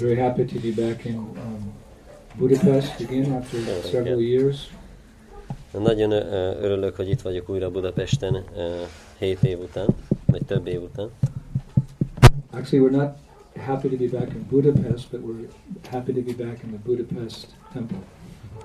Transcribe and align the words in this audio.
very 0.00 0.16
happy 0.16 0.44
to 0.44 0.58
be 0.60 0.70
back 0.70 1.04
in 1.04 1.16
um, 1.16 1.72
Budapest 2.38 3.00
again 3.00 3.32
after 3.32 3.58
several 3.90 4.20
years. 4.20 4.70
Nagyon 5.78 6.10
örülök, 6.62 6.96
hogy 6.96 7.08
itt 7.08 7.20
vagyok 7.20 7.48
újra 7.48 7.70
Budapesten 7.70 8.44
ö, 8.56 8.82
7 9.18 9.42
év 9.42 9.58
után, 9.58 9.86
vagy 10.26 10.42
több 10.46 10.66
év 10.66 10.82
után. 10.82 11.10
Actually, 12.50 12.88
we're 12.88 12.96
not 12.96 13.16
happy 13.56 13.88
to 13.88 13.96
be 13.96 14.18
back 14.18 14.34
in 14.34 14.46
Budapest, 14.50 15.10
but 15.10 15.20
we're 15.20 15.48
happy 15.90 16.12
to 16.12 16.20
be 16.20 16.44
back 16.44 16.62
in 16.62 16.70
the 16.70 16.80
Budapest 16.84 17.46
temple. 17.72 17.98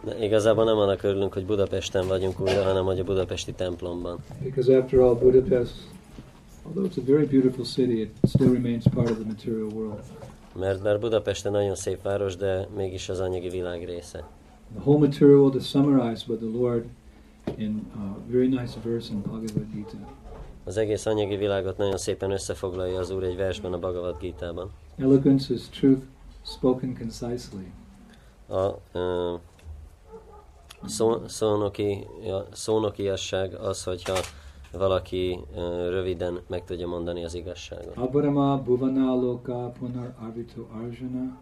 De 0.03 0.23
igazából 0.23 0.63
nem 0.63 0.77
annak 0.77 1.03
örülünk, 1.03 1.33
hogy 1.33 1.45
Budapesten 1.45 2.07
vagyunk 2.07 2.39
újra, 2.39 2.63
hanem 2.63 2.85
hogy 2.85 2.99
a 2.99 3.03
budapesti 3.03 3.51
templomban. 3.51 4.19
Because 4.43 4.77
after 4.77 4.99
all, 4.99 5.15
Budapest, 5.15 5.73
although 6.63 6.89
it's 6.89 6.97
a 6.97 7.05
very 7.05 7.25
beautiful 7.25 7.65
city, 7.65 8.01
it 8.01 8.09
still 8.27 8.51
remains 8.51 8.83
part 8.93 9.09
of 9.09 9.17
the 9.17 9.25
material 9.25 9.69
world. 9.73 9.99
Mert 10.59 10.81
bár 10.81 10.99
Budapesten 10.99 11.51
nagyon 11.51 11.75
szép 11.75 12.01
város, 12.01 12.35
de 12.35 12.67
mégis 12.75 13.09
az 13.09 13.19
anyagi 13.19 13.49
világ 13.49 13.85
része. 13.85 14.23
The 14.73 14.79
whole 14.79 14.99
material 14.99 15.55
is 15.55 15.67
summarized 15.69 16.27
by 16.27 16.45
the 16.45 16.57
Lord 16.59 16.85
in 17.55 17.91
a 17.95 18.31
very 18.31 18.47
nice 18.47 18.79
verse 18.83 19.13
in 19.13 19.21
Bhagavad 19.21 19.65
Gita. 19.73 19.97
Az 20.63 20.77
egész 20.77 21.05
anyagi 21.05 21.35
világot 21.35 21.77
nagyon 21.77 21.97
szépen 21.97 22.31
összefoglalja 22.31 22.99
az 22.99 23.09
Úr 23.09 23.23
egy 23.23 23.35
versben 23.35 23.73
a 23.73 23.77
Bhagavad 23.77 24.17
Gita-ban. 24.19 24.71
Eloquence 24.97 25.53
is 25.53 25.69
truth 25.69 26.01
spoken 26.43 26.97
concisely. 26.97 27.71
A 28.49 28.73
ö, 28.91 29.33
szó, 30.85 31.27
szónoki, 31.27 32.07
szónokiasság 32.51 33.53
az, 33.53 33.83
hogyha 33.83 34.17
valaki 34.71 35.39
röviden 35.89 36.39
meg 36.47 36.63
tudja 36.63 36.87
mondani 36.87 37.23
az 37.23 37.33
igazságot. 37.33 37.97
Abharama 37.97 38.61
bhuvana 38.63 39.15
loka 39.15 39.71
punar 39.79 40.13
arvito 40.19 40.67
arjuna 40.83 41.37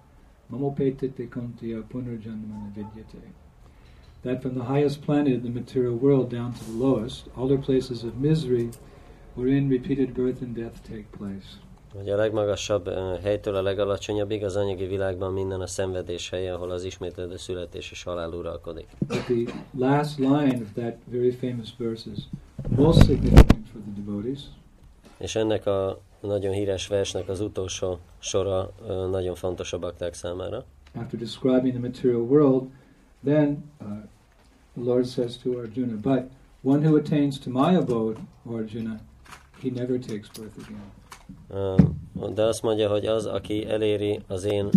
mamopetete 0.47 1.27
kuntiya 1.27 1.81
punarjanmana 1.87 2.71
vidyate. 2.75 3.31
That 4.21 4.41
from 4.41 4.53
the 4.53 4.63
highest 4.63 5.01
planet, 5.05 5.41
the 5.41 5.49
material 5.49 5.93
world, 5.93 6.29
down 6.29 6.51
to 6.51 6.63
the 6.63 6.77
lowest, 6.85 7.25
all 7.35 7.51
are 7.51 7.61
places 7.61 8.03
of 8.03 8.13
misery 8.19 8.69
wherein 9.35 9.69
repeated 9.69 10.13
birth 10.13 10.41
and 10.41 10.55
death 10.55 10.81
take 10.83 11.05
place. 11.17 11.57
Hogy 11.95 12.09
a 12.09 12.15
legmagasabb 12.15 12.89
helytől 13.21 13.55
a 13.55 13.61
legalacsonyabbig 13.61 14.43
az 14.43 14.55
anyagi 14.55 14.85
világban 14.85 15.33
minden 15.33 15.61
a 15.61 15.67
szenvedés 15.67 16.29
helye, 16.29 16.53
ahol 16.53 16.71
az 16.71 16.83
ismétlődő 16.83 17.37
születés 17.37 17.91
és 17.91 18.03
halál 18.03 18.31
uralkodik. 18.31 18.87
But 19.07 19.23
the 19.23 19.63
last 19.77 20.17
line 20.17 20.61
of 20.61 20.73
that 20.73 20.95
very 21.05 21.31
famous 21.31 21.73
verse 21.77 22.09
is 22.15 22.19
most 22.69 23.05
significant 23.05 23.67
for 23.71 23.81
the 23.81 24.01
devotees. 24.03 24.39
És 25.17 25.35
ennek 25.35 25.65
a 25.65 25.99
nagyon 26.19 26.53
híres 26.53 26.87
versnek 26.87 27.29
az 27.29 27.39
utolsó 27.39 27.99
sora 28.19 28.71
nagyon 29.11 29.35
fontos 29.35 29.73
a 29.73 29.79
bakták 29.79 30.13
számára. 30.13 30.63
After 30.93 31.19
describing 31.19 31.73
the 31.73 31.79
material 31.79 32.21
world, 32.21 32.69
then 33.23 33.71
uh, 33.81 33.87
the 34.73 34.83
Lord 34.83 35.05
says 35.05 35.37
to 35.37 35.57
Arjuna, 35.57 35.95
But 35.95 36.23
one 36.61 36.87
who 36.87 36.97
attains 36.97 37.39
to 37.39 37.49
my 37.49 37.75
abode, 37.75 38.19
Arjuna, 38.45 38.99
he 39.61 39.69
never 39.69 39.99
takes 39.99 40.29
birth 40.39 40.57
again. 40.57 41.04
De 42.33 42.43
azt 42.43 42.61
mondja, 42.61 42.89
hogy 42.89 43.05
az, 43.05 43.25
aki 43.25 43.65
eléri 43.65 44.19
az 44.27 44.43
én 44.43 44.69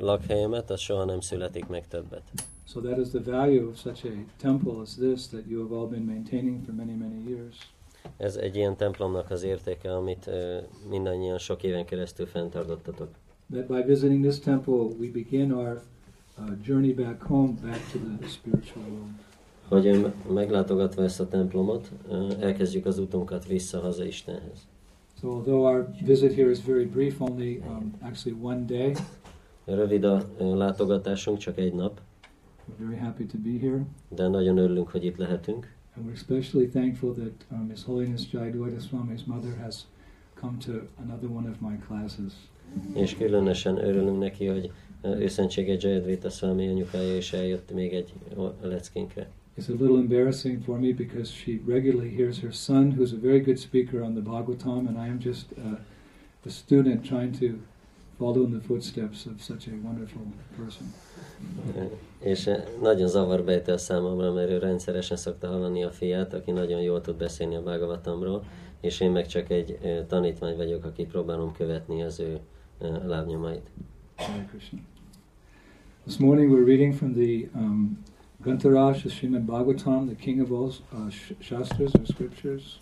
lakhelyemet, 0.00 0.70
az 0.70 0.80
soha 0.80 1.04
nem 1.04 1.20
születik 1.20 1.66
meg 1.66 1.88
többet. 1.88 2.22
So 2.66 2.80
that 2.80 2.98
is 2.98 3.08
the 3.08 3.30
value 3.30 3.66
of 3.66 3.78
such 3.78 4.06
a 4.06 4.10
temple 4.36 4.72
as 4.80 4.94
this 4.94 5.26
that 5.26 5.42
you 5.48 5.62
have 5.62 5.80
all 5.80 5.88
been 5.88 6.04
maintaining 6.04 6.64
for 6.64 6.74
many, 6.74 6.94
many 6.96 7.28
years. 7.28 7.56
Ez 8.16 8.36
egy 8.36 8.56
ilyen 8.56 8.76
templomnak 8.76 9.30
az 9.30 9.42
értéke, 9.42 9.94
amit 9.94 10.30
mindannyian 10.88 11.38
sok 11.38 11.62
éven 11.62 11.84
keresztül 11.84 12.26
fenntartottatok. 12.26 13.08
That 13.52 13.66
by 13.66 13.82
visiting 13.82 14.24
this 14.24 14.38
temple, 14.38 14.74
we 14.74 15.10
begin 15.12 15.52
our 15.52 15.82
uh, 16.38 16.44
journey 16.64 16.92
back 16.92 17.22
home, 17.22 17.52
back 17.62 17.92
to 17.92 17.98
the 17.98 18.28
spiritual 18.28 18.84
world. 18.88 19.10
Hogy 19.68 20.12
meglátogatva 20.34 21.02
ezt 21.02 21.20
a 21.20 21.28
templomot, 21.28 21.90
elkezdjük 22.40 22.86
az 22.86 22.98
utunkat 22.98 23.46
vissza 23.46 23.80
haza 23.80 24.04
Istenhez. 24.04 24.68
So 25.20 25.28
although 25.28 25.66
our 25.66 25.86
visit 26.02 26.32
here 26.32 26.50
is 26.50 26.60
very 26.60 26.86
brief, 26.86 27.20
only 27.20 27.60
um, 27.68 27.92
actually 28.02 28.32
one 28.40 28.66
day, 28.66 28.94
Rövid 29.64 30.04
a 30.04 30.26
látogatásunk, 30.38 31.38
csak 31.38 31.58
egy 31.58 31.72
nap, 31.74 32.00
we're 32.68 32.86
very 32.86 32.98
happy 33.00 33.24
to 33.26 33.38
be 33.38 33.58
here. 33.60 33.86
de 34.08 34.28
nagyon 34.28 34.56
örülünk, 34.58 34.88
hogy 34.88 35.04
itt 35.04 35.16
lehetünk. 35.16 35.74
And 35.96 36.06
we're 36.06 36.14
especially 36.14 36.68
thankful 36.68 37.14
that 37.14 37.46
um, 37.50 37.68
His 37.68 37.84
Holiness 37.84 38.32
Jayadvaita 38.32 38.80
Swami's 38.80 39.24
mother 39.26 39.58
has 39.62 39.86
come 40.34 40.56
to 40.64 40.72
another 41.02 41.30
one 41.30 41.48
of 41.50 41.56
my 41.60 41.78
classes. 41.86 42.32
És 42.94 43.16
különösen 43.16 43.84
örülünk 43.84 44.18
neki, 44.18 44.46
hogy 44.46 44.72
ö, 45.00 45.16
ő 45.16 45.28
szentsége 45.28 45.76
Jayadvita 45.80 46.28
Swami 46.30 46.68
anyukája 46.68 47.16
is 47.16 47.32
eljött 47.32 47.72
még 47.72 47.92
egy 47.92 48.12
leckénkre. 48.62 49.28
It's 49.60 49.68
a 49.68 49.72
little 49.72 49.98
embarrassing 49.98 50.62
for 50.62 50.78
me 50.78 50.94
because 50.94 51.30
she 51.30 51.60
regularly 51.66 52.08
hears 52.08 52.38
her 52.38 52.50
son, 52.50 52.92
who's 52.92 53.12
a 53.12 53.18
very 53.18 53.40
good 53.40 53.58
speaker 53.58 54.02
on 54.02 54.14
the 54.14 54.22
Bhagavatam, 54.22 54.88
and 54.88 54.96
I 54.98 55.06
am 55.06 55.18
just 55.20 55.52
uh, 55.52 55.76
a 56.46 56.50
student 56.50 57.04
trying 57.04 57.32
to 57.40 57.60
follow 58.18 58.42
in 58.44 58.52
the 58.52 58.60
footsteps 58.60 59.26
of 59.26 59.42
such 59.42 59.66
a 59.66 59.72
wonderful 59.84 60.22
person. 60.56 60.86
És 62.18 62.46
ö, 62.46 62.54
nagyon 62.82 63.08
zavarba 63.08 63.50
ejti 63.50 63.70
a 63.70 63.78
számomra, 63.78 64.32
mert 64.32 64.50
ő 64.50 64.58
rendszeresen 64.58 65.16
szokta 65.16 65.48
hallani 65.48 65.84
a 65.84 65.90
fiát, 65.90 66.34
aki 66.34 66.50
nagyon 66.50 66.80
jól 66.80 67.00
tud 67.00 67.16
beszélni 67.16 67.56
a 67.56 67.62
Bhagavatamról, 67.62 68.44
és 68.80 69.00
én 69.00 69.10
meg 69.10 69.26
csak 69.26 69.50
egy 69.50 69.78
ö, 69.82 70.00
tanítvány 70.06 70.56
vagyok, 70.56 70.84
aki 70.84 71.04
próbálom 71.04 71.52
követni 71.52 72.02
az 72.02 72.20
ő 72.20 72.38
ö, 72.78 73.06
lábnyomait. 73.06 73.70
This 76.06 76.16
morning 76.18 76.50
we're 76.50 76.66
reading 76.66 76.94
from 76.94 77.12
the 77.12 77.48
um, 77.54 77.98
Grantaraj 78.42 79.04
Srimad 79.04 79.44
Bhagavatam, 79.44 80.08
the 80.08 80.14
king 80.14 80.40
of 80.40 80.50
all 80.50 80.72
uh, 80.92 81.10
sh- 81.10 81.32
shastras 81.40 81.94
or 81.94 82.06
scriptures. 82.06 82.78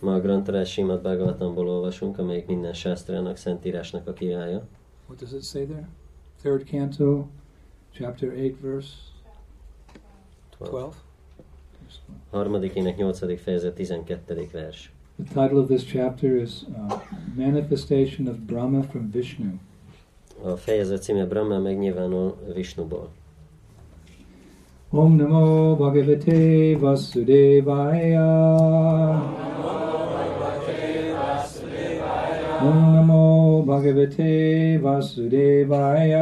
Ma 0.00 0.14
a 0.14 0.20
Grantarás 0.20 0.68
Simad 0.68 1.02
Bhagavatamból 1.02 1.68
olvasunk, 1.68 2.18
amelyik 2.18 2.46
minden 2.46 2.72
sásztrának, 2.72 3.36
szentírásnak 3.36 4.08
a 4.08 4.12
királya. 4.12 4.66
What 5.06 5.18
does 5.20 5.32
it 5.32 5.42
say 5.42 5.64
there? 5.64 5.88
Third 6.42 6.64
canto, 6.64 7.26
chapter 7.92 8.32
8, 8.32 8.60
verse 8.60 8.88
12. 10.50 10.96
Harmadikének 12.30 12.98
8. 12.98 13.40
fejezet 13.40 13.74
12. 13.74 14.48
vers. 14.52 14.90
The 15.16 15.40
title 15.40 15.58
of 15.58 15.66
this 15.66 15.84
chapter 15.84 16.36
is 16.36 16.62
uh, 16.62 17.00
Manifestation 17.36 18.28
of 18.28 18.36
Brahma 18.36 18.82
from 18.82 19.10
Vishnu. 19.10 19.52
A 20.42 20.56
fejezet 20.56 21.02
címe 21.02 21.26
Brahma 21.26 21.58
megnyilvánul 21.58 22.36
Vishnuból. 22.54 23.10
ओम 25.02 25.14
नमो 25.16 25.46
भगवते 25.76 26.34
वासुदेवाय 26.82 28.12
ओम 32.66 32.84
नमो 32.94 33.24
भगवते 33.68 34.28
वासुदेवाय 34.84 36.14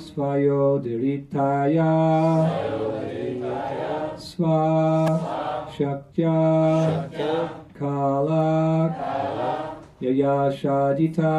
Svayo 0.00 0.80
Diritaya, 0.80 1.92
Sva, 4.16 5.68
Shaktya, 5.68 6.38
Kala, 7.78 8.96
Yaya 10.00 10.50
Shadita, 10.50 11.36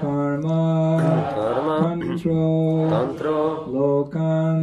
Karma, 0.00 0.72
Tantro, 2.88 3.36
Lokan, 3.68 4.60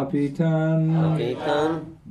Apitan, 0.00 0.80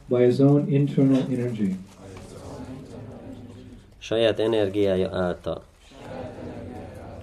by 0.08 0.24
his 0.24 0.38
own 0.38 0.68
internal 0.68 1.22
energy. 1.30 1.76
Saját 3.98 4.38
energiája 4.38 5.16
által. 5.16 5.62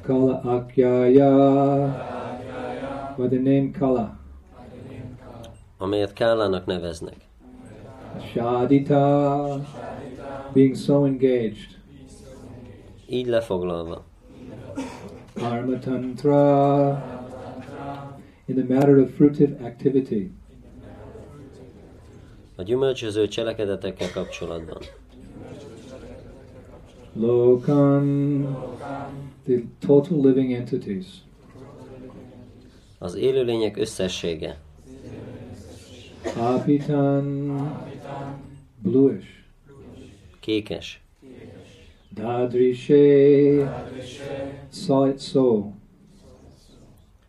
Kala 0.01 0.42
Akyaya 0.44 1.31
by 3.18 3.27
the 3.27 3.38
name 3.38 3.71
Kala. 3.80 4.18
Amelyet 5.77 6.13
Kálának 6.13 6.66
neveznek. 6.66 7.16
Shadita 8.31 9.62
being 10.53 10.75
so 10.75 11.05
engaged. 11.05 11.79
Így 13.09 13.27
lefoglalva. 13.27 14.05
Karma 15.33 15.79
Tantra 15.79 17.23
in 18.45 18.55
the 18.55 18.73
matter 18.73 18.97
of 18.97 19.13
fruitive 19.15 19.65
activity. 19.65 20.31
A 22.55 22.61
gyümölcsöző 22.61 23.27
cselekedetekkel 23.27 24.11
kapcsolatban. 24.11 24.81
Lokan, 27.13 28.41
the 29.44 29.61
total 29.79 30.21
living 30.21 30.51
entities. 30.51 31.06
Az 32.99 33.15
élőlények 33.15 33.77
összessége. 33.77 34.57
Apitan, 36.38 37.57
bluish. 38.81 39.43
Kékes. 40.44 41.00
Saw 44.69 45.07
it 45.07 45.19
so. 45.19 45.72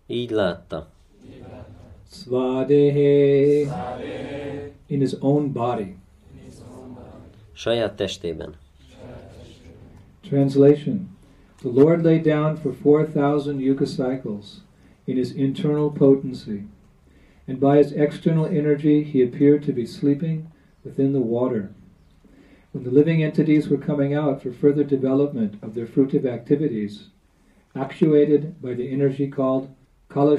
Így 0.07 0.31
látta. 0.31 0.91
Svadehe, 2.09 3.67
in 4.87 5.01
his 5.01 5.17
own 5.21 5.53
body. 5.53 5.97
Saját 7.53 7.97
testében. 7.97 8.55
Translation 10.21 11.09
The 11.63 11.69
Lord 11.69 12.03
lay 12.03 12.19
down 12.19 12.57
for 12.57 12.73
4,000 12.73 13.61
yuga 13.61 13.87
cycles 13.87 14.61
in 15.07 15.17
his 15.17 15.33
internal 15.33 15.91
potency, 15.91 16.65
and 17.47 17.61
by 17.61 17.77
his 17.77 17.93
external 17.93 18.47
energy 18.47 19.03
he 19.03 19.23
appeared 19.23 19.63
to 19.63 19.73
be 19.73 19.87
sleeping 19.87 20.47
within 20.83 21.13
the 21.13 21.21
water. 21.21 21.71
When 22.75 22.83
the 22.83 22.91
living 22.91 23.23
entities 23.23 23.69
were 23.69 23.87
coming 23.87 24.15
out 24.15 24.43
for 24.43 24.51
further 24.51 24.83
development 24.83 25.63
of 25.63 25.75
their 25.75 25.87
fruitive 25.87 26.27
activities, 26.27 27.11
actuated 27.75 28.61
by 28.61 28.75
the 28.75 28.91
energy 28.91 29.29
called 29.29 29.69
Kala 30.09 30.37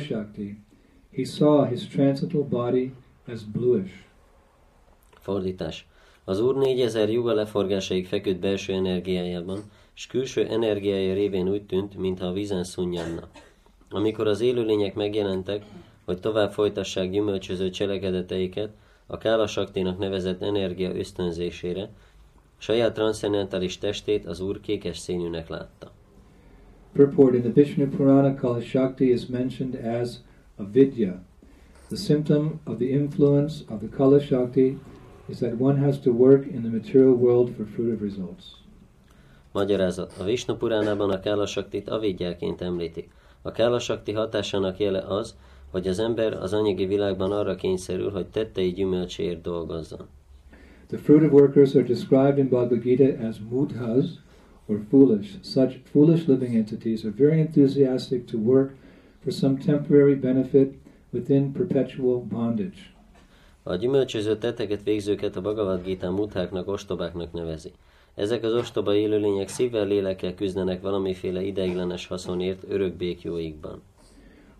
he 1.11 1.23
saw 1.23 1.63
his 1.63 1.87
transcendental 1.87 2.43
body 2.43 2.91
as 3.25 3.43
bluish. 3.43 3.93
Fordítás. 5.19 5.87
Az 6.23 6.39
Úr 6.39 6.57
négyezer 6.57 7.09
juga 7.09 7.33
leforgásaig 7.33 8.07
feküdt 8.07 8.39
belső 8.39 8.73
energiájában, 8.73 9.59
és 9.95 10.07
külső 10.07 10.45
energiája 10.45 11.13
révén 11.13 11.49
úgy 11.49 11.63
tűnt, 11.63 11.97
mintha 11.97 12.25
a 12.25 12.33
vízen 12.33 12.63
szunnyadna. 12.63 13.29
Amikor 13.89 14.27
az 14.27 14.41
élőlények 14.41 14.95
megjelentek, 14.95 15.65
hogy 16.05 16.19
tovább 16.19 16.51
folytassák 16.51 17.09
gyümölcsöző 17.09 17.69
cselekedeteiket, 17.69 18.69
a 19.07 19.17
Kála 19.17 19.47
Saktinak 19.47 19.97
nevezett 19.97 20.41
energia 20.41 20.95
ösztönzésére, 20.95 21.89
saját 22.65 22.93
transzcendentális 22.93 23.77
testét 23.77 24.25
az 24.25 24.39
Úr 24.39 24.59
kékes 24.59 24.97
színűnek 24.97 25.47
látta. 25.47 25.91
Purport 26.93 27.33
in 27.33 27.41
the 27.41 27.51
Vishnu 27.53 27.87
Purana, 27.87 28.35
Kala 28.35 28.61
Shakti 28.61 29.11
is 29.11 29.25
mentioned 29.25 29.85
as 30.01 30.09
a 30.55 30.63
vidya. 30.71 31.23
The 31.87 31.95
symptom 31.95 32.61
of 32.65 32.77
the 32.77 32.89
influence 32.89 33.63
of 33.69 33.79
the 33.79 33.89
Kala 33.97 34.19
Shakti 34.19 34.79
is 35.25 35.37
that 35.37 35.53
one 35.59 35.79
has 35.79 35.99
to 35.99 36.11
work 36.11 36.45
in 36.45 36.61
the 36.61 36.69
material 36.69 37.13
world 37.13 37.49
for 37.55 37.65
fruitive 37.65 38.03
results. 38.03 38.45
Magyarázat. 39.51 40.13
A 40.19 40.23
Vishnu 40.23 40.55
Puránában 40.55 41.09
a 41.09 41.19
Kála 41.19 41.45
Saktit 41.45 41.89
avédjáként 41.89 42.61
említi. 42.61 43.09
A 43.41 43.51
Kála 43.51 43.79
Sakti 43.79 44.11
hatásának 44.11 44.79
jele 44.79 44.99
az, 44.99 45.35
hogy 45.71 45.87
az 45.87 45.99
ember 45.99 46.33
az 46.33 46.53
anyagi 46.53 46.85
világban 46.85 47.31
arra 47.31 47.55
kényszerül, 47.55 48.11
hogy 48.11 48.27
tettei 48.27 48.71
gyümölcséért 48.71 49.41
dolgozzon. 49.41 50.07
The 50.87 50.97
fruitive 50.97 51.31
workers 51.31 51.75
are 51.75 51.83
described 51.83 52.39
in 52.39 52.47
Bhagavad 52.47 52.83
Gita 52.83 53.17
as 53.17 53.39
mudhas, 53.39 54.19
or 54.67 54.79
foolish. 54.89 55.37
Such 55.41 55.77
foolish 55.91 56.27
living 56.27 56.55
entities 56.55 57.05
are 57.05 57.11
very 57.11 57.39
enthusiastic 57.39 58.27
to 58.27 58.37
work 58.37 58.75
for 59.23 59.31
some 59.31 59.57
temporary 59.57 60.15
benefit 60.15 60.73
within 61.11 61.53
perpetual 61.53 62.19
bondage. 62.19 62.93
A 63.63 63.75
gyümölcsöző 63.75 64.37
tetteket 64.37 64.83
végzőket 64.83 65.35
a 65.35 65.41
Bhagavad 65.41 65.83
Gita 65.83 66.11
mutháknak, 66.11 66.67
ostobáknak 66.67 67.31
nevezi. 67.33 67.71
Ezek 68.15 68.43
az 68.43 68.53
ostoba 68.53 68.95
élőlények 68.95 69.47
szívvel, 69.47 69.87
lélekkel 69.87 70.33
küzdenek 70.33 70.81
valamiféle 70.81 71.41
ideiglenes 71.41 72.07
haszonért 72.07 72.63
örök 72.69 72.93
békjóikban. 72.93 73.81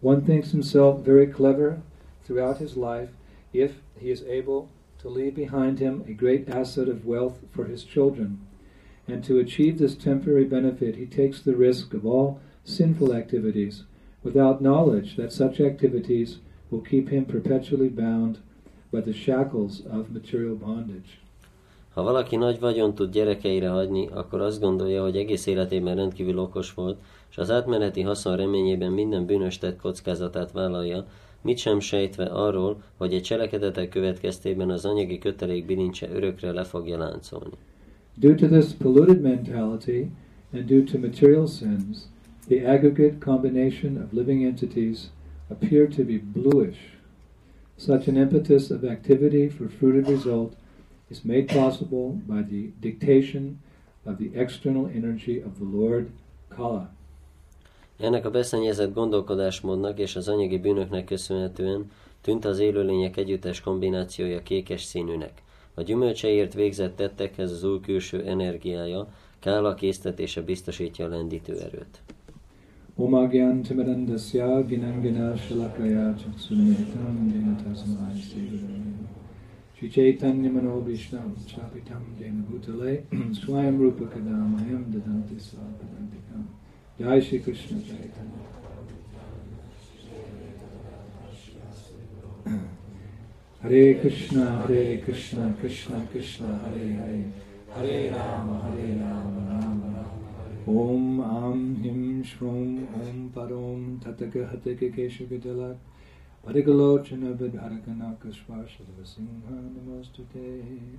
One 0.01 0.21
thinks 0.21 0.51
himself 0.51 1.05
very 1.05 1.27
clever 1.27 1.77
throughout 2.23 2.57
his 2.57 2.75
life 2.75 3.09
if 3.51 3.71
he 4.01 4.09
is 4.09 4.21
able 4.21 4.67
to 5.05 5.11
leave 5.11 5.35
behind 5.35 5.77
him 5.77 6.03
a 6.07 6.13
great 6.13 6.49
asset 6.49 6.87
of 6.89 7.05
wealth 7.05 7.37
for 7.51 7.65
his 7.65 7.83
children. 7.83 8.39
And 9.07 9.23
to 9.25 9.37
achieve 9.37 9.77
this 9.77 9.95
temporary 9.95 10.45
benefit, 10.45 10.95
he 10.95 11.05
takes 11.05 11.39
the 11.41 11.55
risk 11.55 11.93
of 11.93 12.07
all 12.07 12.39
sinful 12.63 13.13
activities 13.13 13.83
without 14.23 14.61
knowledge 14.61 15.15
that 15.15 15.31
such 15.31 15.59
activities 15.59 16.39
will 16.71 16.81
keep 16.81 17.09
him 17.09 17.25
perpetually 17.25 17.89
bound 17.89 18.39
by 18.91 19.01
the 19.01 19.13
shackles 19.13 19.83
of 19.85 20.09
material 20.09 20.55
bondage. 20.55 21.19
Ha 21.93 22.03
valaki 22.03 22.35
nagy 22.35 22.59
vagyon 22.59 22.95
tud 22.95 23.11
gyerekeire 23.11 23.69
hagyni, 23.69 24.07
akkor 24.07 24.41
azt 24.41 24.61
gondolja, 24.61 25.01
hogy 25.01 25.17
egész 25.17 25.45
életében 25.45 25.95
rendkívül 25.95 26.39
okos 26.39 26.73
volt, 26.73 26.97
és 27.29 27.37
az 27.37 27.51
átmeneti 27.51 28.01
haszon 28.01 28.35
reményében 28.35 28.91
minden 28.91 29.25
bűnös 29.25 29.57
tett 29.57 29.81
kockázatát 29.81 30.51
vállalja, 30.51 31.05
mit 31.45 31.57
sem 31.57 31.79
sejtve 31.79 32.23
arról, 32.23 32.83
hogy 32.97 33.13
egy 33.13 33.21
cselekedetek 33.21 33.89
következtében 33.89 34.69
az 34.69 34.85
anyagi 34.85 35.17
kötelék 35.17 35.65
bilincse 35.65 36.09
örökre 36.09 36.51
le 36.51 36.63
fogja 36.63 36.97
láncolni. 36.97 37.53
Due 38.15 38.35
to 38.35 38.47
this 38.47 38.65
polluted 38.73 39.21
mentality 39.21 40.09
and 40.53 40.65
due 40.65 40.83
to 40.83 40.97
material 40.99 41.47
sins, 41.47 41.97
the 42.47 42.67
aggregate 42.67 43.17
combination 43.19 43.97
of 43.97 44.13
living 44.13 44.43
entities 44.43 45.11
appear 45.49 45.87
to 45.87 46.03
be 46.03 46.21
bluish. 46.33 46.77
Such 47.77 48.07
an 48.07 48.15
impetus 48.15 48.69
of 48.69 48.83
activity 48.83 49.49
for 49.49 49.69
fruited 49.69 50.07
result 50.07 50.53
is 51.09 51.23
made 51.23 51.47
possible 51.47 52.21
by 52.27 52.41
the 52.41 52.71
dictation 52.79 53.59
of 54.05 54.17
the 54.17 54.31
external 54.33 54.87
energy 54.95 55.43
of 55.43 55.59
the 55.59 55.77
Lord 55.77 56.09
Kala. 56.49 56.94
Ennek 57.97 58.25
a 58.25 58.29
beszennyezett 58.29 58.93
gondolkodásmódnak 58.93 59.99
és 59.99 60.15
az 60.15 60.27
anyagi 60.27 60.57
bűnöknek 60.57 61.05
köszönhetően 61.05 61.91
tűnt 62.21 62.45
az 62.45 62.59
élőlények 62.59 63.17
együttes 63.17 63.61
kombinációja 63.61 64.43
kékes 64.43 64.83
színűnek. 64.83 65.43
A 65.73 65.81
gyümölcseért 65.81 66.53
végzett 66.53 66.95
tettekhez 66.95 67.51
az 67.51 67.63
új 67.63 67.79
külső 67.79 68.23
energiája, 68.25 69.07
kála 69.39 69.73
késztetése 69.73 70.41
biztosítja 70.41 71.05
a 71.05 71.09
lendítő 71.09 71.59
erőt. 71.59 72.01
Omagyan 72.95 73.61
Timarandasya 73.61 74.65
Ginangana 74.65 75.35
Shalakaya 75.35 76.15
Chaksunetam 76.15 77.31
Janatasmai 77.33 78.21
Sri 79.75 79.87
Chaitanya 79.89 80.51
Manobhishnam 80.51 81.33
Chapitam 81.45 82.15
Jena 82.19 82.43
Bhutale 82.47 83.03
Swayam 83.41 83.77
Rupa 83.77 84.07
Kadamayam 84.07 84.91
Dadanti 84.91 85.35
Svapadantikam 85.39 86.14
Jai 86.97 87.19
Shri 87.19 87.39
Krishna 87.39 87.81
Chaitanya 87.81 88.45
Hare 93.61 93.95
Krishna, 93.99 94.61
Hare 94.61 94.97
Krishna, 94.99 95.53
Krishna 95.59 96.07
Krishna, 96.09 96.47
Hare 96.63 96.87
Hare, 96.93 97.25
Hare 97.75 98.11
Rama, 98.11 98.61
Hare 98.61 98.95
Rama, 98.95 99.41
Rama 99.49 99.87
Rama. 99.91 100.05
Om 100.67 101.19
Am 101.19 101.75
Him 101.83 102.23
Shrum 102.23 102.87
Om 102.93 103.31
Parom 103.35 103.99
Tataka 103.99 104.49
Hataka 104.49 104.87
Keshagadala 104.95 105.75
Parigalochana 106.47 107.35
Vidharakana 107.35 108.15
Kashvashadava 108.17 109.03
Singha 109.03 109.51
Namostute 109.51 110.97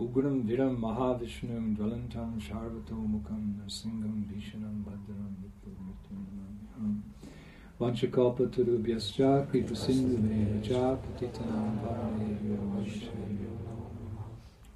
Ugram 0.00 0.42
Viram 0.44 0.78
Mahavishnu 0.78 1.76
Dvalantam 1.76 2.40
Sharvato 2.40 2.94
Mukam 2.94 3.54
Narsingam 3.58 4.24
Vishanam 4.24 4.82
Bhadram 4.82 5.34
Vipurmitunamam 5.42 7.02
Vanchakalpa 7.78 8.48
Turubhyascha 8.48 9.50
Kripa 9.50 9.74
Sindhu 9.74 10.16
Vedacha 10.16 10.98
Patitanam 10.98 11.78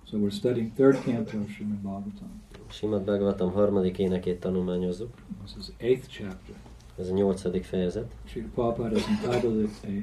So 0.04 0.18
we're 0.18 0.30
studying 0.30 0.70
third 0.72 1.02
canto 1.02 1.38
of 1.38 1.46
Srimad 1.46 1.82
Bhagavatam. 1.82 2.28
Simad 2.70 3.04
Bhagavatam 3.06 3.54
harmadik 3.54 3.98
énekét 3.98 4.40
tanulmányozzuk. 4.40 5.14
This 5.42 5.56
is 5.56 5.72
eighth 5.80 6.08
chapter. 6.08 6.54
Ez 6.98 7.08
a 7.08 7.12
nyolcadik 7.12 7.64
fejezet. 7.64 8.12
Sri 8.26 8.42
Prabhupada 8.42 8.98
has 8.98 9.08
entitled 9.08 9.64
it 9.64 9.70
a 9.84 10.02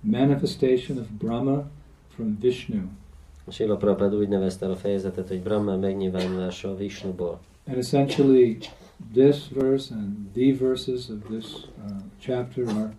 manifestation 0.00 0.98
of 0.98 1.18
Brahma 1.18 1.70
from 2.08 2.38
Vishnu. 2.40 2.88
A 3.46 3.50
Sila 3.50 3.76
Prabhupád 3.76 4.14
úgy 4.14 4.28
nevezte 4.28 4.66
a 4.66 4.76
fejezetet, 4.76 5.28
hogy 5.28 5.42
Brahma 5.42 5.76
megnyilvánulása 5.76 6.70
a 6.70 6.76
Vishnuból. 6.76 7.40
And 7.66 7.76
essentially, 7.76 8.58
this 9.12 9.48
verse 9.48 9.94
and 9.94 10.32
the 10.32 10.52
verses 10.52 11.08
of 11.08 11.18
this 11.28 11.44
uh, 11.54 11.96
chapter 12.18 12.64
are 12.66 12.94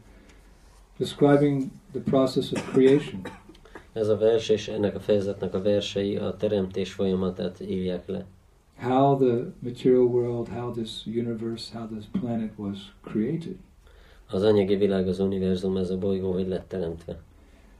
describing 0.98 1.72
the 1.92 2.00
process 2.00 2.52
of 2.52 2.72
creation. 2.72 3.22
Ez 3.94 4.08
a 4.08 4.18
vers 4.18 4.50
és 4.50 4.68
ennek 4.68 4.96
a 4.96 5.00
fejezetnek 5.00 5.54
a 5.54 5.62
versei 5.62 6.16
a 6.18 6.36
teremtés 6.36 6.94
folyamatát 6.94 7.60
írják 7.62 8.08
le. 8.08 8.26
How 8.78 9.18
the 9.18 9.54
material 9.60 10.06
world, 10.06 10.48
how 10.48 10.72
this 10.72 11.06
universe, 11.06 11.78
how 11.78 11.88
this 11.88 12.06
planet 12.22 12.52
was 12.58 12.78
created. 13.02 13.56
Az 14.30 14.44
anyagi 14.44 14.76
világ, 14.76 15.08
az 15.08 15.20
univerzum, 15.20 15.78
ez 15.78 15.90
a 15.90 15.98
bolygó, 15.98 16.32
hogy 16.32 16.48
lett 16.48 16.68
teremtve. 16.68 17.20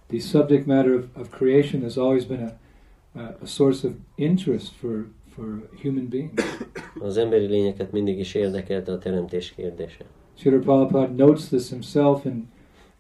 The 0.08 0.20
subject 0.20 0.68
matter 0.68 0.94
of, 0.94 1.08
of 1.16 1.30
creation 1.32 1.82
has 1.82 1.98
always 1.98 2.26
been 2.26 2.42
a, 2.42 2.58
a, 3.20 3.34
a 3.42 3.48
source 3.48 3.88
of 3.88 3.94
interest 4.16 4.74
for, 4.74 5.06
for 5.36 5.62
human 5.82 6.08
beings. 6.08 6.34
Az 7.00 7.18
emberi 7.18 7.46
lényeket 7.46 7.92
mindig 7.92 8.20
is 8.20 8.34
érdekelte 8.34 8.92
a 8.92 8.98
teremtés 8.98 9.54
kérdése. 9.56 10.06
Srila 10.38 10.60
Prabhupada 10.60 11.16
notes 11.16 11.48
this 11.48 11.70
himself 11.70 12.26
in, 12.26 12.48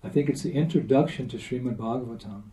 I 0.03 0.09
think 0.09 0.29
it's 0.29 0.41
the 0.41 0.51
introduction 0.51 1.27
to 1.27 1.37
Srimad 1.37 1.75
Bhagavatam. 1.75 2.43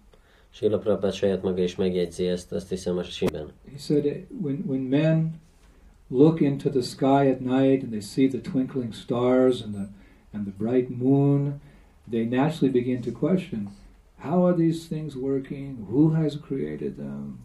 Sila 0.51 0.79
Prabhupád 0.79 1.13
saját 1.13 1.43
maga 1.43 1.63
is 1.63 1.77
megjegyzi 1.77 2.27
ezt, 2.27 2.53
azt 2.53 2.69
hiszem 2.69 2.97
a 2.97 3.03
simben. 3.03 3.53
He 3.71 3.79
said, 3.79 4.27
when, 4.43 4.65
when 4.67 4.81
men 4.81 5.41
look 6.09 6.41
into 6.41 6.71
the 6.71 6.83
sky 6.83 7.31
at 7.31 7.41
night 7.41 7.83
and 7.83 7.91
they 7.91 8.01
see 8.01 8.29
the 8.29 8.41
twinkling 8.51 8.95
stars 8.95 9.63
and 9.63 9.75
the, 9.75 9.89
and 10.33 10.45
the 10.45 10.53
bright 10.59 10.89
moon, 10.89 11.61
they 12.11 12.25
naturally 12.25 12.73
begin 12.73 13.01
to 13.01 13.11
question, 13.11 13.69
how 14.23 14.47
are 14.47 14.57
these 14.57 14.87
things 14.89 15.15
working? 15.17 15.87
Who 15.91 16.15
has 16.15 16.39
created 16.47 16.97
them? 16.97 17.39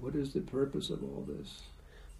What 0.00 0.14
is 0.14 0.30
the 0.32 0.40
purpose 0.40 0.92
of 0.92 0.98
all 1.02 1.24
this? 1.36 1.48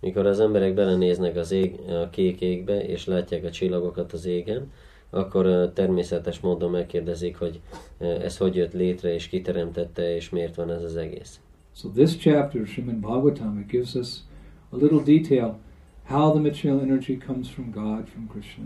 Mikor 0.00 0.26
az 0.26 0.40
emberek 0.40 0.75
belenéznek 0.75 1.37
az 1.37 1.50
ég, 1.50 1.80
a 1.88 2.11
kék 2.11 2.40
égbe, 2.40 2.84
és 2.84 3.04
látják 3.04 3.44
a 3.44 3.50
csillagokat 3.50 4.12
az 4.12 4.25
égen, 4.25 4.70
akkor 5.11 5.70
természetes 5.75 6.40
módon 6.40 6.70
megkérdezik, 6.70 7.37
hogy 7.37 7.61
ez 7.99 8.37
hogy 8.37 8.54
jött 8.54 8.72
létre, 8.72 9.14
és 9.14 9.28
kiteremtette, 9.28 10.14
és 10.14 10.30
miért 10.30 10.54
van 10.54 10.70
ez 10.70 10.82
az 10.82 10.96
egész. 10.96 11.40
So 11.75 11.88
this 11.88 12.16
chapter, 12.16 12.66
Srimad 12.66 12.94
Bhagavatam, 12.94 13.58
it 13.58 13.66
gives 13.66 13.94
us 13.94 14.16
a 14.70 14.76
little 14.76 15.02
detail 15.04 15.58
how 16.04 16.30
the 16.32 16.40
material 16.40 16.80
energy 16.80 17.16
comes 17.26 17.49
from 17.49 17.70
God, 17.70 18.08
from 18.08 18.28
Krishna. 18.28 18.64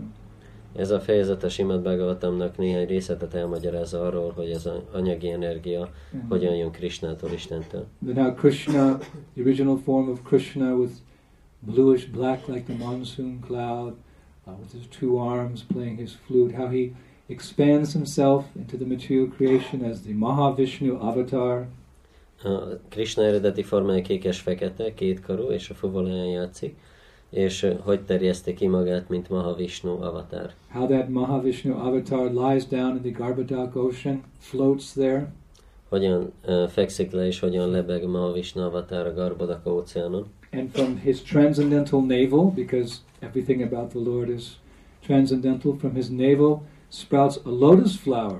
Ez 0.77 0.91
a 0.91 0.99
fejezet 0.99 1.43
a 1.43 1.49
Simad 1.49 1.81
Bhagavatamnak 1.81 2.57
néhány 2.57 2.87
részletet 2.87 3.33
elmagyarázza 3.33 4.01
arról, 4.01 4.31
hogy 4.31 4.49
ez 4.49 4.65
az 4.65 4.79
anyagi 4.91 5.29
energia 5.29 5.79
And 6.13 6.23
hogyan 6.29 6.55
jön 6.55 6.71
Krisnától, 6.71 7.31
Istentől. 7.31 7.85
How 8.15 8.33
Krishna, 8.33 8.97
the 9.33 9.41
original 9.41 9.77
form 9.77 10.09
of 10.09 10.19
Krishna 10.23 10.75
with 10.75 10.93
bluish 11.59 12.11
black 12.11 12.47
like 12.47 12.73
the 12.73 12.85
monsoon 12.85 13.39
cloud, 13.47 13.93
uh, 14.45 14.53
with 14.59 14.71
his 14.71 14.87
two 14.99 15.17
arms 15.17 15.63
playing 15.63 15.99
his 15.99 16.17
flute, 16.25 16.55
how 16.55 16.67
he 16.67 16.91
expands 17.27 17.93
himself 17.93 18.45
into 18.55 18.77
the 18.77 18.85
material 18.85 19.27
creation 19.27 19.83
as 19.83 20.01
the 20.01 20.13
Mahavishnu 20.13 20.97
avatar. 20.99 21.67
A 22.43 22.79
Krishna 22.89 23.23
eredeti 23.23 23.63
formája 23.63 24.01
kékes-fekete, 24.01 24.93
kétkarú, 24.93 25.49
és 25.49 25.69
a 25.69 25.73
fuvoláján 25.73 26.25
játszik, 26.25 26.75
és 27.29 27.67
hogy 27.79 28.01
terjeszti 28.01 28.53
ki 28.53 28.67
magát, 28.67 29.09
mint 29.09 29.29
Mahavishnu 29.29 30.01
avatár. 30.01 30.53
How 30.71 30.87
that 30.87 31.09
Mahavishnu 31.09 31.73
avatar 31.73 32.31
lies 32.31 32.67
down 32.67 32.95
in 32.95 33.01
the 33.01 33.23
Garbhodak 33.23 33.75
ocean, 33.75 34.23
floats 34.39 34.91
there, 34.93 35.31
Hogyan 35.89 36.31
ö, 36.45 36.65
fekszik 36.69 37.11
le, 37.11 37.25
és 37.27 37.39
hogyan 37.39 37.69
lebeg 37.69 38.05
Mahavishnu 38.07 38.61
avatár 38.61 39.07
a 39.07 39.13
Garbodaka 39.13 39.73
óceánon. 39.73 40.25
and 40.51 40.69
from 40.71 40.97
his 40.97 41.21
transcendental 41.21 42.01
navel, 42.01 42.51
because 42.55 42.95
everything 43.19 43.61
about 43.61 43.89
the 43.89 43.99
Lord 43.99 44.29
is 44.29 44.43
transcendental, 45.05 45.75
from 45.79 45.93
his 45.93 46.07
navel 46.07 46.61
sprouts 46.87 47.35
a 47.43 47.49
lotus 47.49 47.97
flower. 47.97 48.39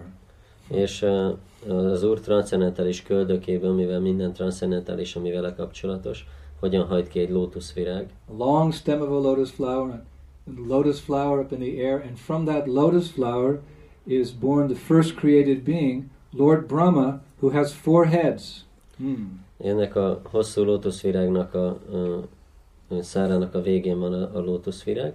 És 0.70 1.02
ö, 1.02 1.30
az 1.68 2.04
Úr 2.04 2.20
transzendentális 2.20 3.04
köldökéből, 3.04 3.74
mivel 3.74 4.00
minden 4.00 4.34
transzendentális, 4.34 5.16
ami 5.16 5.32
vele 5.32 5.54
kapcsolatos, 5.56 6.28
hogyan 6.60 6.86
hajt 6.86 7.08
ki 7.08 7.20
egy 7.20 7.30
lótuszvirág, 7.30 8.10
a 8.26 8.36
long 8.38 8.74
stem 8.74 9.02
of 9.02 9.10
a 9.10 9.20
lotus 9.20 9.52
flower, 9.52 10.04
and 10.48 10.58
the 10.58 10.76
lotus 10.76 11.00
flower 11.00 11.40
up 11.40 11.52
in 11.52 11.60
the 11.60 11.82
air, 11.82 12.02
and 12.08 12.18
from 12.18 12.46
that 12.46 12.68
lotus 12.68 13.12
flower 13.12 13.60
is 14.04 14.32
born 14.32 14.68
the 14.68 14.76
first 14.76 15.16
created 15.16 15.64
being, 15.64 16.10
Lord 16.32 16.66
Brahma, 16.66 17.22
who 17.40 17.50
has 17.50 17.74
four 17.74 18.06
heads. 18.06 18.66
Hmm. 18.98 19.46
Ennek 19.58 19.96
a 19.96 20.22
hosszú 20.24 20.64
lótuszvirágnak 20.64 21.54
a, 21.54 21.68
a 21.68 23.02
szárának 23.02 23.54
a 23.54 23.62
végén 23.62 24.00
van 24.00 24.14
a, 24.14 24.38
a 24.38 24.40
lótuszvirág, 24.40 25.14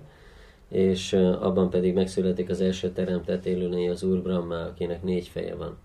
és 0.68 1.12
abban 1.40 1.70
pedig 1.70 1.94
megszületik 1.94 2.50
az 2.50 2.60
első 2.60 2.90
teremtett 2.90 3.46
élőlény, 3.46 3.90
az 3.90 4.02
Úr 4.02 4.22
Brahma, 4.22 4.54
akinek 4.54 5.02
négy 5.02 5.28
feje 5.28 5.54
van. 5.54 5.76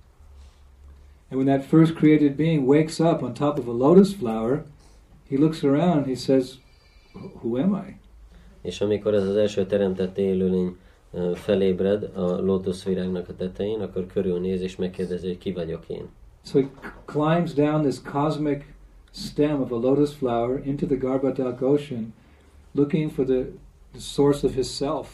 And 1.30 1.42
when 1.42 1.58
that 1.58 1.68
first 1.68 1.94
created 1.94 2.36
being 2.36 2.68
wakes 2.68 3.00
up 3.00 3.22
on 3.22 3.34
top 3.34 3.60
of 3.60 3.68
a 3.68 3.72
lotus 3.72 4.16
flower, 4.16 4.64
he 5.30 5.38
looks 5.38 5.64
around, 5.64 6.06
he 6.06 6.16
says, 6.16 6.60
Who 7.42 7.58
am 7.58 7.84
I? 7.88 8.00
És 8.62 8.82
amikor 8.82 9.14
ez 9.14 9.28
az 9.28 9.36
első 9.36 9.66
teremtett 9.66 10.18
élőlény 10.18 10.76
felébred 11.34 12.04
a 12.16 12.42
lótuszvirágnak 12.42 13.30
a 13.30 13.36
tetején, 13.36 13.82
akkor 13.82 14.06
körülnéz 14.06 14.62
és 14.62 14.76
megkérdezi, 14.76 15.28
hogy 15.28 15.38
ki 15.38 15.52
vagyok 15.52 15.88
én. 15.88 16.08
So 16.44 16.60
he 16.60 16.70
climbs 17.06 17.54
down 17.54 17.82
this 17.82 18.02
cosmic 18.02 18.64
stem 19.12 19.62
of 19.62 19.72
a 19.72 19.76
lotus 19.76 20.14
flower 20.14 20.68
into 20.68 20.86
the 20.86 20.96
Garbhodak 20.96 21.62
ocean, 21.62 22.14
looking 22.72 23.12
for 23.12 23.26
the, 23.26 23.46
the 23.92 24.00
source 24.00 24.48
of 24.48 24.54
his 24.54 24.76
self. 24.76 25.10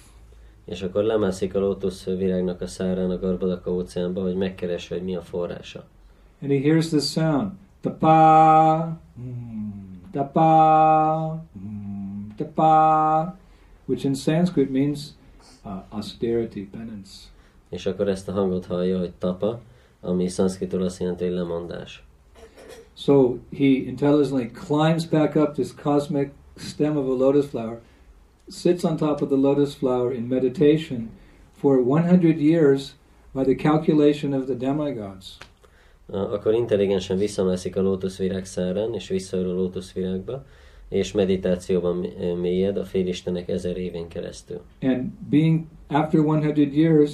És 0.65 0.81
akkor 0.81 1.03
lemászik 1.03 1.55
a 1.55 1.59
lótuszvirágnak 1.59 2.61
a 2.61 2.67
szárán 2.67 3.09
a 3.09 3.19
Garbadaka 3.19 3.71
óceánba, 3.71 4.21
hogy 4.21 4.35
megkeresse, 4.35 4.95
hogy 4.95 5.03
mi 5.03 5.15
a 5.15 5.21
forrása. 5.21 5.85
And 6.41 6.51
he 6.51 6.59
hears 6.59 6.87
this 6.87 7.11
sound, 7.11 7.51
tapa. 7.81 8.99
Hmm. 9.15 9.82
Tapa, 10.13 11.43
mm, 11.57 12.35
tapa, 12.37 13.35
which 13.85 14.05
in 14.05 14.15
Sanskrit 14.15 14.69
means 14.69 15.15
uh, 15.65 15.81
austerity, 15.89 16.65
penance. 16.65 17.31
És 17.69 17.85
akkor 17.85 18.07
ezt 18.07 18.27
a 18.27 18.31
hangot 18.31 18.65
hallja, 18.65 18.99
hogy 18.99 19.11
tapa, 19.11 19.59
ami 20.01 20.27
szanszkritul 20.27 20.83
azt 20.83 20.99
jelenti, 20.99 21.23
hogy 21.23 21.33
lemondás. 21.33 22.03
So 22.95 23.37
he 23.51 23.65
intelligently 23.65 24.51
climbs 24.51 25.07
back 25.07 25.35
up 25.35 25.53
this 25.53 25.73
cosmic 25.73 26.29
stem 26.57 26.97
of 26.97 27.05
a 27.05 27.13
lotus 27.13 27.45
flower, 27.45 27.81
sits 28.49 28.83
on 28.83 28.97
top 28.97 29.21
of 29.21 29.29
the 29.29 29.37
lotus 29.37 29.75
flower 29.75 30.13
in 30.13 30.27
meditation 30.27 31.09
for 31.53 31.81
100 31.81 32.39
years 32.39 32.93
by 33.33 33.43
the 33.43 33.55
calculation 33.55 34.33
of 34.33 34.45
the 34.45 34.55
demigods. 34.55 35.39
Akkor 36.11 36.53
intelligensen 36.53 37.17
visszamászik 37.17 37.75
a 37.75 37.81
lótuszvirág 37.81 38.45
szárán, 38.45 38.93
és 38.93 39.07
visszaül 39.07 39.49
a 39.49 39.53
lótuszvirágba, 39.53 40.45
és 40.89 41.11
meditációban 41.11 42.07
mélyed 42.41 42.77
a 42.77 42.83
félistenek 42.83 43.49
ezer 43.49 43.77
évén 43.77 44.07
keresztül. 44.07 44.61
And 44.81 45.03
being 45.29 45.65
after 45.87 46.21
100 46.21 46.57
years, 46.57 47.11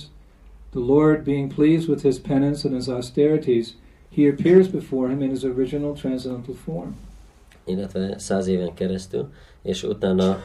the 0.72 0.80
Lord 0.80 1.24
being 1.24 1.54
pleased 1.54 1.90
with 1.90 2.02
his 2.02 2.20
penance 2.20 2.68
and 2.68 2.78
his 2.78 2.88
austerities, 2.88 3.78
he 4.16 4.30
appears 4.30 4.68
before 4.68 5.10
him 5.10 5.22
in 5.22 5.30
his 5.30 5.44
original 5.44 5.94
transcendental 5.94 6.56
form. 6.56 6.96
illetve 7.70 8.18
száz 8.18 8.48
éven 8.48 8.74
keresztül, 8.74 9.32
és 9.62 9.84
utána 9.84 10.38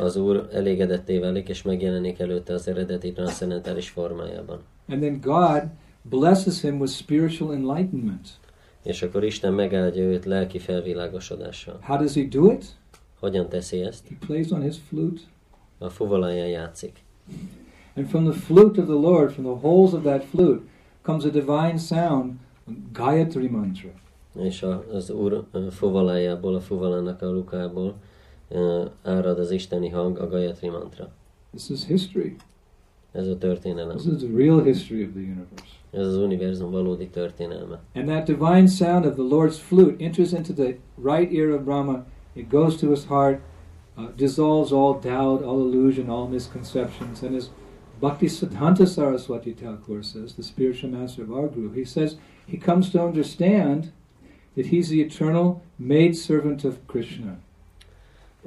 az 0.00 0.16
Úr 0.16 0.48
elégedetté 0.52 1.18
válik, 1.18 1.48
és 1.48 1.62
megjelenik 1.62 2.18
előtte 2.18 2.52
az 2.52 2.68
eredeti 2.68 3.12
transzendentális 3.12 3.88
formájában. 3.88 4.58
And 4.88 5.00
then 5.00 5.20
God 5.20 5.62
blesses 6.02 6.60
him 6.60 6.78
with 6.80 6.92
spiritual 6.92 7.54
enlightenment. 7.54 8.28
És 8.82 9.02
akkor 9.02 9.24
Isten 9.24 9.52
megáldja 9.52 10.02
őt 10.02 10.24
lelki 10.24 10.58
felvilágosodással. 10.58 11.78
How 11.82 11.98
does 11.98 12.14
he 12.14 12.22
do 12.22 12.50
it? 12.50 12.64
Hogyan 13.18 13.48
teszi 13.48 13.80
ezt? 13.80 14.08
He 14.08 14.16
plays 14.26 14.50
on 14.50 14.62
his 14.62 14.76
flute. 14.88 15.20
A 15.78 15.88
fuvoláján 15.88 16.48
játszik. 16.48 17.02
And 17.94 18.06
from 18.06 18.24
the 18.24 18.32
flute 18.32 18.80
of 18.80 18.86
the 18.86 18.96
Lord, 18.96 19.30
from 19.30 19.44
the 19.44 19.68
holes 19.68 19.92
of 19.92 20.02
that 20.02 20.24
flute, 20.24 20.60
comes 21.02 21.24
a 21.24 21.28
divine 21.28 21.76
sound, 21.78 22.32
Gayatri 22.92 23.48
mantra. 23.48 23.90
És 24.38 24.66
az 24.92 25.10
Úr 25.10 25.46
fuvalájából, 25.70 26.54
a 26.54 26.60
fuvalának 26.60 27.22
a 27.22 27.30
lukából 27.30 27.94
árad 29.02 29.38
az 29.38 29.50
isteni 29.50 29.88
hang, 29.88 30.18
a 30.18 30.28
Gayatri 30.28 30.68
mantra. 30.68 31.08
This 31.50 31.68
is 31.68 31.86
history. 31.86 32.36
Ez 33.12 33.26
a 33.26 33.38
történelem. 33.38 33.96
This 33.96 34.12
is 34.12 34.22
the 34.22 34.36
real 34.36 34.62
history 34.62 35.02
of 35.04 35.10
the 35.10 35.20
universe. 35.20 35.78
Ez 35.90 36.06
az 36.06 36.16
univerzum 36.16 36.70
valódi 36.70 37.08
történelme. 37.08 37.80
And 37.94 38.06
that 38.06 38.24
divine 38.24 38.66
sound 38.66 39.04
of 39.04 39.14
the 39.14 39.22
Lord's 39.22 39.58
flute 39.58 40.04
enters 40.04 40.32
into 40.32 40.52
the 40.52 40.76
right 41.02 41.32
ear 41.32 41.50
of 41.50 41.62
Brahma. 41.62 42.06
It 42.32 42.48
goes 42.48 42.76
to 42.76 42.90
his 42.90 43.04
heart, 43.04 43.40
uh, 43.96 44.04
dissolves 44.16 44.72
all 44.72 45.00
doubt, 45.00 45.42
all 45.42 45.58
illusion, 45.58 46.08
all 46.08 46.28
misconceptions. 46.28 47.22
And 47.22 47.34
as 47.34 47.50
Bhakti 48.00 48.28
Siddhanta 48.28 48.86
Saraswati 48.86 49.52
Thakur 49.52 50.02
says, 50.02 50.34
the 50.34 50.42
spiritual 50.42 50.90
master 50.90 51.22
of 51.22 51.30
our 51.32 51.48
guru, 51.48 51.72
he 51.72 51.84
says 51.84 52.16
he 52.46 52.56
comes 52.56 52.90
to 52.90 53.04
understand 53.04 53.92
that 54.54 54.66
he's 54.66 54.88
the 54.88 55.00
eternal 55.00 55.62
maid 55.76 56.16
servant 56.16 56.64
of 56.64 56.78
Krishna. 56.86 57.38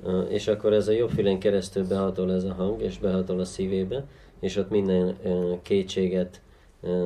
Uh, 0.04 0.32
és 0.32 0.48
akkor 0.48 0.74
ez 0.74 0.88
a 0.88 0.92
jobb 0.92 1.10
fülen 1.10 1.40
keresztül 1.40 1.88
behatol 1.88 2.32
ez 2.32 2.44
a 2.44 2.54
hang, 2.54 2.82
és 2.82 2.98
behatol 2.98 3.40
a 3.40 3.46
szívébe, 3.46 4.06
és 4.44 4.56
ott 4.56 4.70
minden 4.70 5.18
kétséget 5.62 6.42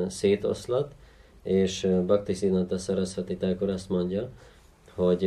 szétoszlat, 0.07 0.95
és 1.43 1.87
Bhakti 2.05 2.33
Siddhanta 2.33 2.77
Saraswati 2.77 3.35
Thakur 3.35 3.69
azt 3.69 3.89
mondja, 3.89 4.29
hogy 4.95 5.23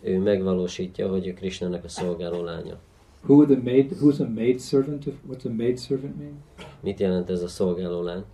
ő 0.00 0.18
megvalósítja, 0.18 1.08
hogy 1.08 1.26
ő 1.26 1.32
Krishnának 1.32 1.84
a 1.84 1.88
szolgáló 1.88 2.42
lánya. 2.44 2.78
Who 3.26 3.44
the 3.44 3.60
maid, 3.64 3.92
who's 4.00 4.20
a 4.20 4.28
maid 4.28 4.60
servant? 4.60 5.06
Of, 5.06 5.14
what's 5.30 5.44
a 5.46 5.52
maid 5.52 5.78
servant 5.78 6.18
mean? 6.18 6.42
Mit 6.80 7.00
jelent 7.00 7.30
ez 7.30 7.42
a 7.42 7.48
szolgáló 7.48 8.02
lány? 8.02 8.24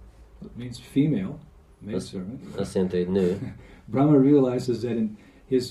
It 0.42 0.56
means 0.56 0.78
female 0.80 1.38
maid 1.78 1.94
Azt, 1.96 2.08
servant. 2.08 2.40
azt 2.56 2.74
jelenti, 2.74 2.96
hogy 2.96 3.08
nő. 3.12 3.54
Brahma 3.92 4.20
realizes 4.20 4.78
that 4.78 4.96
in 4.96 5.18
his 5.48 5.64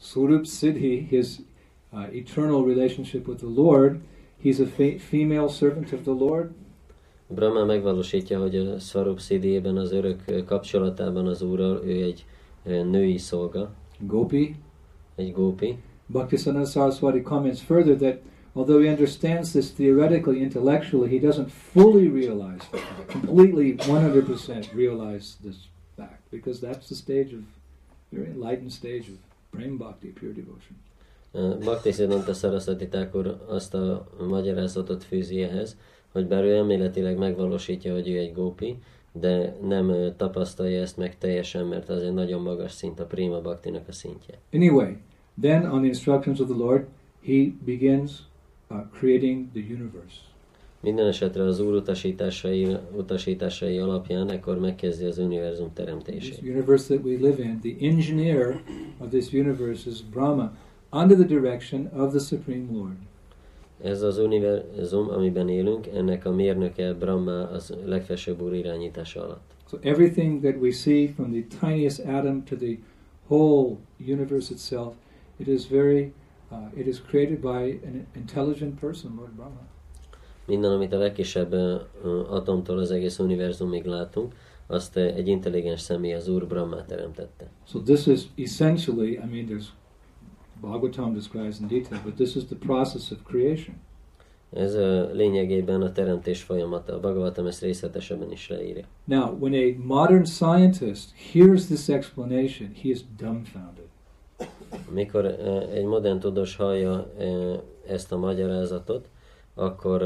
Surup 0.00 0.46
Siddhi, 0.46 1.06
his 1.10 1.26
uh, 1.92 2.16
eternal 2.16 2.64
relationship 2.64 3.26
with 3.28 3.38
the 3.40 3.52
Lord, 3.62 4.00
he's 4.44 4.60
a 4.60 4.66
fe- 4.66 4.98
female 5.00 5.48
servant 5.48 5.92
of 5.92 6.00
the 6.02 6.14
Lord. 6.24 6.50
Brahma 7.28 7.64
megvalósítja, 7.64 8.40
hogy 8.40 8.56
a 8.56 8.78
Swarup 8.78 9.20
Siddhiében 9.20 9.76
az 9.76 9.92
örök 9.92 10.44
kapcsolatában 10.46 11.26
az 11.26 11.42
Úrral 11.42 11.82
ő 11.84 12.02
egy 12.02 12.24
női 12.64 13.18
szolga, 13.18 13.74
Gopi. 13.98 14.56
egy 15.14 15.32
gópi. 15.32 15.78
Bhaktisiddhanta 16.06 16.68
Saraswati 16.68 17.22
comments 17.22 17.60
further 17.60 17.96
that 17.96 18.18
although 18.52 18.82
he 18.82 18.90
understands 18.90 19.50
this 19.50 19.70
theoretically, 19.72 20.40
intellectually, 20.40 21.08
he 21.08 21.18
doesn't 21.28 21.50
fully 21.50 22.08
realize, 22.08 22.64
completely 23.06 23.74
100% 23.76 24.74
realize 24.74 25.36
this 25.42 25.56
fact, 25.96 26.20
because 26.30 26.60
that's 26.60 26.86
the 26.86 26.94
stage 26.94 27.34
of, 27.34 27.40
very 28.10 28.30
enlightened 28.30 28.72
stage 28.72 29.08
of 29.08 29.16
prem 29.50 29.76
bhakti, 29.76 30.08
pure 30.08 30.32
devotion. 30.32 30.76
Bhakti 31.64 31.92
Siddhanta 31.92 32.32
Saraswati 32.32 32.88
Thakur 32.88 33.44
azt 33.48 33.74
a 33.74 34.06
magyarázatot 34.28 35.04
fűzi 35.04 35.42
ehhez, 35.42 35.76
hogy 36.12 36.26
bár 36.26 36.44
ő 36.44 36.54
elméletileg 36.54 37.18
megvalósítja, 37.18 37.92
hogy 37.92 38.08
ő 38.08 38.18
egy 38.18 38.32
gópi, 38.34 38.76
de 39.12 39.56
nem 39.68 40.12
tapasztalja 40.16 40.80
ezt 40.80 40.96
meg 40.96 41.18
teljesen, 41.18 41.66
mert 41.66 41.88
az 41.88 42.02
egy 42.02 42.12
nagyon 42.12 42.42
magas 42.42 42.72
szint, 42.72 43.00
a 43.00 43.04
Prima 43.06 43.40
Bhaktinak 43.40 43.88
a 43.88 43.92
szintje. 43.92 44.34
Anyway, 44.52 44.96
then 45.40 45.64
on 45.64 45.78
the 45.78 45.86
instructions 45.86 46.40
of 46.40 46.48
the 46.48 46.56
Lord, 46.56 46.86
he 47.26 47.52
begins 47.64 48.12
uh, 48.70 48.76
creating 48.98 49.46
the 49.52 49.60
universe. 49.60 50.16
Minden 50.80 51.06
esetre 51.06 51.42
az 51.42 51.60
Úr 51.60 51.74
utasításai, 51.74 52.76
utasításai 52.96 53.78
alapján 53.78 54.30
ekkor 54.30 54.58
megkezdi 54.58 55.04
az 55.04 55.18
univerzum 55.18 55.72
This 55.72 55.84
teremtését. 55.84 56.42
universe 56.42 56.94
that 56.94 57.04
we 57.04 57.16
live 57.28 57.42
in, 57.42 57.60
the 57.60 57.86
engineer 57.86 58.62
of 58.98 59.08
this 59.08 59.32
universe 59.32 59.90
is 59.90 60.02
Brahma, 60.02 60.52
under 60.92 61.16
the 61.16 61.26
direction 61.26 61.90
of 61.96 62.10
the 62.10 62.18
Supreme 62.18 62.66
Lord. 62.72 62.96
Ez 63.82 64.02
az 64.02 64.18
univerzum, 64.18 65.08
amiben 65.08 65.48
élünk, 65.48 65.86
ennek 65.86 66.24
a 66.24 66.30
mérnöke 66.30 66.94
Brahma 66.94 67.48
az 67.48 67.74
legfelsőbb 67.84 68.42
úr 68.42 68.54
irányítása 68.54 69.24
alatt. 69.24 69.54
So 69.70 69.78
everything 69.80 70.40
that 70.40 70.56
we 70.60 70.70
see 70.70 71.08
from 71.08 71.30
the 71.30 71.44
tiniest 71.60 72.00
atom 72.04 72.44
to 72.44 72.56
the 72.56 72.78
whole 73.26 73.76
universe 74.06 74.52
itself, 74.52 74.94
it 75.36 75.46
is 75.46 75.68
very, 75.68 76.12
uh, 76.50 76.78
it 76.78 76.86
is 76.86 77.02
created 77.02 77.40
by 77.40 77.80
an 77.86 78.06
intelligent 78.16 78.80
person, 78.80 79.14
Lord 79.16 79.32
Brahma. 79.32 79.66
Minden, 80.46 80.72
amit 80.72 80.92
a 80.92 80.98
legkisebb 80.98 81.52
ö, 81.52 81.76
atomtól 82.28 82.78
az 82.78 82.90
egész 82.90 83.18
univerzumig 83.18 83.84
látunk, 83.84 84.34
azt 84.66 84.96
egy 84.96 85.28
intelligens 85.28 85.80
személy 85.80 86.14
az 86.14 86.28
Úr 86.28 86.46
Brahma 86.46 86.84
teremtette. 86.84 87.50
So 87.66 87.80
this 87.80 88.06
is 88.06 88.22
essentially, 88.36 89.12
I 89.12 89.26
mean, 89.30 89.46
there's 89.46 89.66
Bhagavatam 90.60 91.14
describes 91.14 91.60
in 91.60 91.66
detail, 91.66 92.00
but 92.04 92.14
this 92.14 92.34
is 92.34 92.44
the 92.44 92.56
process 92.56 93.10
of 93.10 93.18
creation. 93.24 93.76
Ez 94.52 94.74
ö, 94.74 95.12
lényegében 95.12 95.82
a 95.82 95.92
teremtés 95.92 96.42
folyamata. 96.42 96.94
A 96.94 97.00
Bhagavatam 97.00 97.46
ezt 97.46 97.62
részletesebben 97.62 98.32
is 98.32 98.48
leírja. 98.48 98.84
Now, 99.04 99.36
when 99.40 99.52
a 99.54 99.82
modern 99.86 100.24
scientist 100.24 101.12
hears 101.32 101.66
this 101.66 101.88
explanation, 101.88 102.68
he 102.82 102.88
is 102.88 103.00
dumbfounded. 103.16 103.86
Mikor 104.90 105.24
ö, 105.24 105.58
egy 105.58 105.84
modern 105.84 106.18
tudós 106.18 106.56
hallja 106.56 107.12
ö, 107.18 107.54
ezt 107.86 108.12
a 108.12 108.18
magyarázatot, 108.18 109.08
akkor 109.54 110.02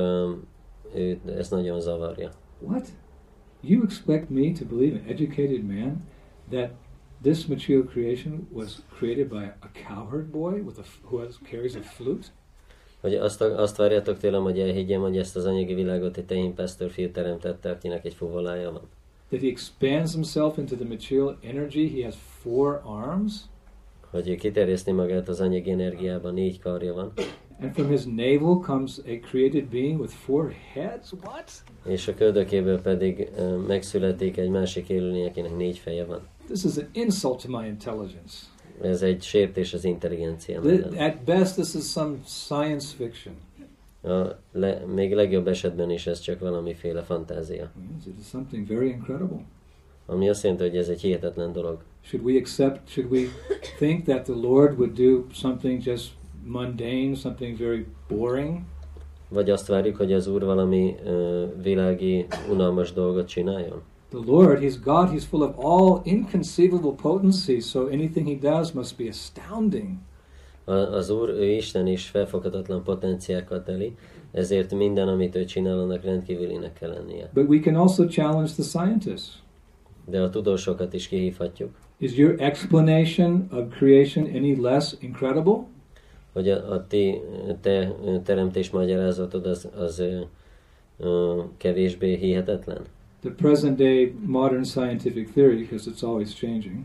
őt 0.95 1.29
ez 1.29 1.49
nagyon 1.49 1.81
zavarja. 1.81 2.31
What? 2.59 2.89
You 3.61 3.83
expect 3.83 4.29
me 4.29 4.53
to 4.53 4.65
believe, 4.65 4.99
an 4.99 5.05
educated 5.09 5.65
man, 5.65 6.03
that 6.51 6.71
this 7.23 7.47
material 7.47 7.85
creation 7.85 8.47
was 8.51 8.83
created 8.99 9.29
by 9.29 9.45
a 9.61 9.69
cowherd 9.89 10.31
boy 10.31 10.63
with 10.63 10.79
a, 10.79 10.85
who 11.03 11.19
has, 11.19 11.39
carries 11.51 11.75
a 11.75 11.83
flute? 11.83 12.27
Hogy 13.01 13.15
azt, 13.15 13.41
azt 13.41 13.77
várjátok 13.77 14.19
tőlem, 14.19 14.43
hogy 14.43 14.61
elhiggyem, 14.61 15.01
hogy 15.01 15.19
ezt 15.19 15.37
az 15.37 15.45
anyagi 15.45 15.75
világot 15.75 16.17
egy 16.17 16.25
tehénpásztor 16.25 16.91
fiú 16.91 17.11
teremtette, 17.11 17.71
akinek 17.71 18.05
egy 18.05 18.15
fuvolája 18.15 18.71
van. 18.71 18.83
That 19.29 19.41
he 19.41 19.49
expands 19.49 20.13
himself 20.13 20.59
into 20.59 20.77
the 20.77 20.89
material 20.89 21.39
energy, 21.43 21.89
he 21.89 22.05
has 22.05 22.17
four 22.43 22.81
arms, 22.85 23.33
Hogy 24.11 24.29
ő 24.29 24.35
kiterjeszti 24.35 24.93
magát 24.93 25.29
az 25.29 25.41
anyagi 25.41 25.71
energiában, 25.71 26.35
négy 26.35 26.59
karja 26.59 26.95
van, 26.95 27.13
and 27.61 27.75
from 27.75 27.91
his 27.91 28.05
navel 28.05 28.61
comes 28.61 28.99
a 28.99 29.19
created 29.21 29.71
being 29.71 30.01
with 30.01 30.13
four 30.13 30.55
heads? 30.73 31.13
What? 31.25 31.51
és 31.87 32.09
a 32.09 32.15
köldökéből 32.15 32.81
pedig 32.81 33.31
ö, 33.37 33.57
megszületik 33.57 34.37
egy 34.37 34.49
másik 34.49 34.89
élőlény, 34.89 35.27
akinek 35.27 35.57
négy 35.57 35.79
feje 35.79 36.05
van. 36.05 36.21
This 36.53 36.65
is 36.65 36.77
an 36.77 36.89
insult 36.93 37.43
to 37.43 37.49
my 37.61 37.67
intelligence. 37.67 38.35
Ez 38.83 39.03
egy 39.03 39.23
sértés 39.23 39.75
az 39.75 39.85
intelligenciám. 39.85 40.63
Th- 40.63 40.85
ellen. 40.85 41.11
At 41.11 41.25
best, 41.25 41.55
this 41.55 41.75
is 41.75 41.83
some 41.83 42.17
science 42.25 42.95
fiction. 42.97 43.35
A 44.03 44.39
le, 44.53 44.85
még 44.95 45.15
legjobb 45.15 45.49
esetben 45.49 45.91
is 45.91 46.07
ez 46.07 46.21
csak 46.21 46.39
valamiféle 46.39 47.03
fantázia. 47.03 47.71
Yes, 47.97 48.07
It 48.07 48.19
is 48.21 48.27
something 48.27 48.67
very 48.67 48.89
incredible. 48.89 49.45
Ami 50.07 50.29
azt 50.29 50.43
jelenti, 50.43 50.65
hogy 50.65 50.77
ez 50.77 50.89
egy 50.89 51.01
hihetetlen 51.01 51.53
dolog. 51.53 51.83
Should 52.01 52.27
we 52.27 52.39
accept, 52.39 52.89
should 52.89 53.13
we 53.13 53.21
think 53.79 54.05
that 54.05 54.23
the 54.23 54.35
Lord 54.35 54.79
would 54.79 54.93
do 54.93 55.25
something 55.33 55.83
just 55.85 56.11
mundane, 56.45 57.15
something 57.15 57.59
very 57.59 57.87
boring? 58.09 58.59
Vagy 59.29 59.51
azt 59.51 59.67
várjuk, 59.67 59.97
hogy 59.97 60.13
az 60.13 60.27
Úr 60.27 60.45
valami 60.45 60.95
ö, 61.05 61.45
világi, 61.63 62.27
unalmas 62.51 62.93
dolgot 62.93 63.27
csináljon? 63.29 63.83
The 64.13 64.21
Lord, 64.27 64.61
He's 64.61 64.77
God, 64.77 65.11
He's 65.11 65.25
full 65.25 65.43
of 65.43 65.59
all 65.59 66.03
inconceivable 66.05 66.93
potency, 66.93 67.61
so 67.61 67.87
anything 67.87 68.27
He 68.27 68.35
does 68.35 68.73
must 68.73 68.99
be 68.99 69.09
astounding. 69.09 69.99
A, 70.65 70.73
az 70.73 71.11
Úr, 71.11 71.29
ő 71.29 71.45
Isten 71.45 71.87
is 71.87 72.07
felfoghatatlan 72.07 72.83
potenciákkal 72.83 73.63
teli, 73.63 73.97
ezért 74.33 74.75
minden, 74.75 75.09
amit 75.09 75.35
ő 75.35 75.45
csinál, 75.45 75.79
annak 75.79 76.05
rendkívülinek 76.05 76.73
kell 76.73 76.91
lennie. 76.91 77.31
But 77.35 77.49
we 77.49 77.59
can 77.59 77.75
also 77.75 78.07
challenge 78.07 78.53
the 78.53 78.63
scientists. 78.63 79.43
De 80.05 80.23
a 80.23 80.31
tudósokat 80.31 80.93
is 80.95 81.09
kihívhatjuk, 81.09 81.71
Is 81.99 82.17
your 82.17 82.35
explanation 82.39 83.49
of 83.53 83.77
creation 83.77 84.25
any 84.25 84.61
less 84.61 84.95
incredible? 85.01 85.67
hogy 86.33 86.49
a, 86.49 86.73
a 86.73 86.87
ti 86.87 87.21
te 87.61 87.93
teremtés 88.23 88.71
magyarázatod 88.71 89.47
az, 89.47 89.69
az 89.77 89.99
ö, 89.99 90.21
ö, 90.99 91.41
kevésbé 91.57 92.17
hihetetlen. 92.17 92.81
The 93.23 93.31
present 93.31 93.77
day 93.77 94.13
modern 94.27 94.65
scientific 94.65 95.29
theory, 95.33 95.57
because 95.57 95.91
it's 95.91 96.03
always 96.03 96.35
changing, 96.35 96.85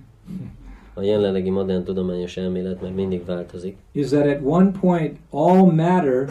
A 0.94 1.02
jelenlegi 1.02 1.50
modern 1.50 1.84
tudományos 1.84 2.38
elmélet 2.38 2.82
mert 2.82 2.96
mindig 2.96 3.26
változik, 3.26 3.78
is 3.92 4.10
that 4.10 4.26
at 4.28 4.42
one 4.44 4.72
point 4.80 5.18
all 5.30 5.66
matter 5.72 6.30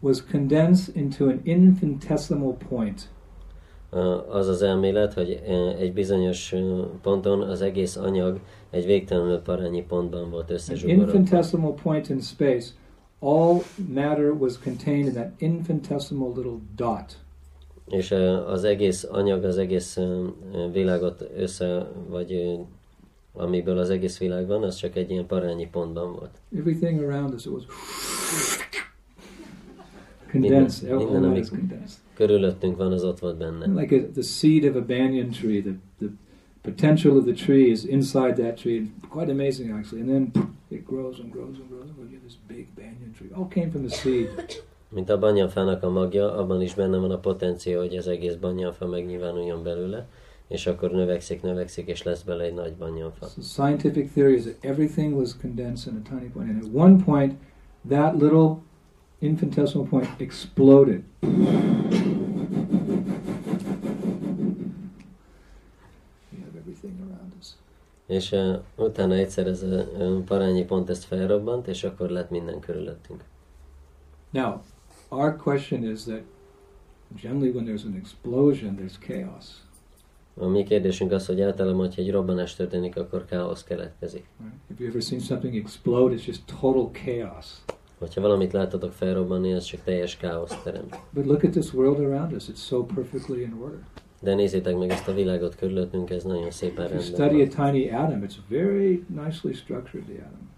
was 0.00 0.24
condensed 0.30 0.96
into 0.96 1.24
an 1.24 1.40
infinitesimal 1.42 2.56
point. 2.68 3.08
Az 4.30 4.48
az 4.48 4.62
elmélet, 4.62 5.12
hogy 5.12 5.40
ö, 5.48 5.68
egy 5.68 5.92
bizonyos 5.92 6.54
ponton 7.02 7.40
az 7.40 7.60
egész 7.62 7.96
anyag 7.96 8.40
egy 8.70 8.86
végtelenül 8.86 9.38
parányi 9.38 9.82
pontban 9.82 10.30
volt 10.30 10.48
An 10.50 10.54
összezsugorodva. 10.54 11.04
infinitesimal 11.04 11.74
point 11.82 12.08
in 12.08 12.20
space, 12.20 12.70
all 13.18 13.62
matter 13.94 14.30
was 14.30 14.58
contained 14.58 15.06
in 15.06 15.12
that 15.12 15.30
infinitesimal 15.38 16.32
little 16.36 16.58
dot. 16.76 17.16
És 17.86 18.10
az 18.46 18.64
egész 18.64 19.04
anyag, 19.10 19.44
az 19.44 19.58
egész 19.58 19.98
világot 20.72 21.30
össze, 21.36 21.90
vagy 22.08 22.58
amiből 23.32 23.78
az 23.78 23.90
egész 23.90 24.18
világ 24.18 24.46
van, 24.46 24.62
az 24.62 24.74
csak 24.76 24.96
egy 24.96 25.10
ilyen 25.10 25.26
parányi 25.26 25.68
pontban 25.70 26.12
volt. 26.12 26.40
Everything 26.56 27.00
around 27.02 27.34
us 27.34 27.46
was 27.46 27.62
condensed. 30.30 30.82
Minden- 30.88 31.06
minden, 31.12 31.24
ami- 31.30 31.48
condensed. 31.48 31.98
Körülöttünk 32.14 32.76
van, 32.76 32.92
az 32.92 33.04
ott 33.04 33.18
volt 33.18 33.36
benne. 33.36 33.80
Like 33.80 33.96
a, 33.96 34.10
the 34.12 34.22
seed 34.22 34.64
of 34.64 34.74
a 34.74 34.84
banyan 34.84 35.30
tree, 35.30 35.60
the, 35.60 35.74
the 35.98 36.08
potential 36.62 37.16
of 37.16 37.24
the 37.24 37.32
tree 37.34 37.66
is 37.66 37.84
inside 37.84 38.32
that 38.32 38.54
tree. 38.60 38.90
Quite 39.08 39.30
amazing, 39.30 39.70
actually. 39.70 40.10
And 40.10 40.10
then 40.32 40.44
it 40.68 40.84
grows 40.86 41.18
and 41.20 41.30
grows 41.32 41.56
and 41.58 41.68
grows. 41.68 41.88
And 41.88 41.98
we 41.98 42.10
get 42.10 42.22
this 42.22 42.36
big 42.48 42.66
banyan 42.74 43.12
tree. 43.18 43.28
All 43.34 43.48
came 43.48 43.70
from 43.70 43.82
the 43.88 43.94
seed. 43.94 44.28
Mint 44.94 45.10
a 45.10 45.18
banyanfának 45.18 45.82
a 45.82 45.90
magja, 45.90 46.36
abban 46.36 46.62
is 46.62 46.74
benne 46.74 46.98
van 46.98 47.10
a 47.10 47.18
potencia, 47.18 47.80
hogy 47.80 47.96
az 47.96 48.08
egész 48.08 48.34
banyanfa 48.34 48.86
megnyilvánuljon 48.86 49.62
belőle, 49.62 50.06
és 50.48 50.66
akkor 50.66 50.90
növekszik, 50.90 51.42
növekszik, 51.42 51.86
és 51.88 52.02
lesz 52.02 52.22
bele 52.22 52.44
egy 52.44 52.54
nagy 52.54 52.74
banyanfa. 52.74 53.26
So 53.26 53.40
scientific 53.40 54.12
theory 54.12 54.34
is 54.34 54.42
that 54.42 54.56
everything 54.60 55.16
was 55.16 55.36
condensed 55.36 55.92
in 55.92 56.02
a 56.04 56.08
tiny 56.08 56.30
point, 56.32 56.50
and 56.50 56.64
at 56.64 56.70
one 56.74 57.04
point, 57.04 57.34
that 57.88 58.14
little 58.20 58.56
infinitesimal 59.18 59.86
point 59.86 60.08
exploded. 60.16 61.02
És 68.06 68.32
uh, 68.32 68.58
utána 68.76 69.14
egyszer 69.14 69.46
ez 69.46 69.62
a 69.62 69.66
uh, 69.66 70.18
parányi 70.24 70.64
pont 70.64 70.90
ezt 70.90 71.04
felrobbant, 71.04 71.66
és 71.66 71.84
akkor 71.84 72.08
lett 72.08 72.30
minden 72.30 72.60
körülöttünk. 72.60 73.24
Now, 74.30 74.60
our 75.12 75.36
question 75.36 75.84
is 75.84 76.04
that 76.04 76.22
generally, 77.14 77.50
when 77.50 77.64
there's 77.64 77.84
an 77.84 77.96
explosion, 77.96 78.76
there's 78.76 78.98
chaos. 78.98 79.62
A 80.34 80.46
mi 80.46 80.62
kérdésünk 80.62 81.12
az, 81.12 81.26
hogy 81.26 81.40
általában, 81.40 81.80
hogyha 81.80 82.02
egy 82.02 82.10
robbanás 82.10 82.54
történik, 82.54 82.96
akkor 82.96 83.24
káosz 83.24 83.64
keletkezik. 83.64 84.24
Right? 84.38 84.54
Have 84.68 84.80
you 84.84 84.88
ever 84.88 85.02
seen 85.02 85.20
something 85.20 85.56
explode? 85.56 86.14
It's 86.14 86.26
just 86.26 86.42
total 86.60 86.90
chaos. 87.04 87.46
Hogyha 87.98 88.20
valamit 88.20 88.52
láttatok 88.52 88.92
felrobbanni, 88.92 89.52
az 89.52 89.64
csak 89.64 89.82
teljes 89.82 90.16
káosz 90.16 90.62
teremt. 90.62 90.98
But 91.10 91.26
look 91.26 91.44
at 91.44 91.50
this 91.50 91.72
world 91.74 91.98
around 91.98 92.32
us; 92.32 92.48
it's 92.48 92.64
so 92.66 92.84
perfectly 92.84 93.42
in 93.42 93.56
order. 93.62 93.78
De 94.20 94.34
nézzétek 94.34 94.78
meg 94.78 94.90
ezt 94.90 95.08
a 95.08 95.14
világot 95.14 95.56
körülöttünk, 95.56 96.10
ez 96.10 96.24
nagyon 96.24 96.50
szépen 96.50 96.88
rendben 96.88 97.06
study 97.06 97.42
a 97.42 97.48
van. 97.56 97.72
tiny 97.72 97.90
atom, 97.90 98.22
it's 98.22 98.36
very 98.48 99.04
nicely 99.08 99.52
structured. 99.52 100.04
The 100.04 100.24
atom. 100.24 100.51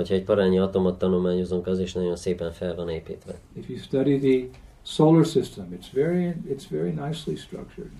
Hogyha 0.00 0.14
egy 0.14 0.24
parányi 0.24 0.58
atomot 0.58 0.98
tanulmányozunk, 0.98 1.66
az 1.66 1.78
is 1.78 1.92
nagyon 1.92 2.16
szépen 2.16 2.52
fel 2.52 2.74
van 2.74 2.88
építve. 2.88 3.38
If 3.52 3.68
you 3.68 3.78
study 3.78 4.18
the 4.18 4.58
solar 4.82 5.24
system, 5.24 5.78
it's 5.80 5.92
very 5.92 6.34
it's 6.48 6.64
very 6.70 6.90
nicely 6.90 7.34
structured. 7.34 7.90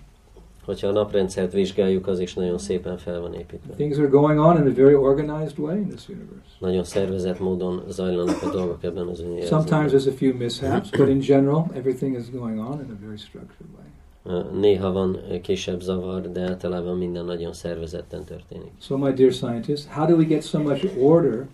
Hogyha 0.65 0.89
a 0.89 0.93
naprendszert 0.93 1.53
vizsgáljuk, 1.53 2.07
az 2.07 2.21
is 2.21 2.35
nagyon 2.35 2.59
szépen 2.59 2.99
fel 2.99 3.21
van 3.21 3.35
építve. 3.35 3.75
Things 3.75 3.99
are 3.99 4.07
going 4.07 4.39
on 4.39 4.57
in 4.57 4.73
a 4.73 4.75
very 4.75 4.95
organized 4.95 5.59
way 5.59 5.77
in 5.77 5.89
this 5.89 6.09
universe. 6.09 6.51
Nagyon 6.59 6.85
szervezett 6.85 7.39
módon 7.39 7.83
zajlanak 7.89 8.43
a 8.43 8.51
dolgok 8.51 8.85
ebben 8.85 9.07
az 9.07 9.19
Sometimes 9.19 9.51
univerzumban. 9.51 9.89
there's 9.89 10.09
a 10.09 10.17
few 10.17 10.37
mishaps, 10.37 10.91
but 10.91 11.09
in 11.09 11.19
general, 11.19 11.71
everything 11.75 12.17
is 12.17 12.31
going 12.31 12.59
on 12.59 12.81
in 12.85 12.91
a 12.91 13.05
very 13.05 13.17
structured 13.17 13.69
way. 13.77 14.61
Néha 14.61 14.93
van 14.93 15.19
kisebb 15.43 15.81
zavar, 15.81 16.33
de 16.33 16.41
általában 16.41 16.99
minden 16.99 17.25
nagyon 17.25 17.53
szervezetten 17.53 18.25
történik. 18.25 18.71
So, 18.81 18.97
my 18.97 19.13
dear 19.13 19.33
scientists, 19.33 19.87
how 19.87 20.07
do 20.07 20.15
we 20.17 20.25
get 20.25 20.43
so 20.43 20.59
much 20.59 20.99
order 20.99 21.47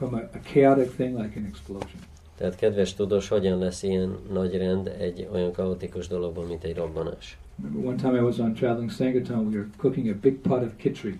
from 0.00 0.14
a, 0.14 0.22
a 0.38 0.40
chaotic 0.52 0.90
thing 0.96 1.14
like 1.22 1.36
an 1.36 1.46
explosion? 1.46 2.00
Tehát 2.36 2.56
kedves 2.56 2.94
tudós, 2.94 3.28
hogyan 3.28 3.58
lesz 3.58 3.82
ilyen 3.82 4.16
nagy 4.32 4.56
rend 4.56 4.86
egy 4.98 5.28
olyan 5.32 5.52
kaotikus 5.52 6.08
dologban, 6.08 6.46
mint 6.46 6.64
egy 6.64 6.76
robbanás? 6.76 7.38
Remember 7.62 7.90
one 7.90 7.96
time 7.96 8.16
I 8.16 8.20
was 8.20 8.38
on 8.38 8.54
traveling 8.54 8.90
Sangaton, 8.90 9.46
we 9.46 9.56
were 9.56 9.68
cooking 9.76 10.08
a 10.08 10.14
big 10.20 10.34
pot 10.34 10.62
of 10.62 10.76
kitri. 10.76 11.18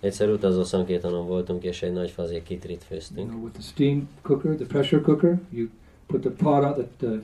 Egyszer 0.00 0.28
utazó 0.30 0.62
szankétanon 0.62 1.26
voltunk, 1.26 1.64
és 1.64 1.82
egy 1.82 1.92
nagy 1.92 2.10
fazék 2.10 2.42
kitrit 2.42 2.86
You 2.90 3.26
know, 3.26 3.42
with 3.42 3.52
the 3.52 3.62
steam 3.62 4.08
cooker, 4.22 4.54
the 4.54 4.66
pressure 4.66 5.00
cooker, 5.00 5.38
you 5.50 5.68
put 6.06 6.20
the 6.20 6.30
pot 6.30 6.64
on 6.64 6.72
the, 6.72 6.86
the 6.98 7.20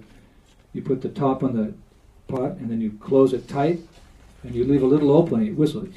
you 0.71 0.85
put 0.85 1.01
the 1.01 1.11
top 1.13 1.43
on 1.43 1.53
the 1.53 1.73
pot, 2.27 2.59
and 2.61 2.69
then 2.69 2.81
you 2.81 2.91
close 2.99 3.37
it 3.37 3.49
tight, 3.49 3.81
and 4.43 4.55
you 4.55 4.65
leave 4.65 4.83
a 4.83 4.87
little 4.87 5.11
opening. 5.11 5.47
It 5.47 5.59
whistles, 5.59 5.89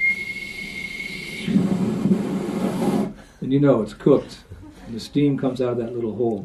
and 3.41 3.51
you 3.51 3.59
know 3.59 3.81
it's 3.81 3.93
cooked, 3.93 4.43
the 4.91 4.99
steam 4.99 5.37
comes 5.37 5.59
out 5.59 5.71
of 5.71 5.77
that 5.77 5.93
little 5.93 6.13
hole. 6.13 6.43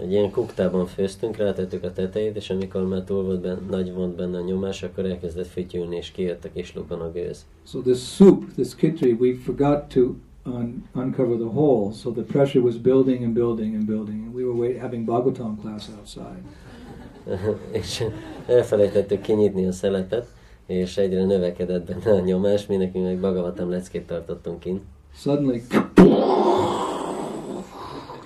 Egy 0.00 0.10
ilyen 0.12 0.30
kuktában 0.30 0.86
főztünk, 0.86 1.36
rátettük 1.36 1.82
a 1.84 1.92
tetejét, 1.92 2.36
és 2.36 2.50
amikor 2.50 2.86
már 2.86 3.02
túl 3.02 3.22
volt 3.22 3.40
benne, 3.40 3.58
nagy 3.70 3.92
volt 3.94 4.14
benne 4.14 4.38
a 4.38 4.44
nyomás, 4.44 4.82
akkor 4.82 5.04
elkezdett 5.06 5.46
fütyülni, 5.46 5.96
és 5.96 6.10
kijött 6.10 6.44
a 6.44 6.48
kis 6.54 6.74
lukon 6.74 7.00
a 7.00 7.10
gőz. 7.10 7.46
So 7.66 7.80
this 7.80 7.98
soup, 7.98 8.52
this 8.54 8.74
kitri, 8.74 9.12
we 9.12 9.34
forgot 9.44 9.88
to 9.88 10.00
un- 10.44 10.84
uncover 10.94 11.36
the 11.36 11.48
hole, 11.48 11.92
so 11.92 12.10
the 12.10 12.22
pressure 12.22 12.64
was 12.64 12.76
building 12.76 13.22
and 13.24 13.32
building 13.32 13.74
and 13.74 13.84
building, 13.84 14.24
and 14.24 14.34
we 14.34 14.42
were 14.42 14.58
wait- 14.58 14.80
having 14.80 15.04
Bhagavatam 15.04 15.60
class 15.60 15.90
outside. 15.98 16.42
és 17.80 18.04
elfelejtettük 18.46 19.20
kinyitni 19.20 19.66
a 19.66 19.72
szeletet, 19.72 20.26
és 20.66 20.96
egyre 20.96 21.24
növekedett 21.24 21.86
benne 21.86 22.16
a 22.16 22.24
nyomás, 22.24 22.66
mi 22.66 22.76
nekünk 22.76 23.04
meg 23.04 23.18
Bhagavatam 23.18 23.70
leckét 23.70 24.06
tartottunk 24.06 24.60
kint. 24.60 24.82
Suddenly, 25.14 25.60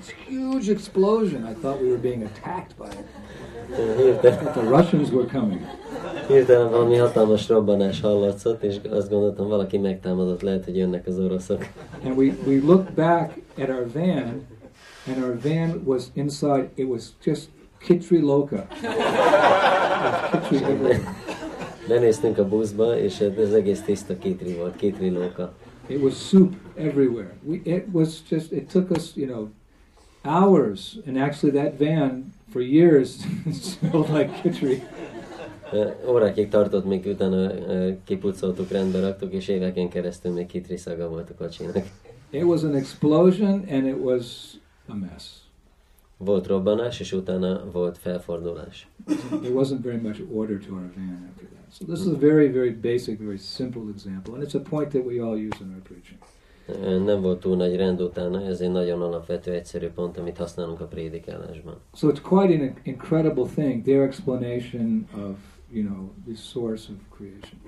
this 0.01 0.11
huge 0.27 0.69
explosion. 0.69 1.45
I 1.45 1.55
thought 1.55 1.81
we 1.81 1.91
were 1.91 1.99
being 1.99 2.23
attacked 2.23 2.77
by 2.79 2.89
it. 2.89 3.07
Hirtelen, 3.71 4.55
the 4.55 4.63
Russians 4.63 5.11
were 5.11 5.27
coming. 5.27 5.67
hirtelen 6.29 6.71
valami 6.71 6.97
hatalmas 6.97 7.49
robbanás 7.49 8.01
hallatszott, 8.01 8.63
és 8.63 8.77
azt 8.91 9.11
gondoltam, 9.11 9.49
valaki 9.49 9.79
megtámadott, 9.79 10.43
lehet, 10.43 10.65
hogy 10.65 10.77
jönnek 10.77 11.07
az 11.07 11.19
oroszok. 11.19 11.67
And 12.05 12.17
we, 12.17 12.33
we 12.47 12.61
looked 12.65 12.95
back 12.95 13.33
at 13.59 13.69
our 13.69 13.87
van, 13.93 14.47
and 15.07 15.23
our 15.23 15.39
van 15.43 15.83
was 15.85 16.03
inside, 16.15 16.71
it 16.75 16.89
was 16.89 17.03
just 17.25 17.49
Kitri 17.79 18.21
Loka. 18.21 18.67
Kitri 20.49 20.57
everywhere. 20.57 21.15
Benéztünk 21.89 22.39
a 22.39 22.49
buszba, 22.49 22.99
és 22.99 23.21
ez 23.21 23.53
egész 23.53 23.81
tiszta 23.81 24.19
kitri 24.19 24.53
volt, 24.53 24.77
kitri 24.77 25.11
lóka. 25.11 25.53
It 25.87 26.03
was 26.03 26.29
soup 26.29 26.55
everywhere. 26.75 27.33
We, 27.43 27.61
it 27.65 27.85
was 27.93 28.23
just, 28.31 28.53
it 28.53 28.69
took 28.73 28.91
us, 28.91 29.17
you 29.17 29.27
know, 29.27 29.49
hours. 30.25 30.99
And 31.07 31.19
actually, 31.19 31.53
that 31.53 31.79
van, 31.79 32.33
for 32.51 32.61
years, 32.61 33.25
smelled 33.53 34.11
like 34.11 34.43
Kitri. 34.43 34.83
Órákig 36.07 36.49
tartott, 36.49 36.85
míg 36.85 37.07
utána 37.07 37.53
kipucoltuk, 38.05 38.71
rendbe 38.71 39.01
raktuk, 39.01 39.33
és 39.33 39.49
éveken 39.49 39.89
keresztül 39.89 40.33
még 40.33 40.47
kitri 40.47 40.77
szaga 40.77 41.09
volt 41.09 41.31
a 41.31 41.35
kocsinak. 41.35 41.87
It 42.31 42.43
was 42.43 42.63
an 42.63 42.75
explosion, 42.75 43.65
and 43.69 43.87
it 43.87 43.97
was 43.99 44.55
a 44.89 44.95
mess. 44.95 45.25
Volt 46.17 46.47
robbanás, 46.47 47.01
és 47.01 47.13
utána 47.13 47.71
volt 47.73 47.99
felfordulás. 47.99 48.89
There 49.41 49.55
wasn't 49.55 49.83
very 49.83 50.01
much 50.01 50.21
order 50.33 50.59
to 50.59 50.75
our 50.75 50.91
van 50.97 51.29
after 51.31 51.49
that. 51.49 51.73
So 51.73 51.85
this 51.85 52.01
is 52.01 52.07
a 52.07 52.19
very, 52.19 52.49
very 52.49 52.71
basic, 52.71 53.19
very 53.19 53.39
simple 53.39 53.83
example, 53.95 54.35
and 54.35 54.43
it's 54.43 54.55
a 54.55 54.69
point 54.71 54.91
that 54.91 55.05
we 55.05 55.21
all 55.21 55.37
use 55.37 55.61
in 55.61 55.71
our 55.73 55.83
preaching. 55.83 56.19
Nem 57.05 57.21
volt 57.21 57.41
túl 57.41 57.57
nagy 57.57 57.77
rend 57.77 58.01
utána, 58.01 58.43
ez 58.45 58.61
egy 58.61 58.71
nagyon 58.71 59.03
alapvető, 59.03 59.53
egyszerű 59.53 59.89
pont, 59.89 60.19
amit 60.19 60.37
használunk 60.37 60.81
a 60.81 60.85
prédikálásban. 60.85 61.75
So 61.95 62.09
it's 62.09 62.21
quite 62.23 62.63
an 62.63 62.75
incredible 62.83 63.47
thing, 63.55 63.83
their 63.83 64.03
explanation 64.03 65.09
of, 65.15 65.37
you 65.73 65.85
know, 65.85 66.11
the 66.27 66.35
source 66.35 66.93
of 66.93 67.17
creation. 67.17 67.61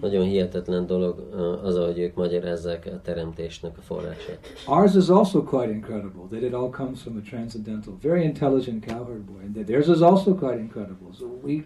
Nagyon 0.00 0.24
hihetetlen 0.24 0.86
dolog 0.86 1.18
az, 1.62 1.76
ahogy 1.76 1.98
ők 1.98 2.14
magyarázzák 2.14 2.86
a 2.86 3.00
teremtésnek 3.02 3.78
a 3.78 3.80
forrását. 3.80 4.38
Ours 4.66 4.94
is 4.94 5.08
also 5.08 5.42
quite 5.42 5.70
incredible, 5.70 6.22
that 6.30 6.42
it 6.42 6.54
all 6.54 6.70
comes 6.70 7.02
from 7.02 7.16
a 7.16 7.28
transcendental, 7.28 7.94
very 8.02 8.22
intelligent 8.22 8.86
cowherd 8.86 9.20
boy, 9.20 9.42
and 9.44 9.54
that 9.54 9.66
theirs 9.66 9.88
is 9.88 10.00
also 10.00 10.34
quite 10.34 10.58
incredible. 10.58 11.08
So 11.18 11.26
we 11.42 11.64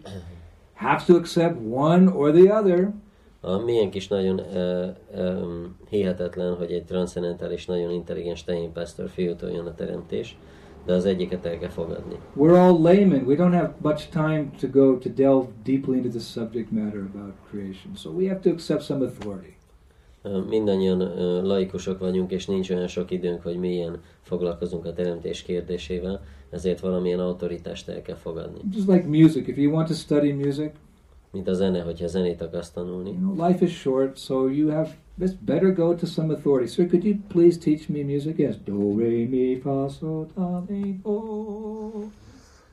have 0.72 1.04
to 1.06 1.16
accept 1.16 1.56
one 1.60 2.08
or 2.08 2.32
the 2.32 2.50
other. 2.54 2.92
A 3.44 3.58
miénk 3.58 3.94
is 3.94 4.08
nagyon 4.08 4.40
uh, 4.40 4.86
um, 5.18 5.76
hihetetlen, 5.88 6.54
hogy 6.54 6.72
egy 6.72 6.84
transzendentális, 6.84 7.66
nagyon 7.66 7.90
intelligens 7.90 8.44
tehénpásztor 8.44 9.08
fiútól 9.08 9.50
jön 9.50 9.66
a 9.66 9.74
teremtés, 9.74 10.36
de 10.86 10.92
az 10.92 11.04
egyiket 11.04 11.46
el 11.46 11.58
kell 11.58 11.68
fogadni. 11.68 12.14
We're 12.36 12.58
all 12.58 12.82
laymen. 12.82 13.24
We 13.24 13.34
don't 13.36 13.52
have 13.52 13.74
much 13.82 14.08
time 14.08 14.50
to 14.60 14.68
go 14.68 14.98
to 14.98 15.08
delve 15.08 15.46
deeply 15.64 15.96
into 15.96 16.08
the 16.08 16.18
subject 16.18 16.70
matter 16.70 17.00
about 17.14 17.34
creation. 17.50 17.94
So 17.96 18.10
we 18.10 18.28
have 18.28 18.40
to 18.40 18.50
accept 18.50 18.82
some 18.82 19.04
authority. 19.04 19.52
Mindannyian 20.48 20.98
laikusok 21.46 21.98
vagyunk, 21.98 22.30
és 22.30 22.46
nincs 22.46 22.70
olyan 22.70 22.86
sok 22.86 23.10
időnk, 23.10 23.42
hogy 23.42 23.56
milyen 23.56 24.00
foglalkozunk 24.20 24.84
a 24.84 24.92
teremtés 24.92 25.42
kérdésével, 25.42 26.20
ezért 26.50 26.80
valamilyen 26.80 27.20
autoritást 27.20 27.88
el 27.88 28.02
kell 28.02 28.16
fogadni. 28.16 28.58
Just 28.72 28.88
like 28.88 29.06
music. 29.06 29.48
If 29.48 29.56
you 29.56 29.72
want 29.72 29.88
to 29.88 29.94
study 29.94 30.32
music, 30.32 30.70
mint 31.34 31.48
a 31.48 31.54
zene, 31.54 31.80
hogyha 31.80 32.06
zenét 32.06 32.42
akarsz 32.42 32.70
tanulni. 32.70 33.10
You 33.10 33.18
know, 33.18 33.48
life 33.48 33.64
is 33.64 33.70
short, 33.70 34.16
so 34.16 34.48
you 34.48 34.70
have 34.70 34.88
it's 35.18 35.32
better 35.32 35.72
go 35.72 35.94
to 35.94 36.06
some 36.06 36.32
authority. 36.32 36.66
Sir, 36.66 36.86
could 36.86 37.04
you 37.04 37.18
please 37.28 37.58
teach 37.58 37.88
me 37.88 38.02
music? 38.02 38.38
Yes. 38.38 38.56
Do, 38.64 38.98
re, 38.98 39.26
mi, 39.26 39.60
fa, 39.60 39.88
sol, 39.88 40.26
ta, 40.34 40.62
mi, 40.68 41.00
oh. 41.04 42.10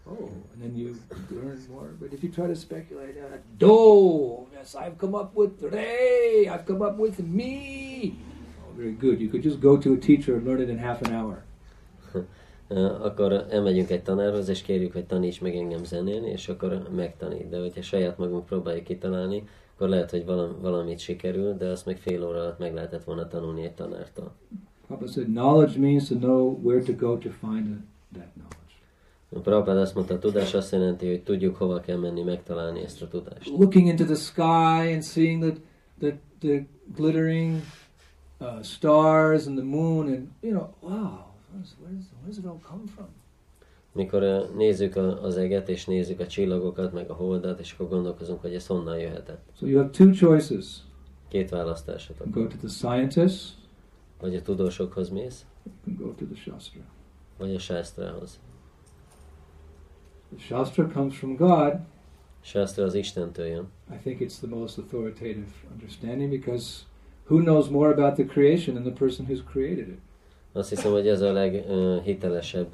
Oh, 0.09 0.29
and 0.53 0.61
then 0.61 0.75
you 0.75 0.97
learn 1.29 1.61
more. 1.69 1.93
But 1.99 2.13
if 2.13 2.23
you 2.23 2.29
try 2.29 2.47
to 2.47 2.55
speculate, 2.55 3.15
uh, 3.17 3.37
do, 3.57 4.47
yes, 4.53 4.75
I've 4.75 4.97
come 4.97 5.15
up 5.15 5.35
with 5.35 5.61
re, 5.61 6.47
I've 6.47 6.65
come 6.65 6.81
up 6.81 6.97
with 6.97 7.19
me. 7.19 8.15
Oh, 8.65 8.73
very 8.75 8.93
good. 8.93 9.21
You 9.21 9.29
could 9.29 9.43
just 9.43 9.59
go 9.61 9.77
to 9.77 9.93
a 9.93 9.97
teacher 9.97 10.35
and 10.35 10.45
learn 10.45 10.61
it 10.61 10.69
in 10.69 10.79
half 10.79 11.01
an 11.03 11.13
hour. 11.13 11.43
akkor 13.01 13.45
elmegyünk 13.49 13.89
egy 13.89 14.03
tanárhoz, 14.03 14.49
és 14.49 14.61
kérjük, 14.61 14.93
hogy 14.93 15.05
taníts 15.05 15.41
meg 15.41 15.55
engem 15.55 15.83
zenélni, 15.83 16.29
és 16.29 16.49
akkor 16.49 16.87
megtanít. 16.95 17.49
De 17.49 17.59
hogyha 17.59 17.81
saját 17.81 18.17
magunk 18.17 18.45
próbáljuk 18.45 18.83
kitalálni, 18.83 19.43
akkor 19.75 19.89
lehet, 19.89 20.11
hogy 20.11 20.25
valam, 20.25 20.55
valamit 20.61 20.99
sikerül, 20.99 21.57
de 21.57 21.67
azt 21.67 21.85
meg 21.85 21.97
fél 21.97 22.27
óra 22.27 22.39
alatt 22.39 22.59
meg 22.59 22.73
lehetett 22.73 23.03
volna 23.03 23.27
tanulni 23.27 23.63
egy 23.63 23.73
tanártól. 23.73 24.31
Papa 24.87 25.07
said, 25.07 25.27
knowledge 25.27 25.79
means 25.79 26.07
to 26.07 26.15
know 26.15 26.59
where 26.63 26.83
to 26.83 26.93
go 26.93 27.17
to 27.17 27.29
find 27.29 27.67
that 28.13 28.31
knowledge. 28.33 29.43
Prabhupád 29.43 29.77
azt 29.77 29.95
mondta, 29.95 30.13
a 30.13 30.19
tudás 30.19 30.53
azt 30.53 30.71
jelenti, 30.71 31.07
hogy 31.07 31.23
tudjuk 31.23 31.55
hova 31.55 31.79
kell 31.79 31.97
menni 31.97 32.23
megtalálni 32.23 32.83
ezt 32.83 33.01
a 33.01 33.07
tudást. 33.07 33.49
Looking 33.49 33.87
into 33.87 34.03
the 34.03 34.15
sky 34.15 34.93
and 34.93 35.03
seeing 35.03 35.43
the, 35.43 35.53
the, 35.99 36.19
the 36.39 36.67
glittering 36.95 37.61
uh, 38.39 38.61
stars 38.63 39.45
and 39.45 39.57
the 39.57 39.65
moon 39.65 40.07
and, 40.07 40.27
you 40.41 40.51
know, 40.51 40.67
wow, 40.81 41.30
Mikor 43.93 44.49
nézzük 44.55 44.95
az 44.95 45.37
eget, 45.37 45.69
és 45.69 45.85
nézzük 45.85 46.19
a 46.19 46.27
csillagokat, 46.27 46.93
meg 46.93 47.09
a 47.09 47.13
holdat, 47.13 47.59
és 47.59 47.73
akkor 47.73 47.87
gondolkozunk, 47.87 48.41
hogy 48.41 48.53
ez 48.53 48.67
honnan 48.67 48.97
jöhetett. 48.97 49.41
So 49.57 49.65
you 49.65 49.77
have 49.77 49.89
two 49.89 50.11
choices. 50.11 50.83
Két 51.27 51.49
választásotok. 51.49 52.31
Go 52.31 52.47
to 52.47 52.55
the 52.55 52.67
scientists. 52.67 53.49
Vagy 54.19 54.35
a 54.35 54.41
tudósokhoz 54.41 55.09
mész. 55.09 55.45
You 55.63 55.75
can 55.83 56.07
go 56.07 56.13
to 56.13 56.25
the 56.25 56.35
Shastra. 56.35 56.81
Vagy 57.37 57.55
a 57.55 57.59
Shastrahoz. 57.59 58.39
The 60.29 60.45
Shastra 60.45 60.87
comes 60.87 61.17
from 61.17 61.35
God. 61.35 61.79
Shastra 62.41 62.83
az 62.83 62.93
Istentől 62.93 63.45
jön. 63.45 63.67
I 63.91 63.95
think 63.95 64.19
it's 64.19 64.37
the 64.37 64.47
most 64.47 64.77
authoritative 64.77 65.51
understanding 65.71 66.29
because 66.29 66.83
who 67.27 67.39
knows 67.39 67.69
more 67.69 67.93
about 67.93 68.13
the 68.13 68.25
creation 68.25 68.75
than 68.75 68.83
the 68.83 69.05
person 69.05 69.25
who's 69.25 69.43
created 69.51 69.87
it? 69.87 69.99
Azt 70.53 70.69
hiszem, 70.69 70.91
hogy 70.91 71.07
ez 71.07 71.21
a 71.21 71.31
leghitelesebb 71.31 72.67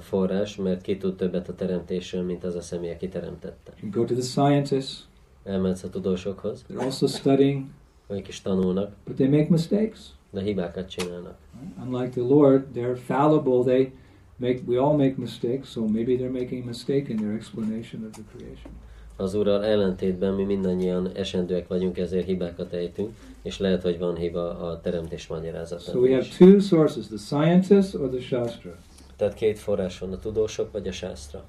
forrás, 0.00 0.56
mert 0.56 0.82
ki 0.82 0.96
tud 0.96 1.16
többet 1.16 1.48
a 1.48 1.54
teremtésről, 1.54 2.22
mint 2.22 2.44
az 2.44 2.54
a 2.54 2.60
személy, 2.60 2.90
aki 2.90 3.08
teremtette. 3.08 3.72
You 3.80 3.90
go 3.90 4.04
to 4.04 4.14
the 4.14 4.22
scientists. 4.22 5.04
Elmehetsz 5.44 5.82
a 5.82 5.90
tudósokhoz. 5.90 6.64
They're 6.68 6.82
also 6.82 7.06
studying. 7.06 7.64
Ők 8.08 8.28
is 8.28 8.42
tanulnak. 8.42 8.92
But 9.04 9.16
they 9.16 9.28
make 9.28 9.46
mistakes. 9.48 10.00
De 10.30 10.42
hibákat 10.42 10.88
csinálnak. 10.88 11.36
Unlike 11.84 12.08
the 12.08 12.20
Lord, 12.20 12.64
they're 12.74 12.96
fallible. 12.96 13.62
They 13.62 13.92
make, 14.36 14.60
we 14.66 14.80
all 14.80 14.96
make 14.96 15.14
mistakes, 15.16 15.70
so 15.70 15.80
maybe 15.86 16.16
they're 16.16 16.40
making 16.40 16.62
a 16.62 16.66
mistake 16.66 17.12
in 17.12 17.16
their 17.16 17.34
explanation 17.34 18.04
of 18.04 18.10
the 18.10 18.22
creation. 18.36 18.72
Az 19.16 19.34
Úrral 19.34 19.64
ellentétben 19.64 20.34
mi 20.34 20.44
mindannyian 20.44 21.10
esendőek 21.14 21.68
vagyunk, 21.68 21.98
ezért 21.98 22.26
hibákat 22.26 22.72
ejtünk, 22.72 23.10
és 23.42 23.58
lehet, 23.58 23.82
hogy 23.82 23.98
van 23.98 24.16
hiba 24.16 24.58
a 24.58 24.80
teremtés 24.80 25.26
magyarázatában 25.26 25.94
So 25.94 26.00
we 26.00 26.14
have 26.14 26.26
two 26.38 26.60
sources, 26.60 27.06
the 27.06 27.16
scientists 27.16 27.94
or 27.94 28.08
the 28.08 28.20
Shastra. 28.20 28.76
Tehát 29.16 29.34
két 29.34 29.58
forrás 29.58 29.98
van, 29.98 30.12
a 30.12 30.18
tudósok 30.18 30.72
vagy 30.72 30.88
a 30.88 30.92
Shastra. 30.92 31.44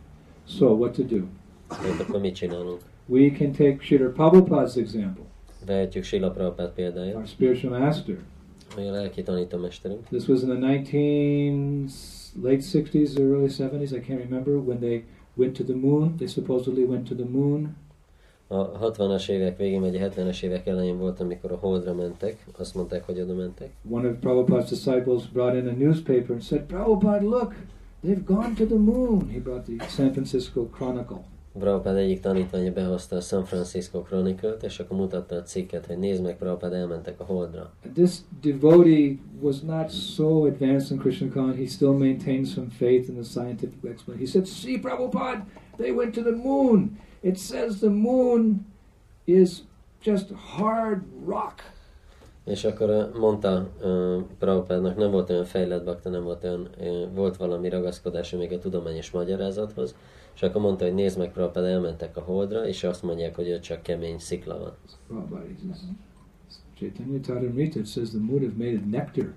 So 0.47 0.65
what 0.65 0.95
to 0.95 1.03
do? 1.03 1.23
Tehát 1.67 1.99
akkor 1.99 2.19
mit 2.19 2.35
csinálunk? 2.35 2.79
We 3.05 3.31
can 3.31 3.51
take 3.51 3.77
Srila 3.79 4.09
Prabhupada's 4.09 4.75
example. 4.75 5.23
Vehetjük 5.65 6.03
Srila 6.03 6.31
Prabhupada 6.31 6.71
példáját. 6.75 7.15
Our 7.15 7.27
spiritual 7.27 7.79
master. 7.79 8.15
A 8.77 8.81
lelki 8.81 9.23
tanítómesterünk. 9.23 10.07
This 10.07 10.27
was 10.27 10.41
in 10.41 10.47
the 10.47 10.59
19 10.59 11.89
late 12.41 12.61
60s 12.61 13.17
or 13.17 13.35
early 13.35 13.49
70s, 13.49 13.93
I 13.93 13.99
can't 13.99 14.21
remember, 14.29 14.53
when 14.57 14.79
they 14.79 15.03
went 15.37 15.55
to 15.55 15.63
the 15.63 15.73
moon. 15.73 16.15
They 16.17 16.27
supposedly 16.27 16.83
went 16.83 17.07
to 17.07 17.15
the 17.15 17.25
moon. 17.25 17.75
A 18.47 18.71
60-as 18.71 19.29
évek 19.29 19.57
végén, 19.57 19.81
vagy 19.81 19.95
a 19.95 20.09
70-es 20.09 20.43
évek 20.43 20.67
elején 20.67 20.97
volt, 20.97 21.19
amikor 21.19 21.51
a 21.51 21.55
Holdra 21.55 21.93
mentek. 21.93 22.45
Azt 22.57 22.75
mondták, 22.75 23.05
hogy 23.05 23.19
oda 23.19 23.33
mentek. 23.33 23.71
One 23.89 24.09
of 24.09 24.15
Prabhupada's 24.19 24.69
disciples 24.69 25.27
brought 25.29 25.55
in 25.55 25.67
a 25.67 25.71
newspaper 25.71 26.31
and 26.31 26.41
said, 26.41 26.61
Prabhupada, 26.61 27.21
look, 27.21 27.55
they've 28.03 28.25
gone 28.25 28.53
to 28.55 28.65
the 28.65 28.77
moon. 28.77 29.29
He 29.29 29.39
brought 29.39 29.65
the 29.65 29.87
San 29.87 30.11
Francisco 30.11 30.69
Chronicle. 30.77 31.23
Prabhupada 31.57 31.97
egyik 31.97 32.19
tanítványa 32.19 32.73
behozta 32.73 33.15
a 33.15 33.21
San 33.21 33.45
Francisco 33.45 34.01
Chronicle-t, 34.01 34.63
és 34.63 34.79
akkor 34.79 34.97
mutatta 34.97 35.35
a 35.35 35.41
cikket, 35.41 35.85
hogy 35.85 35.97
nézd 35.97 36.23
meg, 36.23 36.37
Prabhupada 36.37 36.75
elmentek 36.75 37.19
a 37.19 37.23
Holdra. 37.23 37.73
This 37.93 38.11
devotee 38.41 39.17
was 39.41 39.61
not 39.61 39.91
so 39.91 40.45
advanced 40.45 40.91
in 40.91 40.97
Krishna 40.97 41.27
consciousness, 41.27 41.69
he 41.69 41.75
still 41.75 41.93
maintained 41.93 42.45
some 42.45 42.67
faith 42.69 43.09
in 43.09 43.15
the 43.15 43.23
scientific 43.23 43.83
explanation. 43.83 44.17
He 44.17 44.25
said, 44.25 44.45
see 44.45 44.79
Prabhupada, 44.79 45.45
they 45.77 45.91
went 45.91 46.13
to 46.13 46.21
the 46.21 46.35
moon. 46.43 46.97
It 47.21 47.37
says 47.37 47.79
the 47.79 47.89
moon 47.89 48.65
is 49.25 49.49
just 50.03 50.31
hard 50.31 51.01
rock. 51.25 51.75
És 52.45 52.63
akkor 52.63 53.11
mondta 53.19 53.67
uh, 53.83 54.21
Prabhupádnak, 54.39 54.97
nem 54.97 55.11
volt 55.11 55.29
olyan 55.29 55.45
fejlett 55.45 55.83
bakta, 55.83 56.09
nem 56.09 56.23
volt 56.23 56.43
olyan, 56.43 56.69
uh, 56.79 57.15
volt 57.15 57.37
valami 57.37 57.69
ragaszkodása 57.69 58.37
még 58.37 58.51
a 58.51 58.59
tudományos 58.59 59.11
magyarázathoz, 59.11 59.95
és 60.37 60.43
akkor 60.43 60.61
mondta, 60.61 60.85
hogy 60.85 60.93
nézd 60.93 61.17
meg, 61.17 61.31
Prabhupád, 61.31 61.63
elmentek 61.63 62.17
a 62.17 62.21
holdra, 62.21 62.67
és 62.67 62.83
azt 62.83 63.03
mondják, 63.03 63.35
hogy 63.35 63.51
ott 63.51 63.61
csak 63.61 63.81
kemény 63.81 64.17
szikla 64.17 64.59
van. 64.59 64.73
Chaitanya 66.79 67.19
Charitamrita 67.19 67.83
says 67.83 68.09
the 68.09 68.19
moon 68.19 68.43
is 68.43 68.51
made 68.57 68.75
of 68.75 68.81
nectar. 68.91 69.33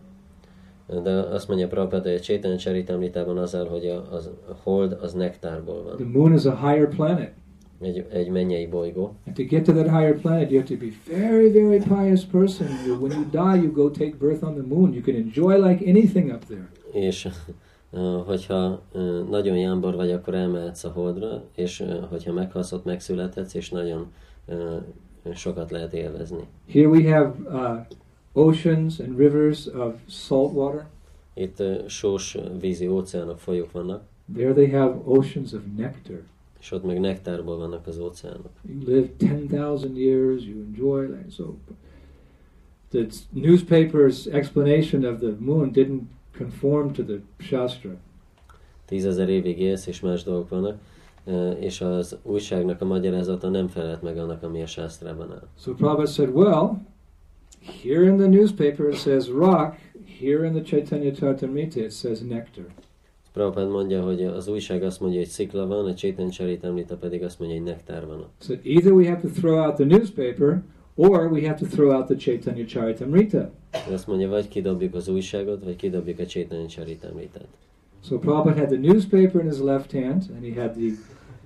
De 1.03 1.11
azt 1.11 1.49
mondja 1.49 1.69
Prabhupada, 1.69 2.09
hogy 2.09 2.19
a 2.19 2.23
Chaitanya 2.23 2.57
Charitamritában 2.57 3.39
az 3.39 3.55
áll, 3.55 3.69
hogy 3.69 3.87
a, 3.87 4.13
az, 4.13 4.31
a 4.49 4.57
hold 4.63 4.93
az 4.93 5.13
nektárból 5.13 5.83
van. 5.83 5.97
The 5.97 6.07
moon 6.19 6.33
is 6.35 6.45
a 6.45 6.69
higher 6.69 6.89
planet. 6.89 7.33
Egy, 7.81 8.07
egy 8.11 8.29
mennyei 8.29 8.67
bolygó. 8.67 9.15
And 9.27 9.37
to 9.37 9.43
get 9.43 9.65
to 9.65 9.73
that 9.73 9.89
higher 9.89 10.21
planet, 10.21 10.51
you 10.51 10.61
have 10.61 10.77
to 10.77 10.85
be 10.85 10.93
very, 11.19 11.51
very 11.51 11.79
pious 11.79 12.25
person. 12.25 12.67
You, 12.87 12.99
when 13.01 13.11
you 13.11 13.25
die, 13.31 13.63
you 13.63 13.73
go 13.73 13.91
take 13.91 14.17
birth 14.19 14.45
on 14.45 14.55
the 14.55 14.67
moon. 14.67 14.93
You 14.93 15.03
can 15.03 15.15
enjoy 15.15 15.69
like 15.69 15.91
anything 15.91 16.31
up 16.31 16.45
there. 16.45 16.69
És 16.93 17.29
hogyha 18.27 18.83
nagyon 19.31 19.57
jámbor 19.57 19.95
vagy, 19.95 20.11
akkor 20.11 20.35
elmehetsz 20.35 20.85
a 20.85 20.91
holdra, 20.91 21.43
és 21.55 21.85
hogyha 22.09 22.33
meghalsz, 22.33 22.73
ott 22.73 22.85
megszülethetsz, 22.85 23.55
és 23.55 23.71
nagyon 23.71 24.13
sokat 25.35 25.71
lehet 25.71 25.93
élvezni. 25.93 26.47
Here 26.69 26.89
we 26.89 27.15
have 27.15 27.35
uh, 27.45 27.87
oceans 28.33 28.99
and 28.99 29.19
rivers 29.19 29.67
of 29.67 29.95
salt 30.07 30.55
water. 30.55 30.87
Itt 31.35 31.61
uh, 31.61 31.87
sós 31.87 32.37
vízi 32.61 32.87
óceánok, 32.87 33.39
folyók 33.39 33.73
vannak. 33.73 34.03
There 34.35 34.53
they 34.53 34.71
have 34.71 35.01
oceans 35.05 35.53
of 35.53 35.61
nectar. 35.77 36.23
És 36.61 36.73
ott 36.73 36.85
meg 36.85 37.01
nektárból 37.01 37.59
vannak 37.59 37.87
az 37.87 37.99
óceánok. 37.99 38.51
You 38.69 38.79
live 38.87 39.09
10,000 39.17 39.97
years, 39.97 40.47
you 40.47 40.59
enjoy 40.61 41.07
like 41.07 41.31
so. 41.31 41.55
The 42.89 43.07
newspaper's 43.35 44.27
explanation 44.33 45.05
of 45.05 45.19
the 45.19 45.35
moon 45.39 45.71
didn't 45.73 46.03
conform 46.41 46.93
to 46.93 47.03
the 47.03 47.17
Shastra. 47.39 47.91
tízezer 48.87 49.29
évig 49.29 49.61
élsz, 49.61 49.87
és 49.87 50.01
más 50.01 50.23
dolgok 50.23 50.49
vannak, 50.49 50.79
és 51.59 51.81
az 51.81 52.17
újságnak 52.23 52.81
a 52.81 52.85
magyarázata 52.85 53.49
nem 53.49 53.69
felelt 53.69 54.03
meg 54.03 54.19
annak, 54.19 54.43
ami 54.43 54.63
a 54.63 54.67
sásztrában 54.67 55.31
áll. 55.31 55.49
So 55.59 55.75
Prabhupada 55.75 56.11
said, 56.11 56.31
well, 56.35 56.81
here 57.83 58.05
in 58.05 58.17
the 58.17 58.27
newspaper 58.27 58.89
it 58.89 58.97
says 58.97 59.29
rock, 59.29 59.75
here 60.21 60.47
in 60.47 60.53
the 60.53 60.63
Chaitanya 60.63 61.13
Charitamrita 61.13 61.81
it 61.81 61.93
says 61.93 62.21
nectar. 62.21 62.65
Prabhupád 63.33 63.71
mondja, 63.71 64.03
hogy 64.03 64.25
az 64.25 64.49
újság 64.49 64.83
azt 64.83 65.01
mondja, 65.01 65.19
hogy 65.19 65.29
szikla 65.29 65.67
van, 65.67 65.87
a 65.87 65.95
Cséten 65.95 66.31
Csaritamrita 66.31 66.97
pedig 66.97 67.23
azt 67.23 67.39
mondja, 67.39 67.59
hogy 67.59 67.67
nektár 67.67 68.07
van. 68.07 68.27
So 68.41 68.55
either 68.63 68.93
we 68.93 69.09
have 69.09 69.21
to 69.21 69.29
throw 69.29 69.59
out 69.59 69.75
the 69.75 69.85
newspaper 69.85 70.63
or 70.95 71.27
we 71.27 71.47
have 71.47 71.59
to 71.59 71.67
throw 71.67 71.91
out 71.97 72.07
the 72.07 72.17
Chaitanya 72.17 72.65
Charitamrita. 72.65 73.51
Azt 73.93 74.07
mondja, 74.07 74.29
vagy 74.29 74.49
kidobjuk 74.49 74.95
az 74.95 75.09
újságot, 75.09 75.65
vagy 75.65 75.77
kidobjuk 75.77 76.19
a 76.19 76.27
Cséten 76.27 76.67
Csaritamritát. 76.67 77.49
So 78.05 78.19
Prabhupada 78.19 78.59
had 78.61 78.69
the 78.69 78.79
newspaper 78.79 79.41
in 79.41 79.51
his 79.51 79.59
left 79.61 79.93
hand 79.93 80.23
and 80.35 80.45
he 80.55 80.61
had 80.63 80.71
the 80.71 80.91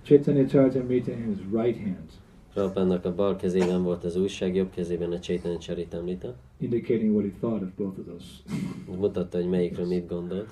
Chaitanya 0.02 0.46
Charitamrita 0.46 1.10
in 1.10 1.26
his 1.26 1.62
right 1.62 1.78
hand, 1.78 2.10
Prabhupádnak 2.52 3.04
a 3.04 3.14
bal 3.14 3.36
kezében 3.36 3.82
volt 3.82 4.04
az 4.04 4.16
újság, 4.16 4.54
jobb 4.54 4.70
kezében 4.74 5.12
a 5.12 5.18
Cséten 5.18 5.58
Csaritamrita. 5.58 6.34
indicating 6.58 7.14
what 7.14 7.24
he 7.24 7.30
thought 7.40 7.62
of 7.62 7.68
both 7.76 7.98
of 7.98 8.04
those. 8.06 8.26
Mutatta, 8.98 9.36
hogy 9.38 9.48
melyikről 9.48 9.86
mit 9.86 10.08
gondolt. 10.08 10.48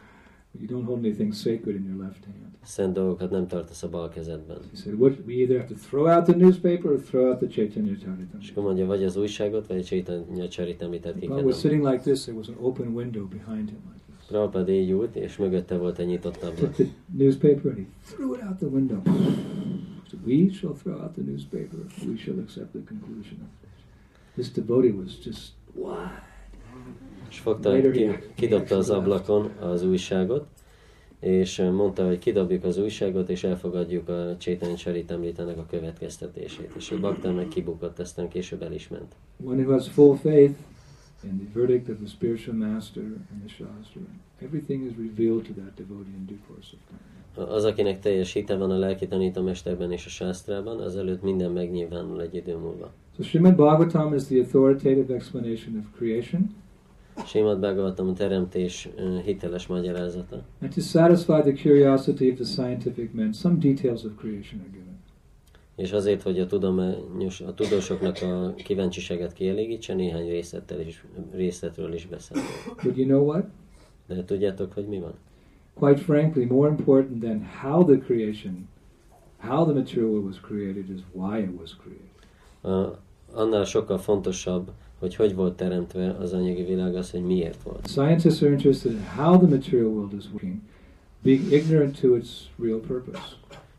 You 0.60 0.66
don't 0.68 0.84
hold 0.84 0.98
anything 1.04 1.32
sacred 1.34 1.76
in 1.76 1.84
your 1.84 2.00
left 2.04 2.24
hand. 2.24 2.36
Szent 2.64 2.92
dolgokat 2.92 3.30
nem 3.30 3.46
tartasz 3.46 3.82
a 3.82 3.88
bal 3.88 4.08
kezedben. 4.08 4.56
He 4.70 4.76
said, 4.76 4.98
what, 4.98 5.12
we 5.26 5.32
either 5.32 5.56
have 5.56 5.68
to 5.68 5.74
throw 5.74 6.06
out 6.06 6.24
the 6.24 6.36
newspaper 6.36 6.90
or 6.90 7.00
throw 7.00 7.28
out 7.28 7.38
the 7.38 7.48
Chaitanya 7.48 7.92
És 7.92 7.98
Charitamrita. 7.98 8.38
akkor 8.50 8.62
mondja, 8.62 8.86
vagy 8.86 9.04
az 9.04 9.16
újságot, 9.16 9.66
vagy 9.66 9.78
a 9.78 9.82
Cséten 9.82 10.48
Csaritamritát 10.48 11.18
ki 11.18 11.26
was 11.26 11.58
sitting 11.58 11.84
like 11.84 11.98
this, 11.98 12.20
there 12.22 12.36
was 12.36 12.48
an 12.48 12.56
open 12.60 12.86
window 12.94 13.26
behind 13.28 13.68
him 13.68 13.78
like 13.92 14.00
this. 14.16 14.26
Prabhupád 14.28 14.68
így 14.68 14.90
ült, 14.90 15.16
és 15.16 15.36
mögötte 15.36 15.76
volt 15.78 15.98
egy 15.98 16.06
nyitott 16.06 16.36
Took 16.36 16.52
ablak. 16.52 16.72
the 16.72 16.86
newspaper 17.16 17.70
and 17.70 17.76
he 17.78 17.84
threw 18.14 18.34
it 18.34 18.42
out 18.42 18.56
the 18.58 18.66
window. 18.66 19.02
So 20.10 20.16
we 20.26 20.50
shall 20.52 20.74
throw 20.74 21.00
out 21.02 21.12
the 21.12 21.22
newspaper. 21.22 21.78
We 22.06 22.16
shall 22.16 22.38
accept 22.38 22.70
the 22.72 22.80
conclusion 22.88 23.38
of 23.40 23.48
this. 23.60 23.84
This 24.34 24.52
devotee 24.52 24.90
was 24.92 25.24
just 25.24 25.52
what? 25.74 26.30
És 27.32 27.38
fogta, 27.38 27.90
ki, 27.90 28.08
kidobta 28.34 28.76
az 28.76 28.90
ablakon 28.90 29.50
az 29.60 29.84
újságot, 29.84 30.46
és 31.20 31.62
mondta, 31.72 32.06
hogy 32.06 32.18
kidobjuk 32.18 32.64
az 32.64 32.78
újságot, 32.78 33.28
és 33.28 33.44
elfogadjuk 33.44 34.08
a 34.08 34.36
Csétany 34.38 34.74
Csaritamritának 34.74 35.58
a 35.58 35.66
következtetését. 35.70 36.72
És 36.76 36.90
a 36.90 37.00
bakta 37.00 37.32
meg 37.32 37.48
kibukott, 37.48 37.98
aztán 37.98 38.28
később 38.28 38.62
el 38.62 38.72
is 38.72 38.88
ment. 38.88 39.14
One 39.44 39.62
who 39.62 39.72
has 39.72 39.88
full 39.88 40.16
faith 40.16 40.54
in 41.24 41.38
the 41.38 41.60
verdict 41.60 41.88
of 41.88 41.96
the 41.96 42.06
spiritual 42.06 42.56
master 42.56 43.02
and 43.02 43.40
the 43.46 43.48
Shastra, 43.48 44.00
everything 44.42 44.86
is 44.86 44.92
revealed 44.96 45.42
to 45.42 45.52
that 45.52 45.74
devotee 45.74 46.12
in 46.18 46.26
due 46.26 46.40
course 46.46 46.68
of 46.74 46.80
time. 46.88 47.54
Az, 47.54 47.64
akinek 47.64 48.00
teljes 48.00 48.32
hite 48.32 48.56
van 48.56 48.70
a 48.70 48.78
lelki 48.78 49.06
tanítómesterben 49.06 49.92
és 49.92 50.06
a 50.06 50.08
sásztrában, 50.08 50.80
az 50.80 50.96
előtt 50.96 51.22
minden 51.22 51.50
megnyilvánul 51.50 52.20
egy 52.20 52.34
idő 52.34 52.56
múlva. 52.56 52.92
So 53.16 53.22
Srimad 53.22 53.54
Bhagavatam 53.54 54.14
is 54.14 54.22
the 54.22 54.38
authoritative 54.38 55.14
explanation 55.14 55.76
of 55.76 55.84
creation. 55.96 56.61
Sémad 57.26 57.58
Bhagavatam 57.58 58.08
a 58.08 58.12
teremtés 58.12 58.88
hiteles 59.24 59.66
magyarázata. 59.66 60.44
And 60.60 60.74
to 60.74 60.80
satisfy 60.80 61.40
the 61.40 61.52
curiosity 61.52 62.30
of 62.30 62.34
the 62.34 62.44
scientific 62.44 63.12
men, 63.12 63.32
some 63.32 63.58
details 63.58 64.04
of 64.04 64.12
creation 64.16 64.60
are 64.60 64.70
given. 64.70 65.00
És 65.76 65.92
azért, 65.92 66.22
hogy 66.22 66.38
a, 66.40 66.46
tudományos, 66.46 67.40
a 67.40 67.54
tudósoknak 67.54 68.22
a 68.22 68.54
kíváncsiságát 68.54 69.32
kielégítse, 69.32 69.94
néhány 69.94 70.28
részlettel 70.28 70.80
is, 70.80 71.04
részletről 71.32 71.94
is 71.94 72.06
beszél. 72.06 72.42
But 72.82 72.96
you 72.96 73.06
know 73.06 73.26
what? 73.26 73.44
De 74.06 74.24
tudjátok, 74.24 74.72
hogy 74.72 74.86
mi 74.86 74.98
van? 74.98 75.14
Quite 75.74 76.00
frankly, 76.00 76.44
more 76.44 76.70
important 76.70 77.20
than 77.20 77.48
how 77.62 77.84
the 77.84 77.98
creation, 77.98 78.68
how 79.38 79.64
the 79.64 79.72
material 79.72 80.22
was 80.22 80.40
created, 80.40 80.90
is 80.90 81.00
why 81.12 81.38
it 81.38 81.50
was 81.60 81.76
created. 81.76 82.10
A, 82.62 83.00
annál 83.34 83.64
sokkal 83.64 83.98
fontosabb, 83.98 84.70
hogy 84.98 85.16
hogy 85.16 85.34
volt 85.34 85.56
teremtve 85.56 86.16
az 86.20 86.32
anyagi 86.32 86.64
világ, 86.64 86.94
az, 86.94 87.10
hogy 87.10 87.22
miért 87.22 87.62
volt. 87.62 87.86
Scientists 87.86 88.42
are 88.42 88.50
interested 88.50 88.92
in 88.92 89.04
how 89.16 89.38
the 89.38 89.48
material 89.48 89.86
world 89.86 90.12
is 90.12 90.24
working, 90.32 90.56
being 91.22 91.52
ignorant 91.52 92.00
to 92.00 92.16
its 92.16 92.28
real 92.58 92.80
purpose. 92.80 93.22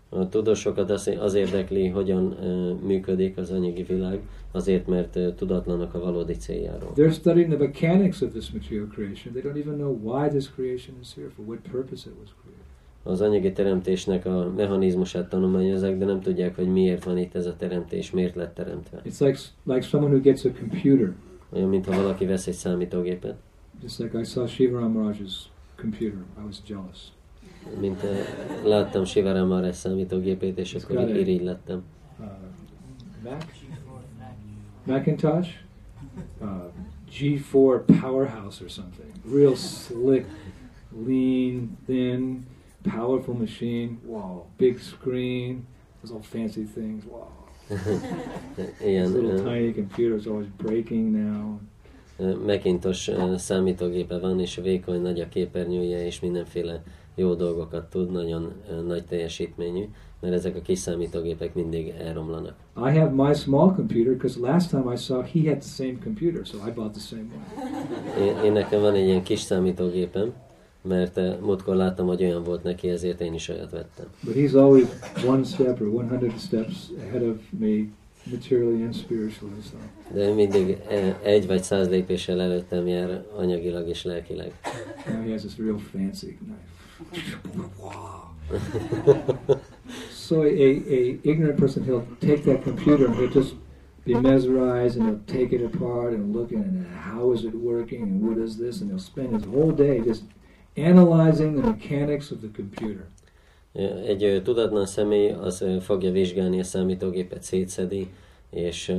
A 0.10 0.30
tudósokat 0.30 0.90
az, 0.90 1.12
az 1.20 1.34
érdekli, 1.34 1.88
hogyan 1.88 2.44
ö, 2.44 2.74
működik 2.74 3.38
az 3.38 3.52
anyagi 3.52 3.84
világ, 3.84 4.20
azért, 4.52 4.88
mert 4.88 5.16
ö, 5.16 5.34
tudatlanok 5.34 5.94
a 5.94 6.00
valódi 6.00 6.34
céljáról. 6.34 6.92
They're 6.96 7.14
studying 7.14 7.50
the 7.50 7.58
mechanics 7.58 8.22
of 8.22 8.32
this 8.32 8.52
material 8.52 8.88
creation. 8.88 9.34
They 9.34 9.42
don't 9.42 9.58
even 9.58 9.74
know 9.78 10.00
why 10.02 10.28
this 10.30 10.52
creation 10.52 10.96
is 11.02 11.14
here, 11.16 11.30
for 11.36 11.46
what 11.46 11.60
purpose 11.72 12.10
it 12.10 12.16
was 12.20 12.30
created. 12.42 12.66
Az 13.04 13.22
anyagi 13.22 13.52
teremtésnek 13.52 14.26
a 14.26 14.52
mechanizmusát 14.56 15.30
tanulmányozzák, 15.30 15.98
de 15.98 16.06
nem 16.06 16.22
tudják, 16.22 16.56
hogy 16.56 16.68
miért 16.68 17.04
van 17.04 17.18
itt 17.18 17.36
ez 17.36 17.46
a 17.46 17.56
teremtés, 17.56 18.12
miért 18.12 18.36
lett 18.36 18.54
teremtve. 18.56 19.02
It's 19.06 19.20
like 19.20 19.40
like 19.64 19.82
someone 19.82 20.14
who 20.14 20.22
gets 20.24 20.46
a 20.46 20.50
computer. 20.60 21.14
Olyan, 21.50 21.70
mintha 21.70 21.96
valaki 22.02 22.26
vesz 22.26 22.48
egy 22.48 22.54
számítógépet, 22.54 23.36
Just 23.82 24.00
like 24.00 24.20
I 24.20 24.24
saw 24.24 24.46
Shiva 24.48 24.80
Ramaraj's 24.80 25.34
computer, 25.76 26.20
I 26.42 26.46
was 26.46 26.56
jealous. 26.68 26.98
mint 27.80 28.04
ö, 28.04 28.14
láttam 28.70 29.04
Sivaram 29.06 29.48
Maharaj 29.48 29.72
számítógépét, 29.72 30.58
és 30.58 30.76
It's 30.78 30.84
akkor 30.84 31.10
irigy 31.10 31.44
lettem. 31.44 31.84
Uh, 32.20 32.26
Mac, 33.24 33.46
Macintosh, 34.86 35.50
uh, 36.42 36.48
G4 37.12 37.82
powerhouse 38.02 38.64
or 38.64 38.70
something. 38.70 39.10
Real 39.34 39.56
slick, 39.56 40.26
lean, 41.06 41.78
thin, 41.86 42.46
powerful 42.84 43.34
machine. 43.34 44.00
Wow, 44.06 44.46
big 44.58 44.80
screen. 44.80 45.66
Those 46.02 46.14
all 46.14 46.22
fancy 46.22 46.66
things. 46.66 47.06
Wow. 47.06 47.28
Ilyen 48.86 49.12
This 49.12 49.22
little 49.22 49.44
tiny 49.44 49.74
computer 49.74 50.16
is 50.18 50.28
always 50.28 50.48
breaking 50.58 51.12
now. 51.12 51.60
Macintosh 52.46 53.12
számítógépe 53.38 54.20
van, 54.20 54.40
és 54.40 54.56
vékony, 54.56 55.02
nagy 55.02 55.20
a 55.20 55.30
képernyője, 55.30 56.06
és 56.06 56.20
mindenféle 56.20 56.84
jó 57.16 57.34
dolgokat 57.34 57.90
tud, 57.90 58.12
nagyon 58.12 58.54
nagy 58.88 59.06
teljesítményű, 59.06 59.84
mert 60.20 60.34
ezek 60.34 60.56
a 60.56 60.62
kis 60.62 60.80
számítógépek 60.80 61.54
mindig 61.54 61.94
elromlanak. 62.00 62.56
I 62.78 62.98
have 62.98 63.10
my 63.10 63.34
small 63.34 63.74
computer 63.76 64.14
because 64.14 64.40
last 64.40 64.70
time 64.70 64.94
I 64.94 64.96
saw 64.96 65.22
he 65.22 65.50
had 65.50 65.58
the 65.58 65.70
same 65.70 65.98
computer, 66.04 66.46
so 66.46 66.58
I 66.68 66.72
bought 66.72 66.92
the 66.92 67.02
same 67.02 67.26
one. 67.34 68.26
Én, 68.26 68.44
én 68.44 68.52
nekem 68.52 68.82
van 68.82 68.94
egy 68.94 69.06
ilyen 69.06 69.24
kis 69.24 69.40
számítógépem, 69.40 70.34
mert 70.88 71.18
uh, 71.18 71.40
múltkor 71.40 71.76
láttam, 71.76 72.08
hogy 72.08 72.24
olyan 72.24 72.44
volt 72.44 72.64
neki, 72.64 72.90
ezért 72.90 73.22
én 73.22 73.34
is 73.34 73.50
olyat 73.50 73.72
vettem. 73.72 74.06
But 74.24 74.34
he's 74.36 74.54
always 74.54 74.86
one 75.26 75.44
step 75.44 75.82
or 75.82 75.88
100 75.88 76.42
steps 76.42 76.76
ahead 77.08 77.22
of 77.30 77.38
me, 77.60 77.84
materially 78.32 78.84
and 78.84 78.94
spiritually. 78.96 79.56
So 79.72 79.78
De 80.14 80.34
mindig 80.34 80.78
eh, 80.90 81.16
egy 81.24 81.48
vagy 81.48 81.64
száz 81.64 81.90
lépéssel 81.90 82.42
előttem 82.42 82.88
jár 82.88 83.26
anyagilag 83.36 83.88
és 83.88 84.04
lelkileg. 84.04 84.52
now 85.08 85.22
he 85.24 85.32
has 85.32 85.42
this 85.42 85.58
real 85.58 85.78
fancy 85.92 86.38
knife. 86.38 87.40
Wow. 87.80 88.32
So 90.12 90.42
a, 90.42 90.46
a 90.46 91.20
ignorant 91.22 91.56
person, 91.60 91.84
he'll 91.84 92.06
take 92.20 92.42
that 92.44 92.64
computer 92.64 93.06
and 93.06 93.16
he'll 93.16 93.30
just 93.30 93.56
be 94.06 94.14
mesmerized 94.14 94.98
and 94.98 95.06
he'll 95.08 95.38
take 95.40 95.56
it 95.56 95.62
apart 95.62 96.14
and 96.14 96.36
look 96.36 96.52
at 96.52 96.60
it 96.60 96.66
and 96.66 96.86
how 96.88 97.32
is 97.34 97.44
it 97.44 97.54
working 97.54 98.02
and 98.02 98.22
what 98.22 98.38
is 98.38 98.58
this 98.58 98.82
and 98.82 98.90
he'll 98.90 99.00
spend 99.00 99.34
his 99.34 99.44
whole 99.46 99.72
day 99.72 100.02
just 100.02 100.24
analyzing 100.78 101.58
the 101.60 101.70
mechanics 101.70 102.32
of 102.32 102.38
the 102.40 102.50
computer. 102.56 103.06
Egy 104.06 104.42
tudatlan 104.44 104.86
személy 104.86 105.30
az 105.30 105.66
fogja 105.82 106.12
vizsgálni 106.12 106.60
a 106.60 106.64
számítógépet, 106.64 107.44
szétszedi, 107.44 108.08
és 108.50 108.96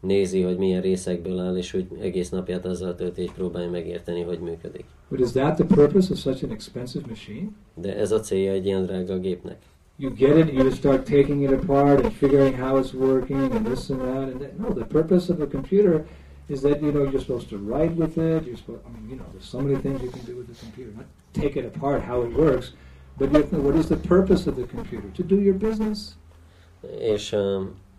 nézi, 0.00 0.42
hogy 0.42 0.56
milyen 0.56 0.80
részekből 0.80 1.38
áll, 1.38 1.56
és 1.56 1.74
úgy 1.74 1.86
egész 2.00 2.28
napját 2.28 2.64
azzal 2.64 2.94
tölti, 2.94 3.20
hogy 3.20 3.32
próbálja 3.32 3.70
megérteni, 3.70 4.22
hogy 4.22 4.38
működik. 4.38 4.84
But 5.08 5.20
is 5.20 5.30
that 5.30 5.54
the 5.54 5.64
purpose 5.64 6.12
of 6.12 6.18
such 6.18 6.44
an 6.44 6.50
expensive 6.50 7.04
machine? 7.08 7.48
De 7.74 7.96
ez 7.96 8.12
a 8.12 8.20
célja 8.20 8.52
egy 8.52 8.66
ilyen 8.66 8.86
drága 8.86 9.18
gépnek. 9.18 9.56
You 9.96 10.14
get 10.14 10.36
it, 10.36 10.52
you 10.52 10.70
start 10.70 11.04
taking 11.04 11.42
it 11.42 11.50
apart 11.50 12.04
and 12.04 12.12
figuring 12.12 12.54
how 12.54 12.82
it's 12.82 12.94
working 12.94 13.52
and 13.52 13.66
this 13.66 13.90
and 13.90 14.00
that 14.00 14.16
and 14.16 14.40
that. 14.40 14.58
No, 14.58 14.72
the 14.72 14.84
purpose 14.84 15.32
of 15.32 15.40
a 15.40 15.46
computer 15.46 16.06
is 16.48 16.62
that 16.62 16.82
you 16.82 16.92
know 16.92 17.04
you're 17.04 17.20
supposed 17.20 17.48
to 17.48 17.58
write 17.58 17.94
with 17.96 18.18
it. 18.18 18.44
You're 18.46 18.56
supposed, 18.56 18.82
I 18.86 18.90
mean, 18.90 19.10
you 19.10 19.16
know, 19.16 19.26
there's 19.32 19.48
so 19.48 19.60
many 19.60 19.76
things 19.76 20.02
you 20.02 20.10
can 20.10 20.24
do 20.24 20.36
with 20.36 20.48
the 20.48 20.58
computer. 20.64 20.90
Not 20.96 21.06
take 21.32 21.56
it 21.56 21.64
apart 21.64 22.02
how 22.02 22.22
it 22.22 22.32
works, 22.32 22.72
but 23.18 23.32
you 23.32 23.48
know 23.52 23.60
what 23.60 23.76
is 23.76 23.88
the 23.88 23.96
purpose 23.96 24.46
of 24.46 24.56
the 24.56 24.66
computer 24.66 25.08
to 25.08 25.22
do 25.22 25.36
your 25.36 25.54
business. 25.54 26.16
És, 26.98 27.34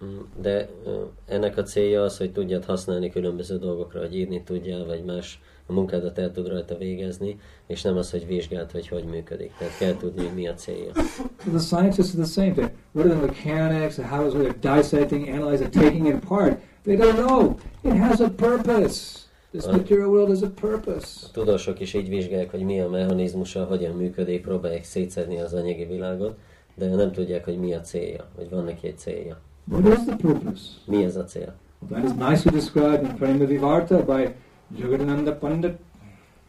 mm, 0.03 0.17
de 0.41 0.69
ö, 0.85 1.03
ennek 1.25 1.57
a 1.57 1.63
célja 1.63 2.03
az, 2.03 2.17
hogy 2.17 2.31
tudjad 2.31 2.65
használni 2.65 3.09
különböző 3.09 3.57
dolgokra, 3.57 3.99
hogy 3.99 4.15
írni 4.15 4.43
tudjál, 4.43 4.85
vagy 4.85 5.03
más 5.03 5.41
a 5.65 5.73
munkádat 5.73 6.17
el 6.17 6.31
tud 6.31 6.47
rajta 6.47 6.77
végezni, 6.77 7.39
és 7.67 7.81
nem 7.81 7.97
az, 7.97 8.11
hogy 8.11 8.27
vizsgáld, 8.27 8.71
hogy 8.71 8.87
hogy 8.87 9.03
működik. 9.03 9.51
Tehát 9.57 9.77
kell 9.77 9.95
tudni, 9.97 10.25
hogy 10.25 10.35
mi 10.35 10.47
a 10.47 10.53
célja. 10.53 10.91
So 10.93 11.49
the 11.49 11.59
scientists 11.59 12.13
are 12.13 12.23
the 12.23 12.31
same 12.31 12.51
thing. 12.51 12.71
What 12.91 13.05
are 13.07 13.15
the 13.15 13.25
mechanics? 13.25 13.95
How 13.95 14.27
is 14.27 14.33
it 14.33 14.59
dissecting, 14.59 15.27
analyzing, 15.27 15.69
taking 15.69 16.07
it 16.07 16.13
apart? 16.13 16.61
They 16.83 16.95
don't 16.97 17.15
know. 17.15 17.57
It 17.83 17.97
has 17.97 18.19
a 18.19 18.29
purpose. 18.29 19.27
This 19.51 19.65
material 19.65 20.09
world 20.09 20.29
has 20.29 20.41
a 20.41 20.49
purpose. 20.49 21.25
A 21.27 21.31
tudósok 21.31 21.79
is 21.79 21.93
így 21.93 22.09
vizsgálják, 22.09 22.51
hogy 22.51 22.61
mi 22.63 22.79
a 22.79 22.89
mechanizmusa, 22.89 23.65
hogyan 23.65 23.95
működik, 23.95 24.41
próbálják 24.41 24.83
szétszedni 24.83 25.39
az 25.39 25.53
anyagi 25.53 25.85
világot, 25.85 26.37
de 26.75 26.95
nem 26.95 27.11
tudják, 27.11 27.45
hogy 27.45 27.57
mi 27.57 27.73
a 27.73 27.81
célja, 27.81 28.25
vagy 28.35 28.49
van 28.49 28.63
neki 28.63 28.87
egy 28.87 28.97
célja. 28.97 29.39
What 29.71 29.97
is 29.97 30.03
the 30.05 30.15
purpose? 30.15 30.63
Mi 30.85 31.03
ez 31.03 31.15
a 31.15 31.23
cél? 31.23 31.53
That 31.89 32.03
is 32.03 32.11
nicely 32.11 32.49
described 32.49 33.03
in 33.03 33.15
Prema 33.15 33.45
Vivarta 33.45 34.05
by 34.05 34.33
Jagadananda 34.77 35.35
Pandit. 35.35 35.77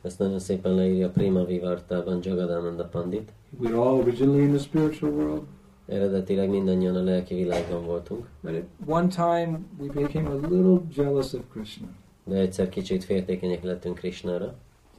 Ezt 0.03 0.19
nagyon 0.19 0.39
szépen 0.39 0.75
leírja 0.75 1.09
Prima 1.09 1.45
Vivartában 1.45 2.19
Jagadananda 2.23 2.85
Pandit. 2.85 3.33
We're 3.61 3.77
all 3.77 4.01
originally 4.01 4.43
in 4.43 4.51
the 4.51 4.59
spiritual 4.59 5.13
world, 5.13 5.43
Eredetileg 5.87 6.51
mindannyian 6.51 6.97
a 6.97 7.03
lelki 7.03 7.35
világban 7.35 7.85
voltunk, 7.85 8.27
but 8.41 8.55
at 8.55 8.65
one 8.87 9.09
time 9.09 9.59
we 9.79 9.87
became 9.87 10.29
a 10.29 10.35
little 10.35 10.83
jealous 10.95 11.33
of 11.33 11.41
Krishna. 11.53 11.87
de 12.27 12.37
egyszer 12.37 12.69
kicsit 12.69 13.05
féltékenyek 13.05 13.63
lettünk 13.63 13.99
Krishnára. 13.99 14.55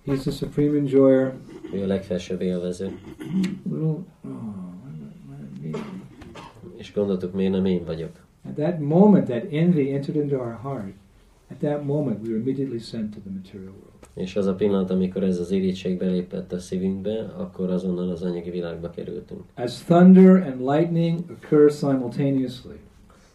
He's 0.06 0.22
the 0.22 0.32
supreme 0.32 0.78
enjoyer. 0.78 1.34
Ő 1.74 1.84
a 1.84 1.88
legfelsőbb 1.88 2.42
élvező, 2.42 3.00
Little, 3.64 3.88
oh, 3.88 4.04
és 6.76 6.94
gondoltuk, 6.94 7.34
miért 7.34 7.52
nem 7.52 7.66
én 7.66 7.86
vagyok. 7.86 8.12
At 8.44 8.54
that 8.54 8.80
moment, 8.80 9.28
that 9.28 9.44
envy 9.52 9.94
entered 9.94 10.24
into 10.24 10.38
our 10.38 10.60
heart. 10.62 10.94
At 11.52 11.58
that 11.58 11.84
moment, 11.84 12.22
we 12.22 12.28
were 12.28 12.38
immediately 12.38 12.80
sent 12.80 13.14
to 13.14 13.20
the 13.20 13.30
material 13.30 13.72
world. 13.72 13.85
És 14.16 14.36
az 14.36 14.46
a 14.46 14.56
pillanat, 14.56 14.90
amikor 14.90 15.24
ez 15.24 15.40
az 15.40 15.52
irítség 15.52 15.98
belépett 15.98 16.52
a 16.52 16.60
szívünkbe, 16.60 17.34
akkor 17.38 17.70
azonnal 17.70 18.10
az 18.10 18.22
anyagi 18.22 18.50
világba 18.50 18.90
kerültünk. 18.90 19.42
As 19.56 19.84
thunder 19.84 20.30
and 20.30 20.60
lightning 20.60 21.20
occur 21.30 21.72
simultaneously, 21.72 22.80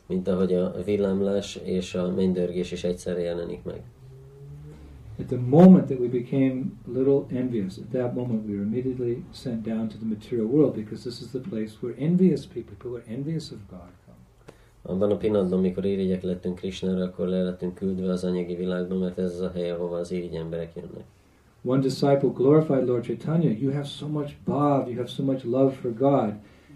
Mint 0.07 0.29
ahogy 0.29 0.55
a 0.55 0.75
villámlás 0.85 1.57
és 1.65 1.95
a 1.95 2.15
mennydörgés 2.15 2.73
is 2.73 2.85
egyszerre 2.85 3.21
jelenik 3.21 3.63
meg. 3.63 3.83
at 5.21 5.29
the 5.29 5.37
moment 5.37 5.89
that 5.89 6.01
we 6.01 6.09
became 6.09 6.79
a 6.87 6.91
little 6.91 7.29
envious, 7.31 7.77
at 7.79 7.93
that 7.93 8.15
moment 8.15 8.49
we 8.49 8.57
were 8.57 8.63
immediately 8.63 9.23
sent 9.33 9.63
down 9.63 9.89
to 9.89 9.99
the 9.99 10.07
material 10.07 10.47
world 10.47 10.75
because 10.75 11.05
this 11.05 11.21
is 11.21 11.31
the 11.33 11.41
place 11.41 11.83
where 11.83 11.95
envious 11.99 12.47
people, 12.47 12.75
people 12.75 12.97
are 12.97 13.05
envious 13.07 13.53
of 13.53 13.71
God. 13.71 13.91
Abban 14.83 15.11
a 15.11 15.17
pillanatban, 15.17 15.59
amikor 15.59 15.85
lettünk 16.23 16.55
Krisnára, 16.55 17.05
akkor 17.05 17.27
le 17.27 17.43
lettünk 17.43 17.75
küldve 17.75 18.13
az 18.13 18.25
anyagi 18.25 18.57
világba, 18.57 18.99
mert 18.99 19.19
ez 19.19 19.35
az 19.35 19.41
a 19.41 19.51
hely, 19.55 19.71
ahova 19.71 19.97
az 19.97 20.11
irigy 20.11 20.35
emberek 20.35 20.75
jönnek. 20.75 21.05
One 21.65 21.81
disciple 21.81 22.31
glorified 22.35 22.87
Lord 22.87 23.05
Chaitanya. 23.05 23.51
You 23.51 23.73
have 23.73 23.87
so 23.87 24.07
much 24.07 24.33
bhav, 24.45 24.89
you 24.89 24.97
have 24.97 25.09
so 25.09 25.23
much 25.23 25.45
love 25.45 25.75
for 25.75 25.91
God. 25.91 26.35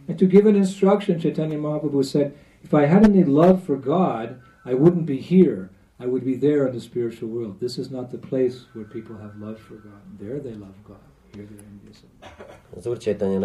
And 0.08 0.18
to 0.18 0.26
give 0.26 0.48
an 0.48 0.54
instruction, 0.54 1.18
Chaitanya 1.18 1.58
Mahaprabhu 1.58 2.02
said, 2.02 2.34
If 2.62 2.74
I 2.74 2.86
had 2.86 3.04
any 3.04 3.24
love 3.24 3.62
for 3.62 3.76
God, 3.76 4.40
I 4.64 4.74
wouldn't 4.74 5.06
be 5.06 5.16
here. 5.16 5.70
I 5.98 6.06
would 6.06 6.24
be 6.24 6.36
there 6.36 6.66
in 6.66 6.74
the 6.74 6.80
spiritual 6.80 7.28
world. 7.28 7.60
This 7.60 7.78
is 7.78 7.90
not 7.90 8.10
the 8.10 8.18
place 8.18 8.66
where 8.74 8.84
people 8.84 9.16
have 9.16 9.36
love 9.36 9.58
for 9.58 9.74
God. 9.74 10.02
There 10.18 10.40
they 10.40 10.54
love 10.54 10.74
God. 10.86 11.13
Az 12.76 12.86
Úr 12.86 12.98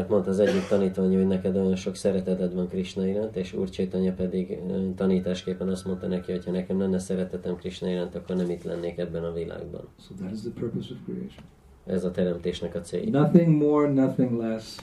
mondta 0.09 0.29
az 0.29 0.39
egyik 0.39 0.67
tanítvány, 0.67 1.15
hogy 1.15 1.27
neked 1.27 1.55
olyan 1.55 1.75
sok 1.75 1.95
szereteted 1.95 2.53
van 2.53 2.67
Krishna 2.67 3.07
iránt, 3.07 3.35
és 3.35 3.53
Úr 3.53 3.69
pedig 4.15 4.59
tanításképpen 4.95 5.69
azt 5.69 5.85
mondta 5.85 6.07
neki, 6.07 6.31
hogy 6.31 6.45
ha 6.45 6.51
nekem 6.51 6.79
lenne 6.79 6.99
szeretetem 6.99 7.55
Krishna 7.55 7.89
iránt, 7.89 8.15
akkor 8.15 8.35
nem 8.35 8.49
itt 8.49 8.63
lennék 8.63 8.97
ebben 8.97 9.23
a 9.23 9.33
világban. 9.33 9.87
So 10.07 10.13
that 10.15 10.31
is 10.31 10.39
the 10.39 10.51
purpose 10.59 10.93
of 10.93 10.99
creation. 11.05 11.43
Ez 11.85 12.03
a 12.03 12.11
teremtésnek 12.11 12.75
a 12.75 12.81
célja. 12.81 13.19
Nothing 13.19 13.61
more, 13.61 13.91
nothing 13.91 14.39
less. 14.39 14.77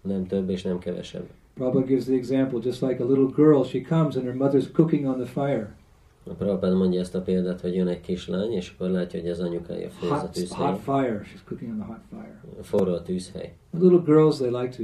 Nem 0.00 0.26
több 0.26 0.50
és 0.50 0.62
nem 0.62 0.78
kevesebb. 0.78 1.26
Prabhupada 1.54 1.86
gives 1.86 2.04
the 2.04 2.14
example, 2.14 2.58
just 2.62 2.82
like 2.82 3.02
a 3.02 3.06
little 3.06 3.30
girl, 3.34 3.62
she 3.62 3.80
comes 3.80 4.16
and 4.16 4.24
her 4.24 4.34
mother's 4.34 4.70
cooking 4.72 5.06
on 5.06 5.16
the 5.16 5.26
fire. 5.26 5.74
A 6.26 6.32
Prabhupád 6.34 6.76
mondja 6.76 7.00
ezt 7.00 7.14
a 7.14 7.20
példát, 7.22 7.60
hogy 7.60 7.74
jön 7.74 7.86
egy 7.86 8.00
kislány, 8.00 8.52
és 8.52 8.72
akkor 8.74 8.90
látja, 8.90 9.20
hogy 9.20 9.28
az 9.30 9.40
anyukája 9.40 9.90
főz 9.90 10.10
a 10.10 10.14
Hot, 10.14 10.48
hot 10.48 10.78
fire. 10.78 11.20
She's 11.24 11.44
cooking 11.44 11.70
on 11.70 11.78
the 11.78 11.86
hot 11.86 12.00
fire. 12.10 12.40
Forró 12.62 12.92
a 12.92 13.02
tűzhely. 13.02 13.56
The 13.70 13.80
little 13.80 14.02
girls, 14.04 14.36
they 14.36 14.50
like 14.62 14.76
to 14.76 14.82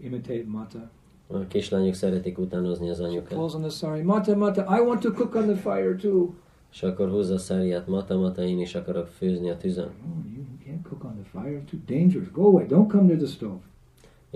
imitate 0.00 0.44
Mata. 0.46 0.90
A 1.26 1.38
kislányok 1.46 1.94
szeretik 1.94 2.38
utánozni 2.38 2.90
az 2.90 2.96
She 2.96 3.04
anyukát. 3.04 3.38
pulls 3.38 3.54
on 3.54 3.60
the 3.60 3.70
sari, 3.70 4.02
Mata, 4.02 4.36
Mata, 4.36 4.60
I 4.78 4.80
want 4.80 5.00
to 5.00 5.12
cook 5.12 5.34
on 5.34 5.42
the 5.42 5.54
fire 5.56 5.94
too. 5.96 6.28
És 6.72 6.82
akkor 6.82 7.08
húzza 7.10 7.34
a 7.34 7.38
száriát, 7.38 7.86
mata, 7.86 8.18
mata, 8.18 8.42
én 8.42 8.60
is 8.60 8.74
akarok 8.74 9.06
főzni 9.06 9.50
a 9.50 9.56
tüzön. 9.56 9.84
Oh, 9.86 10.34
you 10.34 10.44
can't 10.66 10.88
cook 10.88 11.04
on 11.04 11.14
the 11.22 11.40
fire, 11.40 11.62
too 11.70 11.80
dangerous. 11.86 12.30
Go 12.30 12.42
away, 12.46 12.66
don't 12.66 12.88
come 12.90 13.02
near 13.02 13.18
the 13.18 13.26
stove. 13.26 13.58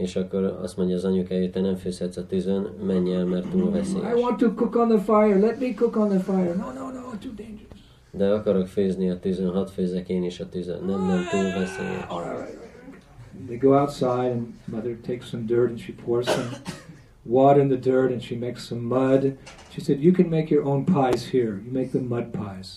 És 0.01 0.17
akkor 0.17 0.59
azt 0.63 0.77
mondja 0.77 0.97
az 0.97 1.05
anyukája, 1.05 1.41
hogy 1.41 1.51
te 1.51 1.61
nem 1.61 1.77
főzhetsz 1.77 2.17
a 2.17 2.27
tüzön, 2.27 2.67
menj 2.87 3.15
el, 3.15 3.25
mert 3.25 3.49
túl 3.51 3.69
I 3.69 3.71
veszélyes. 3.71 4.21
want 4.21 4.37
to 4.39 4.55
cook 4.55 4.77
on 4.77 4.89
the 4.89 4.99
fire, 4.99 5.39
let 5.39 5.61
me 5.61 5.75
cook 5.75 5.97
on 5.97 6.09
the 6.09 6.19
fire. 6.19 6.55
No, 6.55 6.73
no, 6.73 6.91
no, 6.91 7.01
too 7.21 7.33
dangerous. 7.37 7.81
De 8.11 8.33
akarok 8.33 8.67
főzni 8.67 9.11
a 9.11 9.19
tüzön, 9.19 9.51
hadd 9.51 9.67
főzzek 9.67 10.09
én 10.09 10.25
is 10.25 10.41
a 10.41 10.49
tüzön. 10.49 10.85
Nem, 10.85 11.07
nem, 11.07 11.27
túl 11.31 11.43
veszélyes. 11.43 12.05
All 12.09 12.23
right, 12.23 12.39
right, 12.39 12.59
right. 12.61 13.47
They 13.47 13.57
go 13.57 13.79
outside, 13.81 14.31
and 14.31 14.47
mother 14.65 14.97
takes 15.07 15.29
some 15.29 15.43
dirt 15.47 15.69
and 15.69 15.79
she 15.79 15.93
pours 16.05 16.27
some 16.29 16.49
water 17.23 17.63
in 17.63 17.69
the 17.69 17.91
dirt 17.91 18.11
and 18.11 18.23
she 18.23 18.37
makes 18.37 18.63
some 18.67 18.81
mud. 18.81 19.37
She 19.69 19.81
said, 19.81 20.03
You 20.03 20.13
can 20.13 20.29
make 20.29 20.55
your 20.55 20.65
own 20.65 20.85
pies 20.85 21.31
here. 21.31 21.61
You 21.65 21.73
make 21.73 21.89
the 21.89 22.01
mud 22.01 22.25
pies. 22.31 22.69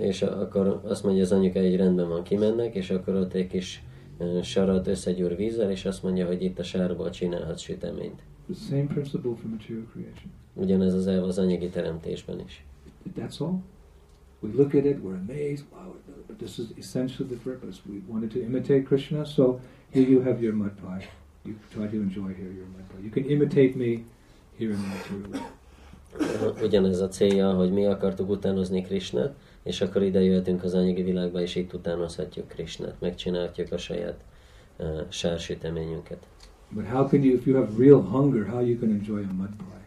És 0.00 0.22
akkor 0.22 0.80
azt 0.84 1.04
mondja 1.04 1.22
az 1.22 1.32
anyukája, 1.32 1.68
hogy 1.68 1.76
rendben 1.78 2.08
van, 2.08 2.22
kimennek, 2.22 2.74
és 2.74 2.90
akkor 2.90 3.14
ott 3.14 3.32
egy 3.32 3.46
kis 3.46 3.82
sarat 4.42 4.86
összegyúr 4.86 5.36
vízzel, 5.36 5.70
és 5.70 5.84
azt 5.84 6.02
mondja, 6.02 6.26
hogy 6.26 6.42
itt 6.42 6.58
a 6.58 6.62
sárból 6.62 7.10
csinálhatsz 7.10 7.60
süteményt. 7.60 8.22
The 8.52 8.54
same 8.68 8.86
principle 8.86 9.34
for 9.34 9.50
material 9.50 9.84
creation. 9.92 10.32
Ugyanez 10.54 10.94
az 10.94 11.06
elv 11.06 11.24
az 11.24 11.38
anyagi 11.38 11.68
teremtésben 11.68 12.40
is. 12.40 12.64
That's 13.16 13.40
all. 13.40 13.54
We 14.40 14.50
look 14.56 14.74
at 14.74 14.84
it, 14.84 14.98
we're 15.02 15.18
amazed. 15.28 15.64
Wow, 15.72 15.94
but 16.26 16.36
this 16.36 16.58
is 16.58 16.66
essentially 16.76 17.28
the 17.34 17.50
purpose. 17.50 17.80
We 17.86 18.02
wanted 18.08 18.30
to 18.32 18.38
imitate 18.38 18.82
Krishna, 18.82 19.24
so 19.24 19.60
here 19.92 20.08
you 20.08 20.22
have 20.22 20.42
your 20.42 20.54
mud 20.54 20.72
pie. 20.80 21.08
You 21.44 21.54
try 21.72 21.86
to 21.88 21.96
enjoy 21.96 22.34
here 22.34 22.52
your 22.52 22.66
mud 22.76 22.86
pie. 22.90 23.02
You 23.02 23.10
can 23.10 23.24
imitate 23.24 23.74
me 23.76 24.04
here 24.58 24.70
in 24.70 24.78
the 24.78 24.86
material 24.86 25.30
world. 25.30 26.62
Ugyanez 26.62 27.00
a 27.00 27.08
célja, 27.08 27.52
hogy 27.52 27.72
mi 27.72 27.86
akartuk 27.86 28.30
utánozni 28.30 28.82
Krisnát, 28.82 29.34
és 29.64 29.80
akkor 29.80 30.02
ide 30.02 30.22
jöhetünk 30.22 30.64
az 30.64 30.74
anyagi 30.74 31.02
világba, 31.02 31.40
és 31.40 31.54
itt 31.54 31.72
utánozhatjuk 31.72 32.48
Krisnát, 32.48 33.00
megcsinálhatjuk 33.00 33.72
a 33.72 33.78
saját 33.78 34.20
uh, 34.76 34.86
sársüteményünket. 35.08 36.26
But 36.70 36.86
how 36.86 37.08
can 37.08 37.22
you, 37.22 37.34
if 37.34 37.46
you 37.46 37.56
have 37.56 37.68
real 37.78 38.00
hunger, 38.00 38.46
how 38.46 38.60
you 38.60 38.78
can 38.78 38.90
enjoy 38.90 39.22
a 39.22 39.32
mud 39.32 39.48
pie? 39.56 39.82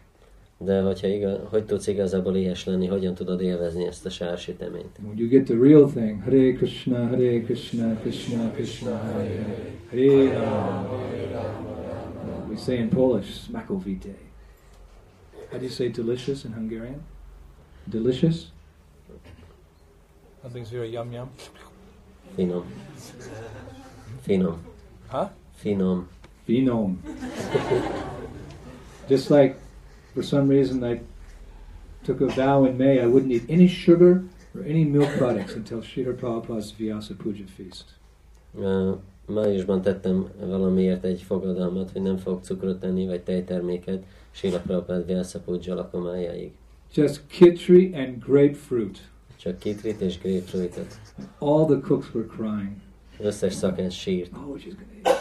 De 0.60 0.80
hogyha 0.80 1.06
igaz, 1.06 1.38
hogy 1.44 1.64
tudsz 1.64 1.86
igazából 1.86 2.36
éhes 2.36 2.64
lenni, 2.64 2.86
hogyan 2.86 3.14
tudod 3.14 3.40
élvezni 3.40 3.86
ezt 3.86 4.06
a 4.06 4.10
sársüteményt? 4.10 4.98
When 5.02 5.18
you 5.18 5.28
get 5.28 5.44
the 5.44 5.54
real 5.54 5.90
thing, 5.90 6.22
Hare 6.22 6.52
Krishna, 6.52 7.06
Hare 7.06 7.40
Krishna, 7.40 7.94
Krishna 8.00 8.50
Krishna, 8.50 8.96
Hare 8.96 9.44
Hare, 9.90 10.28
Hare 10.28 11.30
Ram. 11.32 11.68
We 12.48 12.56
say 12.56 12.78
in 12.78 12.88
Polish, 12.88 13.28
smakovite. 13.28 14.14
How 15.50 15.58
do 15.58 15.64
you 15.64 15.72
say 15.72 15.88
delicious 15.88 16.44
in 16.44 16.52
Hungarian? 16.52 17.00
Delicious? 17.90 18.50
Something's 20.48 20.70
very 20.70 20.88
yum 20.88 21.12
yum. 21.12 21.28
Finom. 22.34 22.64
Finom. 24.26 24.58
Huh? 25.08 25.28
Finom. 25.62 26.06
Phenom. 26.48 26.96
Just 29.10 29.30
like 29.30 29.60
for 30.14 30.22
some 30.22 30.48
reason 30.48 30.82
I 30.82 31.02
took 32.02 32.22
a 32.22 32.28
vow 32.28 32.64
in 32.64 32.78
May 32.78 32.98
I 33.02 33.06
wouldn't 33.06 33.30
eat 33.30 33.44
any 33.50 33.68
sugar 33.68 34.24
or 34.54 34.62
any 34.64 34.84
milk 34.84 35.10
products 35.18 35.52
until 35.52 35.82
Srila 35.82 36.14
Prabhupada's 36.14 36.70
Vyasa 36.70 37.14
Puja 37.14 37.44
feast. 37.46 37.84
Uh, 38.58 38.96
májusban 39.26 39.82
tettem 39.82 40.28
valamiért 40.40 41.04
egy 41.04 41.22
fogadalmat, 41.22 41.90
hogy 41.90 42.02
nem 42.02 42.16
fogok 42.16 42.42
cukrot 42.42 42.80
tenni, 42.80 43.06
vagy 43.06 43.22
tejterméket, 43.22 44.04
Sila 44.30 44.58
Prabhupád 44.58 45.06
Vyasa 45.06 45.40
Puja 45.40 45.74
lakomájáig. 45.74 46.52
Just 46.94 47.20
kitri 47.26 47.94
and 47.94 48.24
grapefruit. 48.24 48.98
Csak 49.38 49.58
kitrit 49.58 50.00
és 50.00 50.18
grapefruitot. 50.18 51.00
All 51.38 51.64
the 51.64 51.80
cooks 51.80 52.14
were 52.14 52.26
crying. 52.26 52.76
Az 53.18 53.24
összes 53.24 53.54
szakács 53.54 53.92
sírt. 53.92 54.32
Oh, 54.36 54.56
she's 54.56 54.74
gonna 54.74 54.92
eat. 55.04 55.16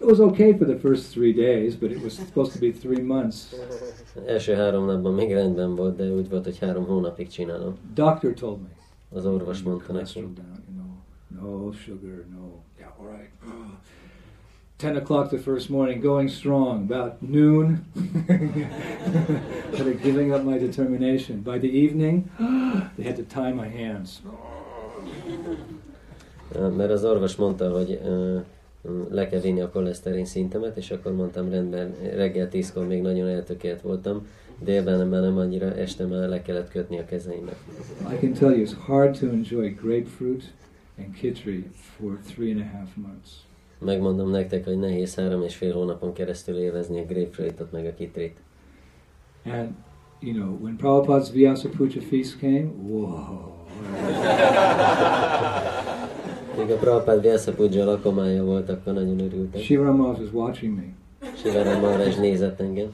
It 0.00 0.08
was 0.08 0.18
okay 0.18 0.56
for 0.56 0.66
the 0.66 0.78
first 0.78 1.10
three 1.10 1.32
days, 1.32 1.76
but 1.76 1.90
it 1.90 2.02
was 2.02 2.12
supposed 2.12 2.52
to 2.52 2.58
be 2.58 2.70
three 2.70 3.02
months. 3.02 3.54
Első 4.26 4.54
három 4.54 4.84
napban 4.84 5.14
még 5.14 5.32
rendben 5.32 5.74
volt, 5.74 5.96
de 5.96 6.10
úgy 6.10 6.28
volt, 6.28 6.44
hogy 6.44 6.58
három 6.58 6.84
hónapig 6.84 7.28
csinálom. 7.28 7.78
Doctor 7.94 8.32
told 8.32 8.60
me. 8.60 8.68
Az 9.10 9.26
orvos 9.26 9.62
mondta 9.62 9.92
know. 9.92 10.92
No 11.40 11.72
sugar, 11.72 12.26
no. 12.30 12.62
Yeah, 12.78 13.00
all 13.00 13.16
right. 13.16 13.30
Ten 14.82 14.96
o'clock 14.96 15.30
the 15.30 15.38
first 15.38 15.70
morning, 15.70 16.00
going 16.00 16.28
strong. 16.28 16.90
About 16.90 17.22
noon, 17.22 17.84
kind 18.26 19.88
of 19.88 20.02
giving 20.02 20.34
up 20.34 20.42
my 20.42 20.58
determination. 20.58 21.40
By 21.40 21.58
the 21.60 21.68
evening, 21.68 22.28
they 22.96 23.04
had 23.04 23.14
to 23.14 23.22
tie 23.22 23.52
my 23.52 23.68
hands. 23.68 24.22
Mert 26.76 26.90
az 26.90 27.04
orvos 27.04 27.36
mondta, 27.36 27.70
hogy 27.70 28.00
le 29.10 29.28
kell 29.28 29.40
vinni 29.40 29.60
a 29.60 29.70
koleszterin 29.70 30.24
szintemet, 30.24 30.76
és 30.76 30.90
akkor 30.90 31.12
mondtam 31.12 31.50
rendben, 31.50 31.94
reggel 32.14 32.48
tízkor 32.48 32.86
még 32.86 33.02
nagyon 33.02 33.28
eltökélt 33.28 33.80
voltam, 33.80 34.26
Délben 34.58 35.06
már 35.06 35.20
nem 35.20 35.36
annyira, 35.36 35.74
este 35.74 36.06
már 36.06 36.28
le 36.28 36.42
kellett 36.42 36.70
kötni 36.70 36.98
a 36.98 37.04
kezeimet. 37.04 37.56
I 38.12 38.16
can 38.20 38.32
tell 38.32 38.50
you, 38.50 38.66
it's 38.66 38.76
hard 38.86 39.18
to 39.18 39.26
enjoy 39.26 39.74
grapefruit 39.74 40.52
and 40.98 41.14
khichdi 41.14 41.64
for 41.96 42.18
three 42.34 42.50
and 42.50 42.60
a 42.60 42.76
half 42.76 42.96
months. 42.96 43.50
Megmondom 43.84 44.30
nektek, 44.30 44.64
hogy 44.64 44.78
nehéz 44.78 45.14
három 45.14 45.42
és 45.42 45.56
fél 45.56 45.72
hónapon 45.72 46.12
keresztül 46.12 46.56
élvezni 46.56 47.00
a 47.00 47.04
grapefruitot 47.04 47.72
meg 47.72 47.86
a 47.86 47.94
kitrit. 47.94 48.36
And, 49.44 49.68
you 50.20 50.34
know, 50.34 50.58
when 50.60 50.76
Prabhupada's 50.76 51.30
Vyasa 51.30 51.68
Puja 51.68 52.00
feast 52.00 52.38
came, 52.38 52.70
whoa. 52.86 53.50
Míg 56.58 56.70
a 56.70 56.76
Prabhupád 56.76 57.20
Vyasa 57.20 57.52
Puja 57.52 57.84
lakomája 57.84 58.44
volt, 58.44 58.68
akkor 58.68 58.92
nagyon 58.92 59.20
örültek. 59.20 59.62
Shiva 59.62 59.92
Maharaj 59.92 60.20
was 60.20 60.32
watching 60.32 60.74
me. 60.76 60.84
Sivaram 61.42 61.80
Maharaj 61.80 62.14
nézett 62.18 62.60
engem. 62.60 62.92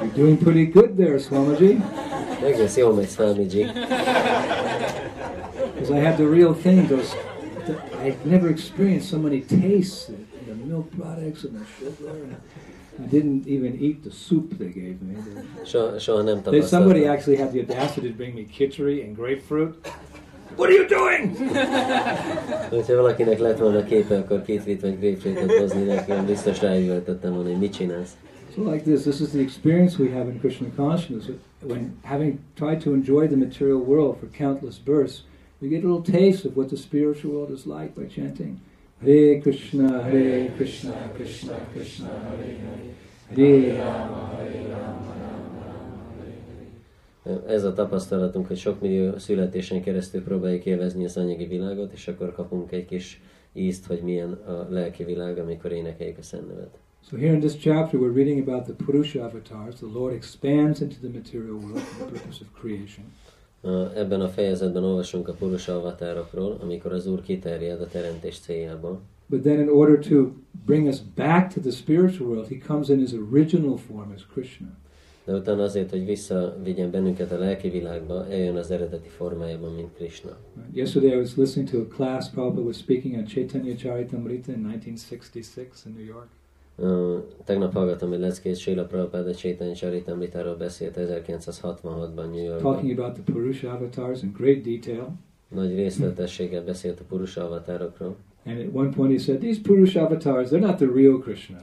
You're 0.00 0.14
doing 0.14 0.38
pretty 0.38 0.66
good 0.66 0.90
there, 0.96 1.18
Swamiji. 1.18 1.78
Egész 2.44 2.76
jól 2.76 2.94
megy 2.94 3.08
Swamiji. 3.08 3.66
Because 5.82 5.96
I 5.96 6.00
had 6.00 6.16
the 6.16 6.28
real 6.28 6.54
thing. 6.54 6.86
The, 6.86 7.02
I'd 7.98 8.24
never 8.24 8.48
experienced 8.48 9.10
so 9.10 9.18
many 9.18 9.40
tastes, 9.40 10.06
the, 10.06 10.14
the 10.46 10.54
milk 10.54 10.96
products 10.96 11.42
and 11.42 11.60
the 11.60 11.66
sugar. 11.76 12.36
I 13.00 13.06
didn't 13.06 13.48
even 13.48 13.76
eat 13.80 14.04
the 14.04 14.12
soup 14.12 14.56
they 14.58 14.68
gave 14.68 15.02
me. 15.02 15.16
Soha, 15.64 15.98
soha 15.98 16.22
nem 16.24 16.40
They, 16.42 16.62
somebody 16.62 17.06
actually 17.06 17.34
had 17.34 17.52
the 17.52 17.62
audacity 17.62 18.12
to 18.12 18.14
bring 18.14 18.36
me 18.36 18.44
khichdi 18.44 19.04
and 19.04 19.16
grapefruit. 19.16 19.74
What 20.54 20.70
are 20.70 20.74
you 20.74 20.86
doing? 20.86 21.36
Hogyha 22.76 22.94
valakinek 22.94 23.38
lett 23.38 23.58
volna 23.58 23.84
képe, 23.84 24.18
akkor 24.18 24.42
kitrit 24.42 24.80
vagy 24.80 24.98
grapefruitot 24.98 25.58
hozni 25.58 25.82
nekem, 25.82 26.26
biztos 26.26 26.60
ráüvöltöttem 26.60 27.32
volna, 27.34 27.48
hogy 27.48 27.58
mit 27.58 27.72
csinálsz. 27.72 28.16
So 28.54 28.70
like 28.70 28.82
this, 28.82 29.02
this 29.02 29.20
is 29.20 29.28
the 29.28 29.40
experience 29.40 30.02
we 30.02 30.10
have 30.10 30.30
in 30.30 30.38
Krishna 30.38 30.68
consciousness. 30.76 31.36
When 31.62 31.98
having 32.02 32.38
tried 32.54 32.82
to 32.82 32.92
enjoy 32.92 33.26
the 33.26 33.36
material 33.36 33.80
world 33.80 34.18
for 34.18 34.28
countless 34.38 34.78
births, 34.78 35.24
we 35.62 35.68
get 35.68 35.84
a 35.84 35.86
little 35.86 36.02
taste 36.02 36.44
of 36.44 36.56
what 36.56 36.68
the 36.68 36.76
spiritual 36.76 37.32
world 37.34 37.50
is 37.50 37.66
like 37.66 37.94
by 37.94 38.06
chanting 38.06 38.60
Hare 39.00 39.40
Krishna, 39.40 40.02
Hare 40.02 40.50
Krishna, 40.56 41.10
Krishna 41.14 41.56
Krishna, 41.72 42.08
Hare 42.08 42.56
Hare, 42.64 42.94
Hare 43.36 43.78
Rama, 43.78 44.36
Hare 44.36 44.68
Rama, 44.68 45.12
Ez 47.46 47.64
a 47.64 47.72
tapasztalatunk, 47.72 48.46
hogy 48.46 48.56
sok 48.56 48.80
millió 48.80 49.18
születésen 49.18 49.82
keresztül 49.82 50.22
próbáljuk 50.22 50.66
élvezni 50.66 51.04
az 51.04 51.16
anyagi 51.16 51.46
világot, 51.46 51.92
és 51.92 52.08
akkor 52.08 52.32
kapunk 52.32 52.72
egy 52.72 52.84
kis 52.84 53.20
ízt, 53.52 53.86
hogy 53.86 54.00
milyen 54.02 54.32
a 54.32 54.66
lelki 54.70 55.04
világ, 55.04 55.38
amikor 55.38 55.72
énekeljük 55.72 56.18
a 56.18 56.22
Szent 56.22 56.48
Nevet. 56.48 56.78
So 57.10 57.16
here 57.16 57.32
in 57.32 57.40
this 57.40 57.56
chapter, 57.56 58.00
we're 58.00 58.14
reading 58.14 58.48
about 58.48 58.64
the 58.64 58.84
Purusha 58.84 59.24
avatars. 59.24 59.74
The 59.74 59.86
Lord 59.92 60.14
expands 60.14 60.80
into 60.80 60.96
the 61.00 61.08
material 61.08 61.54
world 61.54 61.78
for 61.78 62.06
the 62.06 62.12
purpose 62.12 62.40
of 62.42 62.48
creation. 62.60 63.04
Ebben 63.94 64.20
a 64.20 64.28
fejezetben 64.28 64.84
olvasunk 64.84 65.28
a 65.28 65.32
Purusa 65.32 65.76
avatárokról, 65.76 66.58
amikor 66.60 66.92
az 66.92 67.06
Úr 67.06 67.22
kiterjed 67.22 67.80
a 67.80 67.86
teremtés 67.86 68.38
céljából. 68.38 69.00
But 69.26 69.42
then, 69.42 69.60
in 69.60 69.68
order 69.68 69.98
to 69.98 70.32
bring 70.66 70.86
us 70.86 71.00
back 71.14 71.52
to 71.54 71.60
the 71.60 71.70
spiritual 71.70 72.28
world, 72.28 72.48
he 72.48 72.56
comes 72.66 72.88
in 72.88 72.98
his 72.98 73.12
original 73.12 73.76
form 73.76 74.12
as 74.14 74.26
Krishna. 74.26 74.68
De 75.24 75.32
utána 75.32 75.62
azért, 75.62 75.90
hogy 75.90 76.04
visszavigyen 76.04 76.90
bennünket 76.90 77.32
a 77.32 77.38
lelki 77.38 77.68
világba, 77.68 78.26
eljön 78.30 78.56
az 78.56 78.70
eredeti 78.70 79.08
formájában, 79.08 79.72
mint 79.72 79.94
Krishna. 79.94 80.36
Right. 80.54 80.76
Yesterday, 80.76 81.10
I 81.10 81.16
was 81.16 81.36
listening 81.36 81.70
to 81.70 81.78
a 81.78 81.86
class. 81.86 82.30
Prabhupada 82.30 82.62
was 82.62 82.76
speaking 82.76 83.14
at 83.14 83.28
Chaitanya 83.28 83.74
Charitamrita 83.74 84.52
in 84.52 84.66
1966 84.66 85.84
in 85.86 85.92
New 85.92 86.04
York. 86.04 86.28
Tegnap 87.44 87.72
hallgattam 87.72 88.12
egy 88.12 88.20
leckét, 88.20 88.56
Srila 88.56 88.84
Prabhupada 88.84 89.30
Chaitanya 89.32 89.72
Charitamritáról 89.74 90.54
beszélt 90.56 90.96
1966-ban 90.98 92.14
New 92.30 92.44
Yorkban. 92.44 92.72
talking 92.72 92.98
about 92.98 93.12
the 93.14 93.22
Purusha 93.32 93.70
avatars 93.70 94.22
in 94.22 94.32
great 94.36 94.62
detail. 94.62 95.12
Nagy 95.48 95.74
részletességgel 95.74 96.64
beszélt 96.64 97.00
a 97.00 97.04
Purusa 97.08 97.44
avatárokról, 97.44 98.16
And 98.44 98.58
at 98.58 98.66
one 98.72 98.88
point, 98.88 99.12
he 99.12 99.18
said, 99.18 99.38
These 99.40 99.60
Purusha 99.60 100.00
avatars, 100.04 100.48
they're 100.48 100.66
not 100.66 100.76
the 100.76 100.88
real 100.94 101.18
Krishna. 101.18 101.58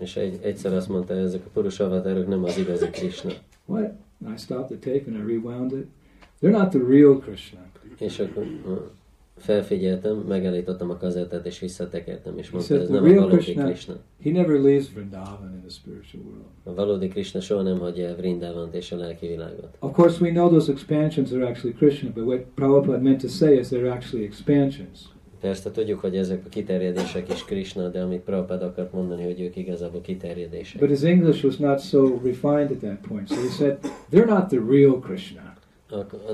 és 0.00 0.16
egy, 0.16 0.38
egyszer 0.42 0.72
azt 0.72 0.88
mondta, 0.88 1.14
ezek 1.14 1.40
a 1.46 1.48
Purusa 1.52 1.84
avatárok 1.84 2.26
nem 2.28 2.44
az 2.44 2.58
igazi 2.58 2.88
Krishna. 2.90 3.30
What? 3.66 3.92
And 4.24 4.34
I 4.34 4.38
stopped 4.38 4.78
the 4.78 4.92
tape 4.92 5.10
and 5.10 5.28
I 5.28 5.32
rewound 5.32 5.72
it. 5.72 5.86
They're 6.42 6.58
not 6.58 6.68
the 6.68 6.80
real 6.88 7.18
Krishna. 7.18 7.58
És 7.98 8.18
akkor 8.18 8.44
felfigyeltem, 9.40 10.16
megállítottam 10.16 10.90
a 10.90 10.96
kazettát, 10.96 11.46
és 11.46 11.58
visszatekertem, 11.58 12.38
és 12.38 12.50
mondta, 12.50 12.74
ez 12.74 12.88
nem 12.88 13.04
a 13.04 13.08
valódi 13.14 13.36
Krishna- 13.36 13.64
Krishna. 13.64 13.94
He 14.22 14.30
never 14.30 14.60
leaves 14.60 14.92
Vrindavan 14.94 15.50
in 15.54 15.60
the 15.60 15.68
spiritual 15.70 16.22
world. 16.24 16.44
A 16.64 16.74
valódi 16.74 17.08
Krishna 17.08 17.40
soha 17.40 17.62
nem 17.62 17.78
hagyja 17.78 18.06
el 18.08 18.16
Vrindavant 18.16 18.74
és 18.74 18.92
a 18.92 18.96
lelki 18.96 19.26
világot. 19.26 19.76
Of 19.78 19.92
course, 19.92 20.24
we 20.24 20.30
know 20.30 20.48
those 20.48 20.72
expansions 20.72 21.32
are 21.32 21.46
actually 21.46 21.76
Krishna, 21.76 22.10
but 22.14 22.24
what 22.24 22.40
Prabhupada 22.54 23.02
meant 23.02 23.20
to 23.20 23.28
say 23.28 23.58
is 23.58 23.68
they're 23.68 23.90
actually 23.90 24.24
expansions. 24.24 24.98
Persze 25.40 25.70
tudjuk, 25.70 26.00
hogy 26.00 26.16
ezek 26.16 26.42
a 26.46 26.48
kiterjedések 26.48 27.28
is 27.32 27.44
Krishna, 27.44 27.88
de 27.88 28.00
amit 28.00 28.20
Prabhupada 28.20 28.66
akart 28.66 28.92
mondani, 28.92 29.24
hogy 29.24 29.40
ők 29.40 29.56
igazából 29.56 30.00
kiterjedések. 30.00 30.80
But 30.80 30.88
his 30.90 31.02
English 31.02 31.44
was 31.44 31.56
not 31.56 31.78
so 31.80 32.20
refined 32.24 32.70
at 32.70 32.78
that 32.78 32.98
point. 33.08 33.28
So 33.28 33.34
he 33.40 33.48
said, 33.48 33.78
They're 34.10 34.28
not 34.28 34.48
the 34.48 34.58
real 34.68 34.98
Krishna. 34.98 35.49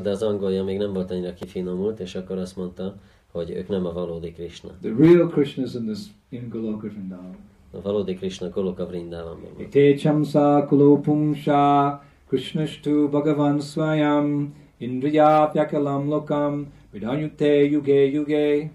De 0.03 0.11
az 0.11 0.23
angolja 0.23 0.65
még 0.65 0.79
nem 0.79 0.93
volt 0.93 1.11
annyira 1.11 1.35
kifinomult, 1.35 2.01
és 2.01 2.15
akkor 2.15 2.39
azt 2.39 2.57
mondta, 2.57 2.95
hogy 3.33 3.51
ők 3.51 3.69
nem 3.69 3.87
a 3.87 3.93
valódi 3.93 4.33
Krishna. 4.33 4.71
The 4.81 4.93
real 4.99 5.29
Krishna 5.29 5.65
is 5.65 5.75
in 5.75 5.85
this 5.85 5.99
in 6.29 6.49
Goloka 6.49 6.89
Vrindavan. 6.89 7.37
A 7.71 7.81
valódi 7.83 8.15
Krishna 8.15 8.51
Goloka 8.51 8.87
Vrindavanban 8.87 9.51
van. 9.53 9.61
Ite 9.61 9.95
chamsa 9.95 10.67
kulopumsha 10.69 12.03
krishnashtu 12.29 13.09
bhagavan 13.09 13.61
swayam 13.61 14.55
indriya 14.79 15.51
vyakalam 15.53 16.09
lokam 16.09 16.67
vidanyute 16.93 17.71
yuge 17.71 18.11
yuge 18.11 18.71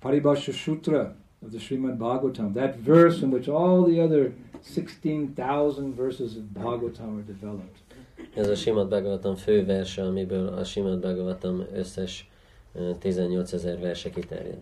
paribhasha 0.00 0.52
sutra 0.52 1.14
of 1.44 1.50
the 1.50 1.58
Srimad 1.58 1.98
Bhagavatam 1.98 2.54
that 2.54 2.76
verse 2.76 3.22
in 3.22 3.30
which 3.30 3.48
all 3.48 3.84
the 3.84 4.00
other 4.00 4.32
16,000 4.62 5.94
verses 5.94 6.36
of 6.36 6.42
Bhagavatam 6.54 7.18
are 7.18 7.22
developed 7.22 7.81
Ez 8.34 8.48
a 8.48 8.54
Simad 8.54 8.88
Bhagavatam 8.88 9.34
fő 9.34 9.64
verse, 9.64 10.02
amiből 10.02 10.46
a 10.46 10.64
Simad 10.64 10.98
Bhagavatam 10.98 11.64
összes 11.74 12.30
ö, 12.74 12.90
18 12.98 13.52
ezer 13.52 13.80
verse 13.80 14.10
kiterjed. 14.10 14.58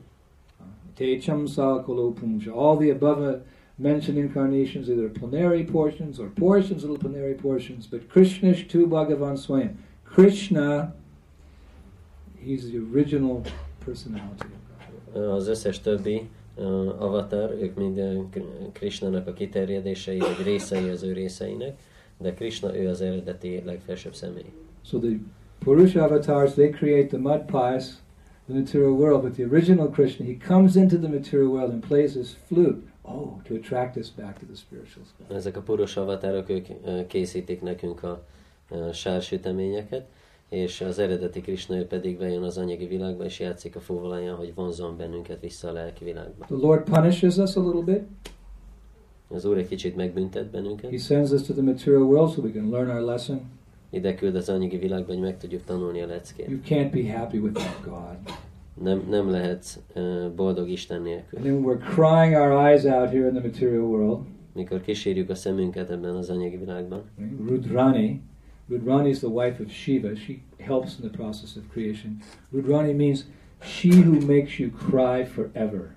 Te 0.95 1.17
chamsa 1.19 1.83
kulopumsha 1.85 2.53
all 2.55 2.77
the 2.77 2.93
above 2.93 3.43
mentioned 3.75 4.25
incarnations 4.25 4.89
either 4.89 5.11
plenary 5.11 5.65
portions 5.65 6.19
or 6.19 6.31
portions 6.35 6.85
of 6.85 6.91
the 6.91 7.09
plenary 7.09 7.35
portions 7.35 7.87
but 7.87 8.07
krishnashtu 8.07 8.87
bhagavan 8.87 9.37
swayam 9.37 9.71
Krishna 10.05 10.95
he's 12.45 12.71
the 12.71 12.79
original 12.93 13.41
personality 13.85 14.45
of 14.45 15.13
God. 15.13 15.23
Az 15.23 15.49
összes 15.49 15.81
többi 15.81 16.29
avatar, 16.99 17.51
ők 17.61 17.75
mind 17.75 17.99
ö, 17.99 18.19
Kr- 18.31 18.73
Krishnának 18.73 19.27
a 19.27 19.33
kiterjedései, 19.33 20.19
vagy 20.19 20.43
részei 20.45 20.89
az 20.89 21.03
ő 21.03 21.13
részeinek, 21.13 21.79
de 22.21 22.35
Krishna 22.35 22.77
ő 22.77 22.89
az 22.89 23.01
eredeti 23.01 23.63
legfelsőbb 23.65 24.15
személy. 24.15 24.53
So 24.85 24.99
the 24.99 25.11
Purusha 25.59 26.05
avatars, 26.05 26.53
they 26.53 26.71
create 26.71 27.07
the 27.07 27.19
mud 27.19 27.45
pies, 27.45 27.85
the 28.49 28.55
material 28.55 28.91
world, 28.91 29.23
but 29.23 29.33
the 29.33 29.45
original 29.45 29.89
Krishna, 29.89 30.25
he 30.25 30.37
comes 30.47 30.75
into 30.75 30.97
the 30.97 31.09
material 31.09 31.49
world 31.49 31.71
and 31.71 31.87
plays 31.87 32.15
his 32.15 32.37
flute, 32.47 32.83
oh, 33.03 33.43
to 33.43 33.55
attract 33.55 33.97
us 33.97 34.11
back 34.11 34.39
to 34.39 34.47
the 34.47 34.57
spiritual 34.57 35.05
sky. 35.05 35.35
Ezek 35.35 35.57
a 35.57 35.61
puros 35.61 35.97
avatárok, 35.97 36.49
ők 36.49 36.67
készítik 37.07 37.63
nekünk 37.63 38.03
a 38.03 38.25
sársüteményeket, 38.93 40.07
és 40.49 40.81
az 40.81 40.99
eredeti 40.99 41.41
Krishna 41.41 41.77
ő 41.77 41.87
pedig 41.87 42.19
bejön 42.19 42.43
az 42.43 42.59
anyagi 42.59 42.87
világba, 42.87 43.25
és 43.25 43.41
játszik 43.41 43.77
a 43.77 43.81
fúvoláján, 43.81 44.35
hogy 44.35 44.55
vonzon 44.55 44.97
bennünket 44.97 45.41
vissza 45.41 45.69
a 45.69 45.73
lelki 45.73 46.05
világba. 46.05 46.45
The 46.45 46.57
Lord 46.57 46.83
punishes 46.83 47.37
us 47.37 47.57
a 47.57 47.61
little 47.61 47.95
bit. 47.95 48.03
Az 49.33 49.45
Úr 49.45 49.59
egy 49.59 49.69
kicsit 49.69 49.97
megbüntet 49.97 50.43
He 50.43 50.49
bennünket, 50.51 50.99
sends 51.01 51.31
us 51.31 51.43
to 51.43 51.53
the 51.53 51.63
material 51.63 52.03
world 52.03 52.33
so 52.33 52.43
we 52.43 52.51
can 52.51 52.71
learn 52.71 52.89
our 52.91 53.03
lesson. 53.03 53.41
ide 53.91 54.15
küld 54.15 54.35
az 54.35 54.49
anyagi 54.49 54.79
világba, 54.79 55.13
hogy 55.13 55.23
meg 55.23 55.39
tudjuk 55.39 55.65
tanulni 55.65 56.01
a 56.03 56.07
leckét. 56.07 56.49
You 56.49 56.59
can't 56.65 56.91
be 56.93 57.13
happy 57.19 57.39
without 57.39 57.85
God. 57.85 58.17
Nem, 58.83 59.03
nem 59.09 59.31
lehetsz 59.31 59.79
ö, 59.95 60.27
boldog 60.37 60.69
Isten 60.69 61.03
nélkül. 61.03 61.39
And 61.39 61.47
then 61.47 61.63
we're 61.65 61.95
crying 61.95 62.35
our 62.35 62.67
eyes 62.69 62.85
out 62.85 63.09
here 63.11 63.27
in 63.27 63.33
the 63.35 63.43
material 63.43 63.83
world. 63.83 64.19
Mikor 64.55 64.81
kísérjük 64.81 65.31
a 65.31 65.35
szemünket 65.35 65.91
ebben 65.91 66.15
az 66.17 66.31
anyagi 66.31 66.57
világban, 66.57 67.03
Rudrani. 67.47 68.21
Rudrani 68.69 69.09
is 69.09 69.19
the 69.19 69.29
wife 69.29 69.63
of 69.63 69.73
Shiva. 69.73 70.15
She 70.15 70.33
helps 70.59 70.99
in 70.99 71.09
the 71.09 71.17
process 71.17 71.57
of 71.57 71.63
creation. 71.73 72.19
Rudrani 72.53 72.93
means 72.93 73.25
she 73.61 73.89
who 73.89 74.27
makes 74.27 74.59
you 74.59 74.71
cry 74.71 75.25
forever. 75.25 75.95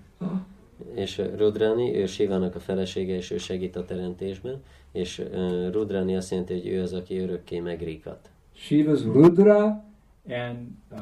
És 0.96 1.22
Rudrani, 1.38 1.96
ő 1.96 2.06
Sivának 2.06 2.56
a 2.56 2.60
felesége, 2.60 3.16
és 3.16 3.32
ő 3.32 3.38
segít 3.38 3.76
a 3.76 3.86
teremtésben, 3.86 4.62
és 4.92 5.20
ö, 5.20 5.70
Rudrani 5.72 6.16
azt 6.16 6.32
jelenti, 6.32 6.54
hogy 6.54 6.68
ő 6.68 6.82
az, 6.82 6.94
aki 6.94 7.18
örökké 7.18 7.60
megrikat. 7.60 8.30
Shiva's 8.58 9.02
Rudra 9.14 9.84
and 10.30 10.68
uh, 10.92 11.00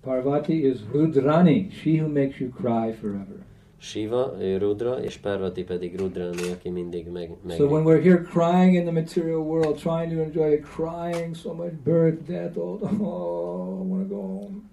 Parvati 0.00 0.66
is 0.66 0.78
Rudrani, 0.92 1.70
she 1.70 1.90
who 1.90 2.08
makes 2.08 2.40
you 2.40 2.50
cry 2.50 2.92
forever. 2.92 3.46
Shiva, 3.80 4.36
ő 4.40 4.56
Rudra, 4.56 5.02
és 5.02 5.16
Parvati 5.16 5.64
pedig 5.64 5.98
Rudrani, 5.98 6.50
aki 6.52 6.68
mindig 6.68 7.08
meg, 7.08 7.30
meg 7.46 7.56
So 7.56 7.66
when 7.66 7.84
we're 7.84 8.02
here 8.02 8.22
crying 8.22 8.74
in 8.74 8.82
the 8.82 8.92
material 8.92 9.40
world, 9.40 9.78
trying 9.78 10.12
to 10.12 10.22
enjoy 10.22 10.52
it, 10.52 10.62
crying 10.62 11.34
so 11.36 11.54
much 11.54 11.72
birth, 11.84 12.26
death, 12.26 12.56
all 12.56 12.78
the, 12.78 12.86
oh, 13.04 13.80
I 13.80 13.86
want 13.86 14.08
to 14.08 14.14
go 14.14 14.20
home. 14.20 14.70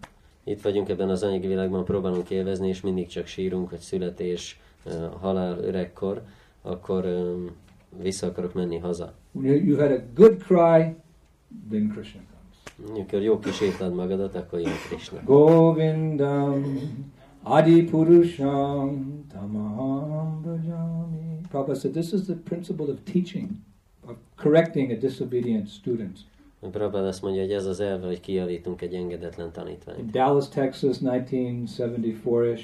Itt 0.48 0.62
vagyunk 0.62 0.89
ebben 0.89 1.10
az 1.10 1.24
anyagi 1.24 1.48
világban, 1.48 1.86
próbálunk 1.86 2.30
élvezni, 2.30 2.68
és 2.68 2.82
mindig 2.82 3.08
csak 3.08 3.26
sírunk, 3.26 3.70
hogy 3.70 3.80
születés, 3.80 4.60
halál, 5.20 5.58
öregkor, 5.58 6.22
akkor 6.62 7.26
vissza 8.02 8.28
akarok 8.28 8.54
menni 8.54 8.78
haza. 8.78 9.14
When 9.32 9.66
you, 9.66 9.78
had 9.78 9.91
a 9.91 10.02
good 10.14 10.43
cry, 10.43 10.96
then 11.70 11.89
Krishna 11.93 12.22
comes. 12.22 12.89
Amikor 12.89 13.22
jó 13.22 13.39
kísérted 13.39 13.93
magadat, 13.93 14.36
akkor 14.36 14.60
jön 14.60 14.72
Krishna. 14.89 15.22
Govindam 15.24 16.64
Adi 17.43 17.84
Purusham 17.84 19.26
Tamaham 19.34 20.41
Bhajami. 20.41 21.39
Prabhupada 21.50 21.80
said 21.80 21.93
this 21.93 22.12
is 22.12 22.22
the 22.22 22.36
principle 22.36 22.86
of 22.86 22.98
teaching, 23.04 23.50
of 24.08 24.16
correcting 24.36 24.91
a 24.91 24.96
disobedient 24.96 25.68
student. 25.68 26.20
Prabhupada 26.72 27.07
azt 27.07 27.22
mondja, 27.22 27.41
hogy 27.41 27.51
ez 27.51 27.66
az 27.66 27.80
elve, 27.80 28.05
hogy 28.07 28.20
kijavítunk 28.20 28.82
egy 28.82 28.93
engedetlen 28.93 29.51
tanítványt. 29.51 30.11
Dallas, 30.11 30.49
Texas, 30.49 30.97
1974-ish, 31.01 32.61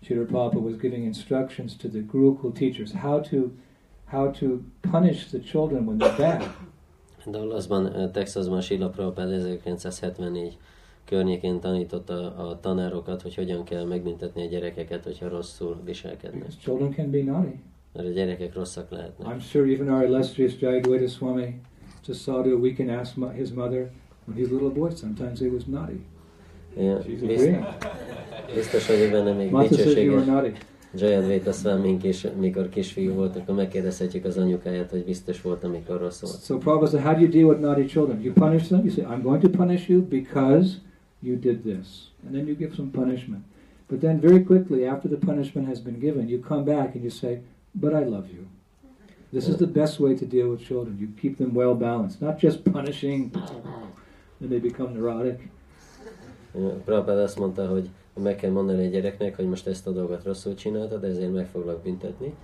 Srila 0.00 0.24
Prabhupada 0.24 0.58
was 0.58 0.76
giving 0.76 1.04
instructions 1.04 1.76
to 1.76 1.88
the 1.88 2.00
Gurukul 2.00 2.52
teachers 2.52 2.92
how 2.92 3.20
to 3.20 3.50
how 4.04 4.30
to 4.30 4.60
punish 4.90 5.30
the 5.30 5.40
children 5.40 5.86
when 5.86 5.98
they're 5.98 6.16
bad. 6.18 6.42
Dallasban, 7.26 7.96
ö, 7.96 8.10
Texasban 8.10 8.60
Sila 8.60 8.88
Prabhupada 8.88 9.32
1974 9.32 10.58
környékén 11.04 11.60
tanította 11.60 12.36
a 12.36 12.60
tanárokat, 12.60 13.22
hogy 13.22 13.34
hogyan 13.34 13.64
kell 13.64 13.84
megbüntetni 13.84 14.42
a 14.42 14.48
gyerekeket, 14.48 15.04
hogyha 15.04 15.28
rosszul 15.28 15.80
viselkednek. 15.84 16.38
Because 16.38 16.58
children 16.60 16.92
can 16.92 17.10
be 17.10 17.22
naughty. 17.22 17.58
Mert 17.92 18.08
a 18.08 18.10
gyerekek 18.10 18.54
rosszak 18.54 18.90
lehetnek. 18.90 19.36
I'm 19.36 19.40
sure 19.40 19.72
even 19.72 19.88
our 19.88 20.04
illustrious 20.04 20.60
Jayadvaita 20.60 21.08
Swami 21.08 21.60
just 22.06 22.20
sadhu, 22.22 22.56
we 22.60 22.72
can 22.72 22.88
ask 22.90 23.16
mo- 23.16 23.28
his 23.32 23.50
mother 23.52 23.90
when 24.26 24.36
he 24.36 24.42
was 24.42 24.50
a 24.50 24.54
little 24.54 24.70
boy, 24.80 24.90
sometimes 24.94 25.40
he 25.40 25.48
was 25.48 25.64
naughty. 25.66 26.00
Ja, 26.76 27.00
She's 27.02 27.20
bizt- 27.20 27.22
agreeing. 27.22 27.64
biztos 28.54 28.86
vagyok 28.86 29.10
benne 29.10 29.32
még 29.32 29.50
Mata 29.50 29.66
says 29.74 29.78
were 29.86 29.94
dicsőséges. 29.94 30.24
naughty. 30.26 30.52
Jayadvaita 30.96 31.52
Swamink 31.52 32.04
is, 32.04 32.26
mikor 32.40 32.68
kisfiú 32.68 33.12
volt, 33.12 33.36
akkor 33.36 33.54
megkérdezhetjük 33.54 34.24
az 34.24 34.36
anyukáját, 34.36 34.90
hogy 34.90 35.04
biztos 35.04 35.42
volt, 35.42 35.64
amikor 35.64 36.00
rossz 36.00 36.20
volt. 36.20 36.42
So 36.44 36.58
Prabhupada 36.58 36.90
said, 36.90 37.04
how 37.04 37.14
do 37.14 37.20
you 37.20 37.30
deal 37.30 37.44
with 37.48 37.60
naughty 37.60 37.84
children? 37.84 38.22
You 38.22 38.32
punish 38.32 38.66
them. 38.68 38.80
You 38.84 38.90
say, 38.90 39.04
I'm 39.04 39.22
going 39.22 39.40
to 39.42 39.48
punish 39.48 39.88
you 39.88 40.02
because 40.02 40.76
you 41.20 41.36
did 41.38 41.62
this. 41.62 42.10
And 42.26 42.34
then 42.34 42.46
you 42.46 42.56
give 42.56 42.74
some 42.74 42.88
punishment. 42.90 43.42
But 43.88 44.00
then 44.00 44.20
very 44.20 44.44
quickly, 44.44 44.86
after 44.86 45.08
the 45.10 45.26
punishment 45.26 45.68
has 45.68 45.80
been 45.80 45.98
given, 46.00 46.28
you 46.28 46.38
come 46.48 46.64
back 46.64 46.94
and 46.94 47.02
you 47.02 47.10
say, 47.10 47.38
but 47.72 47.92
I 47.92 48.04
love 48.04 48.26
you. 48.32 48.46
This 49.34 49.48
is 49.48 49.56
the 49.56 49.66
best 49.66 49.98
way 49.98 50.14
to 50.14 50.24
deal 50.24 50.48
with 50.48 50.64
children. 50.66 50.96
You 50.98 51.08
keep 51.20 51.36
them 51.36 51.50
well 51.54 51.74
balanced, 51.74 52.20
not 52.20 52.38
just 52.38 52.62
punishing, 52.62 53.30
then 54.38 54.48
they 54.48 54.58
become 54.58 54.92
neurotic. 54.92 55.38
Prabhupád 56.84 57.18
azt 57.18 57.38
mondta, 57.38 57.66
hogy 57.66 57.88
meg 58.22 58.36
kell 58.36 58.50
mondani 58.50 58.86
a 58.86 58.90
gyereknek, 58.90 59.36
hogy 59.36 59.48
most 59.48 59.66
ezt 59.66 59.86
a 59.86 59.90
dolgot 59.90 60.24
rosszul 60.24 60.54
csináltad, 60.54 61.04
ezért 61.04 61.32
meg 61.32 61.46
foglak 61.46 61.82
büntetni, 61.82 62.34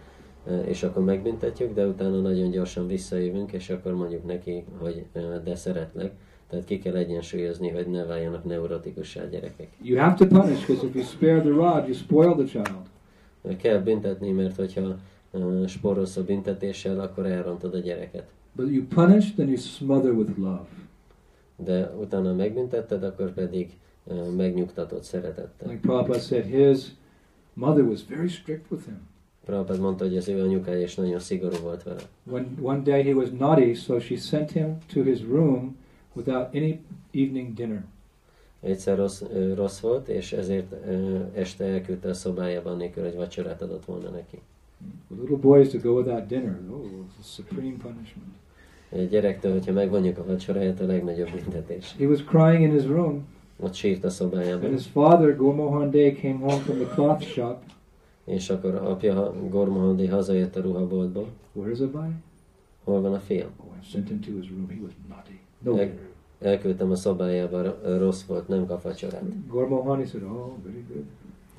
Eh, 0.46 0.68
és 0.68 0.82
akkor 0.82 1.04
megbüntetjük, 1.04 1.74
de 1.74 1.86
utána 1.86 2.20
nagyon 2.20 2.50
gyorsan 2.50 2.86
visszajövünk, 2.86 3.52
és 3.52 3.70
akkor 3.70 3.94
mondjuk 3.94 4.26
neki, 4.26 4.64
hogy 4.78 5.04
eh, 5.12 5.22
de 5.44 5.54
szeretlek. 5.54 6.12
Tehát 6.48 6.64
ki 6.64 6.78
kell 6.78 6.96
egyensúlyozni, 6.96 7.68
hogy 7.68 7.86
ne 7.86 8.04
váljanak 8.04 8.44
neurotikussá 8.44 9.24
gyerekek. 9.24 9.68
You 9.82 9.98
have 9.98 10.14
to 10.14 10.26
punish 10.26 10.66
because 10.66 10.86
if 10.86 10.94
you 10.94 11.04
spare 11.04 11.40
the 11.40 11.50
rod, 11.50 11.84
you 11.86 11.94
spoil 11.94 12.34
the 12.34 12.44
child. 12.44 13.56
Kell 13.56 13.78
büntetni, 13.78 14.30
mert 14.30 14.56
hogyha 14.56 14.96
spórolsz 15.66 16.16
a 16.16 16.24
büntetéssel, 16.24 17.00
akkor 17.00 17.26
elrontod 17.26 17.74
a 17.74 17.78
gyereket. 17.78 18.26
But 18.52 18.70
you 18.70 18.84
punish, 18.84 19.34
then 19.34 19.48
you 19.48 19.56
smother 19.56 20.12
with 20.12 20.38
love. 20.38 20.66
De 21.56 21.90
utána 22.00 22.34
megbüntetted, 22.34 23.02
akkor 23.02 23.32
pedig 23.32 23.78
megnyugtatod 24.36 25.02
szeretettel. 25.02 25.68
Like 25.68 25.80
Prabhupada 25.80 26.18
said, 26.18 26.44
his 26.44 26.86
mother 27.54 27.84
was 27.84 28.00
very 28.08 28.28
strict 28.28 28.70
with 28.70 28.84
him. 28.84 29.08
Prabhupád 29.44 29.80
mondta, 29.80 30.04
hogy 30.04 30.16
az 30.16 30.28
ő 30.28 30.42
anyukája 30.42 30.80
is 30.80 30.94
nagyon 30.94 31.18
szigorú 31.18 31.56
volt 31.62 31.82
vele. 31.82 32.00
One, 32.30 32.46
one 32.60 32.82
day 32.82 33.02
he 33.02 33.14
was 33.14 33.28
naughty, 33.38 33.74
so 33.74 33.98
she 33.98 34.16
sent 34.16 34.50
him 34.50 34.78
to 34.92 35.02
his 35.02 35.22
room 35.22 35.76
without 36.12 36.54
any 36.54 36.80
evening 37.10 37.54
dinner. 37.54 37.84
Egyszer 38.60 38.96
rossz, 38.96 39.22
rossz 39.54 39.80
volt, 39.80 40.08
és 40.08 40.32
ezért 40.32 40.74
este 41.34 41.64
elküldte 41.64 42.08
a 42.08 42.14
szobájába, 42.14 42.74
nélkül, 42.74 43.02
hogy 43.02 43.14
vacsorát 43.14 43.62
adott 43.62 43.84
volna 43.84 44.10
neki. 44.10 44.40
For 45.08 45.16
little 45.20 45.36
boys 45.36 45.68
to 45.70 45.78
go 45.78 45.94
without 45.94 46.28
dinner, 46.28 46.58
oh, 46.70 46.84
it's 46.84 47.18
a 47.20 47.22
supreme 47.22 47.76
punishment. 47.82 48.34
Egy 48.88 49.08
gyerektől, 49.08 49.52
hogyha 49.52 49.72
megvonjuk 49.72 50.18
a 50.18 50.24
vacsoráját, 50.24 50.80
a 50.80 50.86
legnagyobb 50.86 51.30
büntetés. 51.30 51.94
He 51.98 52.06
was 52.06 52.24
crying 52.24 52.62
in 52.62 52.70
his 52.70 52.86
room, 52.86 53.26
Ott 53.60 53.74
sírt 53.74 54.04
a 54.04 54.06
and 54.06 54.14
szobájában, 54.14 54.70
his 54.70 54.86
father, 54.86 55.36
Gomohan 55.36 55.90
Day, 55.90 56.12
came 56.12 56.38
home 56.38 56.60
from 56.62 56.76
the 56.76 56.94
cloth 56.94 57.22
shop. 57.22 57.62
és 58.24 58.50
akkor 58.50 58.74
apja 58.74 59.34
Gormohandi 59.50 60.06
hazajött 60.06 60.56
a 60.56 60.60
ruhaboltból. 60.60 61.28
Where's 61.56 61.80
Abai? 61.80 62.10
Hol 62.84 63.00
van 63.00 63.14
a 63.14 63.18
fiam? 63.18 63.50
Oh, 63.56 63.66
I 63.82 63.90
sent 63.92 64.08
him 64.08 64.20
to 64.20 64.30
his 64.40 64.50
room. 64.50 64.68
He 64.68 64.78
was 64.82 64.92
naughty. 65.08 65.40
No 65.58 65.72
dinner. 65.72 66.08
Elküldtem 66.40 66.90
a 66.90 66.94
szobájába, 66.94 67.78
rossz 67.98 68.22
volt, 68.22 68.48
nem 68.48 68.66
kap 68.66 68.82
vacsorát. 68.82 69.22
Gormohan, 69.48 69.98
he 69.98 70.04
said, 70.04 70.22
oh, 70.22 70.52
very 70.64 70.84
good. 70.88 71.04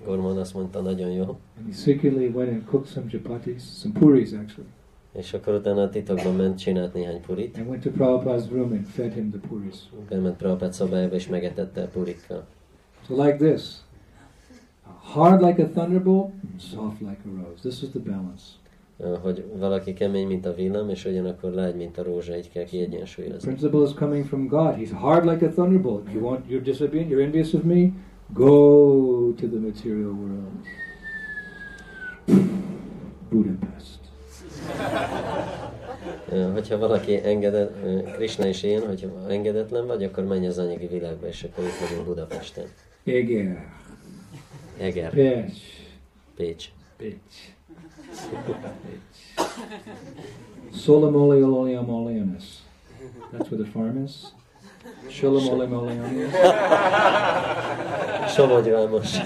Gormon 0.06 0.38
azt 0.38 0.54
mondta, 0.54 0.82
nagyon 0.82 1.10
jó. 1.10 1.24
And 1.24 1.66
he 1.68 1.72
secretly 1.74 2.28
went 2.28 2.52
and 2.52 2.66
cooked 2.66 2.88
some 2.92 3.08
chapatis, 3.10 3.62
some 3.62 4.00
puris 4.00 4.32
actually, 4.32 4.70
És 5.14 5.34
akkor 5.34 5.54
utána 5.54 5.90
titokban 5.90 6.36
ment, 6.36 6.58
csinált 6.58 6.94
néhány 6.94 7.22
purit. 7.22 7.58
and 7.58 7.68
went 7.70 7.84
to 7.84 7.90
Prabhupada's 7.90 8.50
room 8.50 8.72
and 8.72 8.86
fed 8.86 9.14
him 9.14 9.30
the 9.30 9.40
puris. 9.50 9.76
Bement 10.10 10.38
Prabhupád 10.38 10.74
szobájába, 10.74 11.16
és 11.16 11.28
megetette 11.28 11.82
a 11.82 11.88
purikkal. 11.88 12.46
So 13.08 13.24
like 13.24 13.36
this. 13.50 13.76
Hard 15.02 15.42
like 15.42 15.62
a 15.64 15.70
thunderbolt, 15.70 16.32
soft 16.60 17.00
like 17.00 17.18
a 17.26 17.30
rose. 17.44 17.62
This 17.70 17.82
is 17.82 17.90
the 17.90 18.00
balance. 18.00 18.44
Hogy 19.22 19.46
valaki 19.58 19.94
kemény, 19.94 20.28
mint 20.28 20.46
a 20.46 20.54
villam, 20.54 20.90
és 20.90 21.06
ugyanakkor 21.06 21.52
lágy, 21.52 21.76
mint 21.76 21.98
a 21.98 22.04
rózsa, 22.04 22.38
így 22.38 22.50
kell 22.52 22.64
The 22.64 22.72
kiegyensúlyozni. 22.78 23.40
principle 23.54 23.82
is 23.84 23.94
coming 23.94 24.26
from 24.26 24.48
God. 24.48 24.76
He's 24.78 24.92
hard 24.92 25.26
like 25.26 25.46
a 25.46 25.50
thunderbolt. 25.50 26.12
You 26.14 26.24
want 26.24 26.46
you're 26.50 26.64
disobedient, 26.64 27.10
you're 27.12 27.24
envious 27.24 27.54
of 27.54 27.64
me? 27.64 27.92
Go 28.34 29.34
to 29.34 29.48
the 29.48 29.60
material 29.60 30.14
world. 30.14 30.66
Budapest. 33.30 34.00
Hogyha 36.54 36.78
valaki 36.78 37.26
engedett, 37.26 37.72
Krishna 38.16 38.48
is 38.48 38.64
ilyen, 38.64 38.88
hogyha 38.88 39.08
engedetlen 39.30 39.88
vagy, 39.88 40.04
akkor 40.04 40.24
menj 40.24 40.48
az 40.48 40.58
anyagi 40.58 40.88
világba, 40.88 41.28
és 41.28 41.44
akkor 41.44 41.64
itt 41.64 41.88
vagyunk 41.88 42.08
Budapesten. 42.08 42.66
Eger. 43.04 43.74
Eger, 44.78 45.10
Pech. 45.14 45.56
Pécs. 46.36 46.72
Bitch. 46.98 47.36
Solomoliololiamolianus. 50.74 52.64
That's 53.32 53.50
where 53.50 53.64
the 53.64 53.72
farm 53.72 54.04
is. 54.04 54.12
Solomoliololianus. 55.10 56.32
Somogy 58.28 58.70
Vámos. 58.70 59.18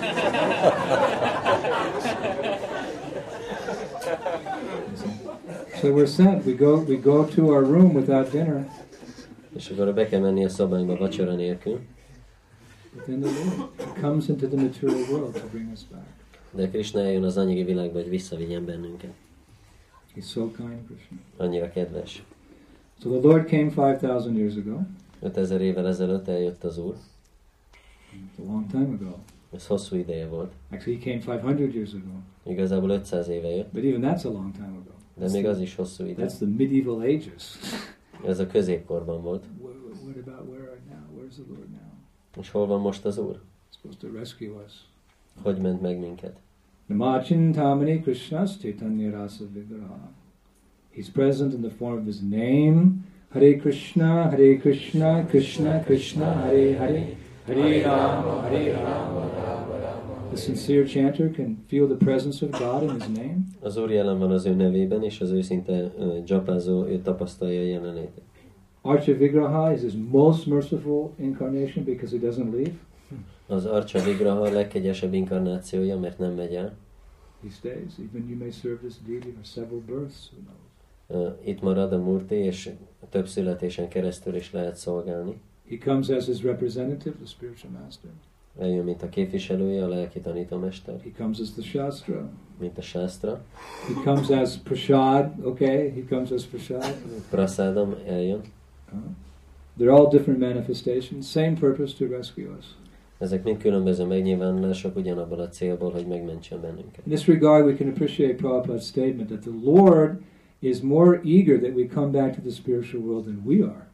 So 5.82 5.93
we're 5.93 6.08
sent. 6.08 6.45
We 6.45 6.53
go. 6.53 6.84
We 6.88 6.95
go 6.95 7.26
to 7.26 7.49
our 7.49 7.64
room 7.64 7.93
without 7.93 8.32
dinner. 8.32 8.68
És 9.56 9.70
akkor 9.70 9.93
be 9.93 10.08
kell 10.08 10.20
menni 10.20 10.45
a 10.45 10.49
szobánkba 10.49 10.97
vacsora 10.97 11.34
nélkül. 11.34 11.80
But 12.93 13.03
then 13.03 13.20
the 13.20 13.30
Lord 13.30 13.70
comes 14.01 14.28
into 14.28 14.47
the 14.47 14.62
material 14.62 15.10
world 15.12 15.34
to 15.34 15.47
bring 15.51 15.72
us 15.74 15.80
back. 15.91 16.06
De 16.51 16.70
Krishna 16.70 16.99
eljön 16.99 17.24
az 17.24 17.38
anyagi 17.38 17.64
világba, 17.64 17.99
hogy 17.99 18.10
visszavigyen 18.10 18.66
bennünket. 18.66 19.14
He's 20.16 20.30
so 20.32 20.51
kind, 20.51 20.86
Krishna. 20.88 21.18
Annyira 21.38 21.72
kedves. 21.72 22.24
So 23.01 23.10
the 23.10 23.28
Lord 23.28 23.49
came 23.49 23.70
5,000 23.70 24.38
years 24.38 24.56
ago. 24.56 24.80
5000 25.26 25.61
évvel 25.61 25.88
ezelőtt 25.88 26.28
eljött 26.28 26.63
az 26.63 26.78
Úr. 26.78 26.95
It's 28.13 28.39
a 28.39 28.51
long 28.51 28.67
time 28.67 28.88
ago. 28.93 29.15
Ez 29.53 29.67
hosszú 29.67 29.95
ideje 29.95 30.28
volt. 30.28 30.53
Actually, 30.71 30.99
he 30.99 31.19
came 31.19 31.38
500 31.38 31.73
years 31.76 31.93
ago. 31.93 32.11
Igazából 32.51 32.89
500 32.89 33.28
éve 33.28 33.47
jött, 33.47 33.71
But 33.71 33.84
even 33.84 34.01
that's 34.01 34.26
a 34.26 34.32
long 34.32 34.51
time 34.51 34.67
ago. 34.67 34.91
de 35.17 35.30
még 35.32 35.45
az 35.45 35.59
is 35.59 35.76
hosszú 35.76 36.05
ide. 36.05 36.26
That's 36.26 36.36
the 36.36 36.45
medieval 36.45 36.99
ages. 36.99 37.55
Ez 38.26 38.39
a 38.39 38.47
középkorban 38.47 39.21
volt. 39.21 39.45
What, 39.61 39.73
what 40.03 40.17
about 40.28 40.49
where 40.49 40.63
are 40.63 40.82
now? 40.89 41.21
Where's 41.21 41.34
the 41.34 41.43
Lord 41.47 41.69
now? 41.69 42.39
És 42.41 42.49
hol 42.49 42.65
van 42.67 42.82
most 42.82 43.05
az 43.05 43.17
Úr? 43.17 43.41
supposed 43.69 43.99
to 43.99 44.17
rescue 44.17 44.63
us. 44.65 44.73
Hogy 45.41 45.57
ment 45.57 45.82
meg 45.82 45.99
minket? 45.99 46.39
Namachintamani 46.86 48.01
Krishna's 48.05 48.59
Chaitanya 48.59 49.11
Rasa 49.11 49.45
Vigraha. 49.53 50.11
He's 50.95 51.11
present 51.11 51.53
in 51.53 51.61
the 51.61 51.69
form 51.69 51.97
of 51.97 52.05
his 52.05 52.19
name. 52.19 52.91
Hare 53.36 53.60
Krishna, 53.60 54.30
Hare 54.32 54.58
Krishna, 54.58 55.26
Krishna 55.30 55.84
Krishna, 55.84 56.34
Hare 56.34 56.78
Hare, 56.78 57.18
Hare 57.46 57.84
Rama, 57.84 58.42
Hare 58.44 58.74
Rama, 58.74 59.30
Rama 59.36 59.78
Rama, 59.84 60.30
The 60.30 60.38
sincere 60.38 60.86
chanter 60.88 61.28
can 61.28 61.58
feel 61.68 61.86
the 61.86 61.98
presence 61.98 62.42
of 62.42 62.52
God 62.52 62.84
in 62.84 62.90
his 62.90 63.10
name. 63.10 63.38
Az 63.60 63.78
Úr 63.78 63.92
jelen 63.92 64.20
van 64.20 64.32
az 64.32 64.46
ő 64.46 64.54
nevében, 64.54 65.04
és 65.04 65.22
az 65.22 65.32
őszinte 65.32 65.92
uh, 65.98 66.18
japázó, 66.26 66.86
ő 66.86 67.02
tapasztalja 67.02 67.60
a 67.60 67.64
jelenlétét. 67.64 68.24
Archa 68.82 69.14
Vigraha 69.14 69.74
is 69.74 69.82
his 69.82 69.94
most 70.12 70.46
merciful 70.46 71.12
incarnation 71.18 71.86
because 71.86 72.18
he 72.18 72.28
doesn't 72.28 72.52
leave. 72.52 72.74
Az 73.48 73.66
Archa 73.66 74.04
Vigraha 74.04 74.42
a 74.42 74.52
legkegyesebb 74.52 75.14
inkarnációja, 75.14 76.00
mert 76.00 76.18
nem 76.18 76.34
megy 76.34 76.54
el. 76.54 76.78
He 77.44 77.50
stays. 77.50 77.98
Even 78.10 78.30
you 78.30 78.38
may 78.38 78.52
serve 78.52 78.78
this 78.78 78.96
deity 79.08 79.32
for 79.32 79.46
several 79.46 79.82
births. 79.88 80.32
Who 80.32 80.42
knows? 80.42 80.64
Itt 81.43 81.62
marad 81.62 81.93
a 81.93 81.97
Murti, 81.97 82.36
és 82.36 82.70
több 83.10 83.28
születésen 83.28 83.88
keresztül 83.88 84.36
is 84.36 84.51
lehet 84.51 84.76
szolgálni. 84.76 85.39
He 85.70 85.78
comes 85.78 86.10
as 86.10 86.26
his 86.26 86.43
representative, 86.43 87.16
the 87.16 87.26
spiritual 87.26 87.72
master. 87.84 88.10
Eljön, 88.60 88.84
mint 88.84 89.01
a 89.03 89.10
képviselője, 89.10 89.84
a 89.84 89.88
lelki 89.88 90.20
tanítómester, 90.20 91.01
He 91.01 91.10
comes 91.18 91.39
as 91.39 91.51
the 91.51 91.62
Shastra. 91.62 92.30
mint 92.60 92.78
a 92.78 92.82
Sásztra. 92.82 93.41
He 93.88 94.01
comes 94.03 94.30
as 94.30 94.58
prasad, 94.58 95.32
okay? 95.43 95.89
He 95.89 96.01
comes 96.10 96.32
as 96.32 96.43
prasad. 96.43 96.93
Prasádam 97.30 97.95
eljön. 98.08 98.41
Uh, 98.93 98.99
they're 99.80 99.91
all 99.91 100.08
different 100.10 100.39
manifestations, 100.39 101.30
same 101.30 101.53
purpose 101.60 101.95
to 101.97 102.16
rescue 102.16 102.49
us. 102.58 102.66
Ezek 103.18 103.43
mind 103.43 103.58
különböző 103.58 104.06
megnyilvánulások 104.06 104.95
ugyanabban 104.95 105.39
a 105.39 105.49
célból, 105.49 105.91
hogy 105.91 106.08
megmentsen 106.08 106.62
bennünket. 106.62 107.06
In 107.06 107.14
this 107.14 107.28
regard, 107.28 107.66
we 107.66 107.74
can 107.74 107.88
appreciate 107.88 108.34
Prabhupada's 108.34 108.86
statement 108.86 109.28
that 109.28 109.39
the 109.39 109.51
Lord 109.64 110.22
is 110.66 110.80
more 110.82 111.20
eager 111.24 111.59
that 111.59 111.76
we 111.76 111.86
come 111.86 112.11
back 112.11 112.36
to 112.36 112.41
the 112.41 112.51
spiritual 112.51 113.03
world 113.03 113.24
than 113.24 113.41
we 113.45 113.63
are. 113.66 113.88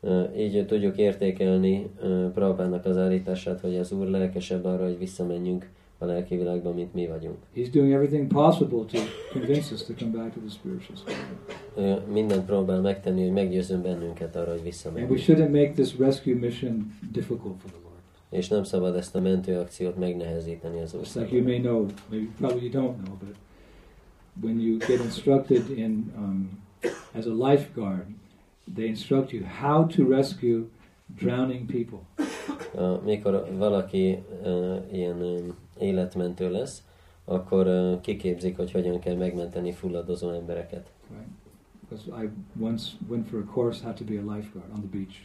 Uh, 0.00 0.40
Így 0.40 0.66
tudjuk 0.66 0.96
értékelni 0.96 1.90
uh, 2.02 2.30
Prabhupának 2.30 2.84
az 2.84 2.96
állítását, 2.96 3.60
hogy 3.60 3.76
az 3.76 3.92
Úr 3.92 4.06
lelkesebb 4.06 4.64
arra, 4.64 4.84
hogy 4.84 4.98
visszamenjünk 4.98 5.68
a 5.98 6.04
lelki 6.04 6.36
világba, 6.36 6.72
mint 6.72 6.94
mi 6.94 7.06
vagyunk. 7.06 7.36
He's 7.56 7.68
doing 7.72 7.92
everything 7.92 8.26
possible 8.26 8.84
to 8.84 8.98
convince 9.32 9.74
us 9.74 9.84
to 9.84 9.92
come 9.98 10.10
back 10.10 10.32
to 10.34 10.40
the 10.40 10.50
spiritual 10.50 10.98
world. 11.76 12.06
Ő 12.08 12.12
mindent 12.12 12.44
próbál 12.46 12.80
megtenni, 12.80 13.22
hogy 13.22 13.32
meggyőzzön 13.32 13.82
bennünket 13.82 14.36
arra, 14.36 14.44
hogy 14.44 14.52
And 14.54 14.60
we 14.60 14.64
visszamenjünk. 14.64 15.18
shouldn't 15.18 15.50
make 15.50 15.70
this 15.70 15.98
rescue 15.98 16.34
mission 16.34 16.92
difficult 17.12 17.54
for 17.60 17.70
the 17.70 17.80
Lord. 17.82 18.00
És 18.30 18.48
nem 18.48 18.64
szabad 18.64 18.96
ezt 18.96 19.16
a 19.16 19.20
mentőakciót 19.20 19.98
megnehezíteni 19.98 20.80
az 20.80 20.96
It's 21.02 21.14
like 21.20 21.36
you 21.36 21.44
may 21.44 21.60
know, 21.60 21.86
maybe 22.10 22.26
probably 22.38 22.62
you 22.64 22.72
don't 22.72 22.96
know, 23.04 23.16
but 23.18 23.34
when 24.40 24.60
you 24.60 24.78
get 24.78 25.00
instructed 25.00 25.70
in 25.70 26.12
um, 26.16 26.62
as 27.14 27.26
a 27.26 27.32
lifeguard, 27.32 28.06
they 28.66 28.86
instruct 28.88 29.32
you 29.32 29.44
how 29.44 29.84
to 29.84 30.04
rescue 30.04 30.70
drowning 31.14 31.66
people. 31.66 32.06
Uh, 32.74 32.98
Mikor 33.04 33.48
valaki 33.56 34.18
uh, 34.42 34.76
ilyen 34.92 35.22
um, 35.22 35.54
életmentő 35.78 36.50
lesz, 36.50 36.82
akkor 37.24 37.66
uh, 37.66 38.00
kiképzik, 38.00 38.56
hogy 38.56 38.72
hogyan 38.72 38.98
kell 38.98 39.16
megmenteni 39.16 39.72
fulladozó 39.72 40.30
embereket. 40.30 40.90
Right? 41.10 41.28
Because 41.88 42.24
I 42.24 42.28
once 42.60 42.92
went 43.08 43.28
for 43.28 43.38
a 43.38 43.52
course 43.52 43.84
how 43.84 43.92
to 43.92 44.04
be 44.04 44.18
a 44.18 44.34
lifeguard 44.34 44.70
on 44.74 44.80
the 44.80 44.98
beach. 44.98 45.16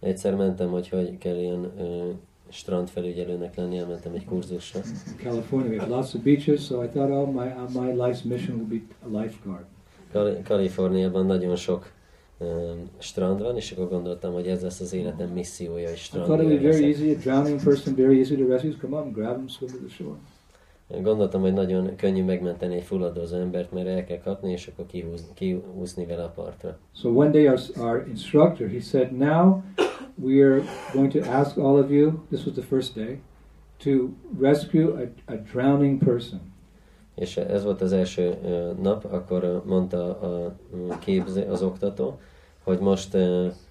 Egyszer 0.00 0.36
mentem, 0.36 0.70
hogy 0.70 0.88
hogy 0.88 1.18
kell 1.18 1.36
ilyen 1.36 1.64
uh, 1.64 2.14
strandfelügyelőnek 2.52 3.56
lenni, 3.56 3.78
elmentem 3.78 4.12
egy 4.14 4.24
kurzusra. 4.24 4.80
California, 5.22 5.70
we 5.70 5.78
have 5.78 5.94
lots 5.94 6.14
of 6.14 6.22
beaches, 6.22 6.64
so 6.64 6.82
I 6.84 6.88
thought, 6.88 7.10
oh, 7.10 7.32
my 7.32 7.46
uh, 7.46 7.82
my 7.82 7.92
life's 7.92 8.24
mission 8.24 8.56
will 8.56 8.66
be 8.68 8.80
a 9.02 9.20
lifeguard. 9.20 9.64
Kal- 10.12 10.42
Kaliforniában 10.42 11.26
nagyon 11.26 11.56
sok 11.56 11.90
um, 12.38 12.88
strand 12.98 13.42
van, 13.42 13.56
és 13.56 13.70
akkor 13.72 13.88
gondoltam, 13.88 14.32
hogy 14.32 14.46
ez 14.46 14.62
lesz 14.62 14.80
az 14.80 14.92
életem 14.92 15.28
missziója, 15.28 15.90
és 15.90 16.08
I 16.08 16.10
thought 16.10 16.42
it 16.42 16.48
would 16.48 16.62
be 16.62 16.68
very 16.68 16.84
easy, 16.84 17.10
a 17.10 17.14
drowning 17.14 17.62
person, 17.62 17.94
very 17.94 18.18
easy 18.18 18.36
to 18.36 18.46
rescue. 18.46 18.76
Come 18.80 18.96
up, 18.96 19.12
grab 19.14 19.36
him, 19.36 19.48
swim 19.48 19.70
to 19.70 19.76
the 19.76 19.88
shore. 19.88 20.16
Gondoltam, 21.02 21.40
hogy 21.40 21.52
nagyon 21.52 21.96
könnyű 21.96 22.24
megmenteni 22.24 22.74
egy 22.74 22.82
fulladozó 22.82 23.36
embert, 23.36 23.72
mert 23.72 23.86
el 23.86 24.04
kell 24.04 24.18
kapni, 24.18 24.52
és 24.52 24.66
akkor 24.66 24.86
kihúz, 24.86 25.24
kihúzni 25.34 26.04
vele 26.06 26.22
a 26.22 26.28
partra. 26.28 26.78
So 26.94 27.08
one 27.08 27.30
day 27.30 27.46
our, 27.46 27.60
our 27.78 28.04
instructor, 28.08 28.68
he 28.68 28.80
said, 28.80 29.12
now 29.12 29.62
we 30.16 30.42
are 30.42 30.62
going 30.92 31.12
to 31.12 31.20
ask 31.20 31.58
all 31.58 31.78
of 31.78 31.90
you, 31.90 32.22
this 32.30 32.44
was 32.44 32.54
the 32.54 32.62
first 32.62 32.94
day, 32.94 33.20
to 33.78 34.14
rescue 34.38 34.88
a, 34.92 35.32
a 35.32 35.36
drowning 35.52 35.98
person. 35.98 36.40
És 37.14 37.36
ez 37.36 37.64
volt 37.64 37.80
az 37.80 37.92
első 37.92 38.34
nap, 38.82 39.04
akkor 39.04 39.62
mondta 39.66 40.20
a 40.20 40.98
képző, 40.98 41.42
az 41.42 41.62
oktató, 41.62 42.18
hogy 42.64 42.78
most 42.78 43.16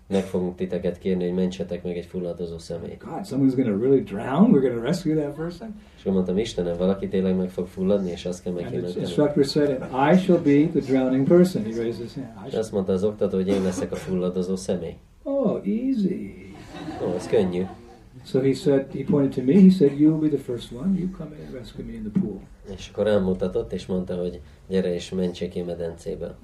meg 0.07 0.23
fogunk 0.23 0.55
titeket 0.55 0.97
kérni, 0.97 1.23
hogy 1.23 1.33
mentsetek 1.33 1.83
meg 1.83 1.97
egy 1.97 2.05
fulladozó 2.05 2.57
személyt. 2.57 3.03
God, 3.03 3.25
someone's 3.25 3.55
to 3.55 3.77
really 3.77 4.01
drown? 4.01 4.51
We're 4.51 4.73
to 4.75 4.81
rescue 4.81 5.15
that 5.15 5.35
person? 5.35 5.81
És 5.97 6.03
mondtam, 6.03 6.37
Istenem, 6.37 6.77
valaki 6.77 7.07
tényleg 7.07 7.35
meg 7.35 7.49
fog 7.49 7.67
fulladni, 7.67 8.11
és 8.11 8.25
azt 8.25 8.43
kell 8.43 8.53
And 8.53 8.61
meg 8.61 8.81
the 8.81 8.99
instructor 8.99 9.45
said, 9.45 9.81
and 9.81 10.13
I 10.13 10.19
shall 10.19 10.39
be 10.39 10.79
the 10.79 10.91
drowning 10.91 11.27
person. 11.27 11.63
He 11.63 11.81
raised 11.81 12.01
his 12.01 12.13
hand. 12.13 12.53
Azt 12.53 12.71
mondta 12.71 12.93
az 12.93 13.03
oktató, 13.03 13.37
hogy 13.37 13.47
én 13.47 13.61
leszek 13.61 13.91
a 13.91 13.95
fulladozó 13.95 14.55
személy. 14.55 14.95
Oh, 15.23 15.67
easy. 15.67 16.53
Ó, 17.01 17.15
ez 17.15 17.27
könnyű. 17.27 17.65
So 18.25 18.41
he 18.41 18.53
said, 18.53 18.91
he 18.93 19.03
pointed 19.03 19.33
to 19.33 19.41
me, 19.41 19.61
he 19.61 19.69
said, 19.69 19.99
you 19.99 20.11
will 20.11 20.29
be 20.29 20.37
the 20.37 20.43
first 20.43 20.71
one. 20.71 20.99
You 20.99 21.09
come 21.17 21.35
in 21.35 21.45
and 21.45 21.53
rescue 21.53 21.83
me 21.83 21.93
in 21.93 22.11
the 22.11 22.19
pool. 22.19 22.39
És 22.75 22.89
akkor 22.91 23.05
rámutatott, 23.05 23.73
és 23.73 23.85
mondta, 23.85 24.15
hogy 24.15 24.41
gyere 24.67 24.93
és 24.93 25.09
mentsék 25.09 25.49
ki 25.49 25.61
medencébe. 25.61 26.35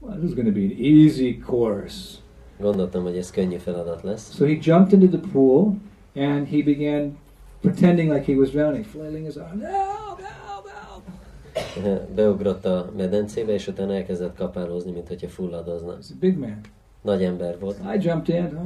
Well, 0.00 0.16
this 0.16 0.28
is 0.28 0.34
going 0.34 0.46
to 0.46 0.52
be 0.52 0.64
an 0.64 0.76
easy 0.78 1.38
course. 1.38 2.18
Gondoltam, 2.60 3.02
hogy 3.02 3.16
ez 3.16 3.30
könnyű 3.30 3.56
feladat 3.56 4.02
lesz. 4.02 4.34
So 4.34 4.44
he 4.44 4.58
jumped 4.60 4.92
into 4.92 5.18
the 5.18 5.28
pool 5.32 5.74
and 6.14 6.46
he 6.48 6.62
began 6.62 7.18
pretending 7.60 8.12
like 8.12 8.24
he 8.24 8.38
was 8.38 8.50
drowning, 8.50 8.84
flailing 8.84 9.24
his 9.24 9.36
arms. 9.36 9.62
Help, 9.62 10.20
help, 10.20 10.68
help. 10.68 12.10
Beugrott 12.14 12.64
a 12.64 12.90
medencébe, 12.96 13.52
és 13.52 13.66
utána 13.66 13.94
elkezdett 13.94 14.36
kapálózni, 14.36 14.90
mint 14.90 15.08
hogyha 15.08 15.28
fulladozna. 15.28 15.96
He's 15.96 16.10
a 16.10 16.16
big 16.20 16.38
man. 16.38 16.60
Nagy 17.02 17.22
ember 17.22 17.58
volt. 17.58 17.76
I 17.94 17.98
jumped 17.98 18.28
in. 18.28 18.56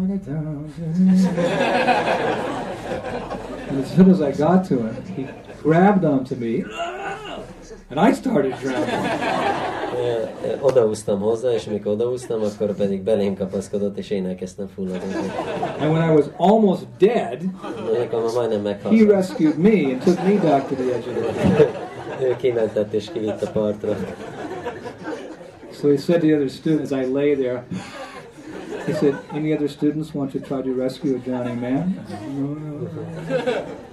and 3.69 3.81
as 3.83 3.91
soon 3.95 4.11
as 4.11 4.21
I 4.21 4.33
got 4.33 4.65
to 4.69 4.77
him, 4.77 5.05
he 5.17 5.29
grabbed 5.63 6.05
onto 6.05 6.35
me 6.35 6.65
and 7.91 8.01
I 8.01 8.13
started 8.13 8.55
drowning. 8.61 9.53
Odaúztam 10.61 11.21
hozzá, 11.21 11.51
és 11.51 11.67
amikor 11.67 11.93
odaúztam, 11.93 12.43
akkor 12.43 12.75
pedig 12.75 13.03
belém 13.03 13.37
kapaszkodott, 13.37 13.99
és 13.99 14.11
én 14.11 14.27
elkezdtem 14.27 14.69
fulladozni. 14.75 15.33
And 15.81 15.91
when 15.93 16.11
I 16.11 16.15
was 16.15 16.25
almost 16.37 16.87
dead, 16.99 17.43
Akkor 18.03 18.23
már 18.23 18.33
majdnem 18.35 18.77
he 18.83 19.05
rescued 19.07 19.59
me 19.59 19.71
and 19.71 20.03
took 20.03 20.23
me 20.25 20.35
back 20.35 20.69
to 20.69 20.75
the 20.75 20.95
edge 20.95 21.09
of 21.09 21.17
the 21.17 21.33
pool. 21.33 22.29
Ő 22.29 22.37
kimentett 22.37 22.93
és 22.93 23.11
kivitt 23.13 23.43
a 23.43 23.51
partra. 23.51 23.97
So 25.73 25.89
he 25.89 25.97
said 25.97 26.21
to 26.21 26.27
the 26.27 26.35
other 26.35 26.49
students, 26.49 26.91
I 26.91 27.05
lay 27.13 27.35
there, 27.35 27.65
he 28.87 28.93
said, 28.93 29.15
Any 29.33 29.53
other 29.53 29.69
students 29.69 30.15
want 30.15 30.33
to 30.33 30.39
try 30.39 30.63
to 30.63 30.75
rescue 30.75 31.15
a 31.15 31.19
drowning 31.19 31.61
man? 31.61 31.99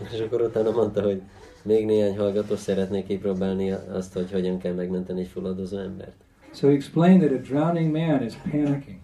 És 0.14 0.20
akkor 0.20 0.42
utána 0.42 0.72
mondta, 0.72 1.02
hogy 1.02 1.22
még 1.64 1.86
néhány 1.86 2.18
hallgató 2.18 2.56
szeretné 2.56 3.04
kipróbálni 3.04 3.72
azt, 3.72 4.14
hogy 4.14 4.32
hogyan 4.32 4.58
kell 4.58 4.74
megmenteni 4.74 5.20
egy 5.22 5.28
fulladozó 5.28 5.78
embert. 5.78 6.16
So 6.54 6.68
he 6.68 6.74
explained 6.74 7.22
that 7.22 7.40
a 7.40 7.42
drowning 7.42 7.92
man 7.92 8.24
is 8.24 8.34
panicking 8.52 8.98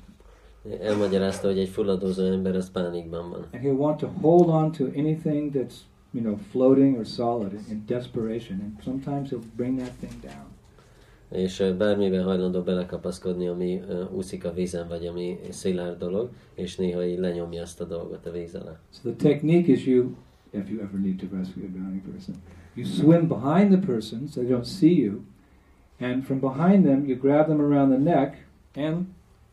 Elmagyarázta, 0.81 1.47
hogy 1.47 1.59
egy 1.59 1.69
fulladozó 1.69 2.23
ember 2.23 2.55
az 2.55 2.71
pánikban 2.71 3.29
van. 3.29 3.45
and 3.51 3.63
he'll 3.63 3.77
want 3.77 3.99
to 3.99 4.07
hold 4.21 4.49
on 4.49 4.71
to 4.71 4.83
anything 4.85 5.53
that's, 5.55 5.73
you 6.11 6.23
know, 6.23 6.37
floating 6.51 6.97
or 6.97 7.05
solid 7.05 7.53
in 7.69 7.83
desperation. 7.87 8.59
And 8.61 8.71
sometimes 8.83 9.29
he'll 9.29 9.43
bring 9.55 9.77
that 9.79 9.91
thing 9.99 10.13
down. 10.21 10.45
És 11.31 11.59
eh, 11.59 11.73
bármiben 11.73 12.23
hajlandó 12.23 12.61
belekapaszkodni, 12.61 13.47
ami 13.47 13.81
eh, 13.89 14.13
úszik 14.13 14.45
a 14.45 14.53
vízen, 14.53 14.87
vagy 14.87 15.05
ami 15.05 15.39
szilárd 15.49 15.97
dolog, 15.97 16.29
és 16.53 16.75
néha 16.75 17.05
így 17.05 17.19
lenyomja 17.19 17.61
azt 17.61 17.81
a 17.81 17.85
dolgot 17.85 18.25
a 18.25 18.31
víz 18.31 18.55
alá. 18.55 18.79
So 18.91 19.09
the 19.09 19.29
technique 19.29 19.73
is 19.73 19.85
you, 19.85 20.15
if 20.51 20.69
you 20.69 20.79
ever 20.79 20.99
need 20.99 21.17
to 21.17 21.37
rescue 21.37 21.63
a 21.63 21.69
drowning 21.69 22.01
person, 22.11 22.35
you 22.73 22.85
swim 22.85 23.27
behind 23.27 23.71
the 23.71 23.93
person 23.93 24.27
so 24.27 24.41
they 24.41 24.49
don't 24.49 24.65
see 24.65 24.93
you, 24.93 25.21
and 25.99 26.23
from 26.23 26.39
behind 26.39 26.85
them 26.85 27.05
you 27.07 27.17
grab 27.17 27.47
them 27.47 27.59
around 27.59 27.89
the 27.91 28.11
neck 28.11 28.37
and 28.75 29.05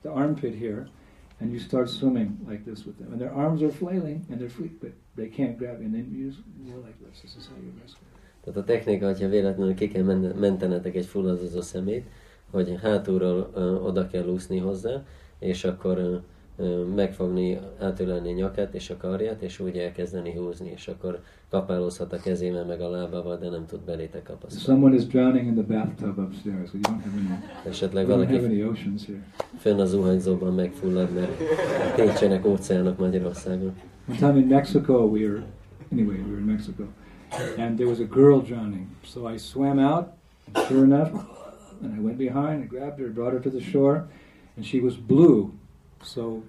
the 0.02 0.10
armpit 0.10 0.54
here, 0.54 0.86
and 1.40 1.52
you 1.52 1.58
start 1.58 1.88
swimming 1.88 2.38
like 2.48 2.64
this 2.64 2.86
with 2.86 2.98
them. 2.98 3.12
And 3.12 3.20
their 3.20 3.32
arms 3.32 3.62
are 3.62 3.70
flailing 3.70 4.24
and 4.30 4.40
they're 4.40 4.48
free, 4.48 4.70
but 4.80 4.92
they 5.16 5.26
can't 5.26 5.58
grab 5.58 5.80
you. 5.80 5.86
And 5.86 5.94
then 5.94 6.08
you 6.12 6.30
just 6.30 6.42
go 6.70 6.80
like 6.80 6.98
this. 7.00 7.20
This 7.22 7.36
is 7.36 7.48
how 7.48 7.56
you 7.56 7.72
rescue. 7.82 8.11
Tehát 8.44 8.58
a 8.58 8.64
technika, 8.64 9.06
hogyha 9.06 9.28
véletlenül 9.28 9.74
ki 9.74 9.88
kell 9.88 10.02
men- 10.02 10.34
mentenetek 10.40 10.94
egy 10.94 11.06
fulladozó 11.06 11.60
szemét, 11.60 12.06
hogy 12.50 12.78
hátulról 12.82 13.50
ö, 13.54 13.74
oda 13.74 14.06
kell 14.06 14.26
úszni 14.26 14.58
hozzá, 14.58 15.02
és 15.38 15.64
akkor 15.64 15.98
ö, 15.98 16.14
ö, 16.56 16.84
megfogni, 16.84 17.58
átölelni 17.80 18.30
a 18.32 18.34
nyakát 18.34 18.74
és 18.74 18.90
a 18.90 18.96
karját, 18.96 19.42
és 19.42 19.60
úgy 19.60 19.76
elkezdeni 19.76 20.32
húzni, 20.36 20.70
és 20.74 20.88
akkor 20.88 21.20
kapálózhat 21.50 22.12
a 22.12 22.16
kezével 22.16 22.64
meg 22.64 22.80
a 22.80 22.90
lábával, 22.90 23.36
de 23.38 23.48
nem 23.48 23.66
tud 23.66 23.80
belétek 23.80 24.22
kapaszkodni. 24.22 24.58
Someone 24.64 24.94
is 24.94 25.06
drowning 25.06 25.46
in 25.46 25.54
the 25.54 25.62
bathtub 25.76 26.18
upstairs. 26.18 26.72
We 26.72 26.80
don't 26.82 27.02
have 27.02 27.16
any, 27.16 27.42
Esetleg 27.70 28.06
valaki 28.06 28.34
any 28.36 28.62
oceans 28.62 29.06
here. 29.06 29.22
fönn 29.58 29.78
a 29.80 29.84
zuhanyzóban 29.84 30.54
megfullad, 30.54 31.12
mert 31.14 31.30
nincsenek 31.96 32.46
óceánok 32.46 32.98
Magyarországon. 32.98 33.72
One 34.08 34.18
time 34.18 34.38
in 34.38 34.46
Mexico, 34.46 34.92
we 35.04 35.20
were, 35.26 35.42
anyway, 35.92 36.16
we 36.16 36.22
were 36.30 36.38
in 36.40 36.44
Mexico, 36.46 36.84
and 37.58 37.78
there 37.78 37.88
was 37.88 38.00
a 38.00 38.04
girl 38.04 38.40
drowning. 38.40 38.88
So 39.04 39.26
I 39.26 39.38
swam 39.38 39.78
out, 39.78 40.14
and 40.46 40.66
sure 40.68 40.84
enough, 40.84 41.12
and 41.82 41.94
I 41.94 42.00
went 42.00 42.18
behind 42.18 42.62
and 42.62 42.68
grabbed 42.68 42.98
her, 43.00 43.08
brought 43.08 43.32
her 43.32 43.40
to 43.40 43.50
the 43.50 43.60
shore, 43.60 44.08
and 44.56 44.64
she 44.64 44.80
was 44.80 44.96
blue. 44.96 45.52
So 46.02 46.42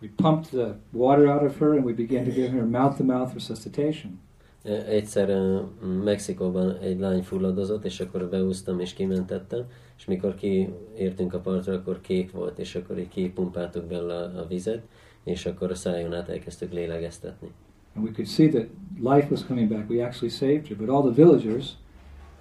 we 0.00 0.08
pumped 0.08 0.50
the 0.50 0.76
water 0.92 1.26
out 1.26 1.44
of 1.44 1.56
her, 1.58 1.74
and 1.74 1.84
we 1.84 1.92
began 1.92 2.24
to 2.24 2.30
give 2.30 2.52
her 2.52 2.64
mouth-to-mouth 2.66 3.34
resuscitation. 3.34 4.20
Egyszer 4.64 5.28
uh, 5.28 5.62
Mexikóban 6.04 6.76
egy 6.76 6.98
lány 6.98 7.22
fulladozott, 7.22 7.84
és 7.84 8.00
akkor 8.00 8.28
beúztam 8.28 8.80
és 8.80 8.92
kimentettem, 8.92 9.64
és 9.98 10.04
mikor 10.04 10.34
kiértünk 10.34 11.34
a 11.34 11.38
partra, 11.38 11.74
akkor 11.74 12.00
kék 12.00 12.32
volt, 12.32 12.58
és 12.58 12.74
akkor 12.74 12.98
így 12.98 13.08
kipumpáltuk 13.08 13.84
bele 13.84 14.16
a, 14.16 14.38
a 14.40 14.46
vizet, 14.46 14.82
és 15.24 15.46
akkor 15.46 15.70
a 15.70 15.74
szájon 15.74 16.14
át 16.14 16.28
elkezdtük 16.28 16.72
lélegeztetni. 16.72 17.52
And 17.94 18.04
we 18.04 18.12
could 18.12 18.28
see 18.28 18.46
that 18.48 18.70
life 18.98 19.30
was 19.30 19.42
coming 19.42 19.68
back. 19.68 19.88
We 19.88 20.00
actually 20.00 20.30
saved 20.30 20.68
her, 20.68 20.74
but 20.74 20.88
all 20.88 21.02
the 21.02 21.10
villagers, 21.10 21.76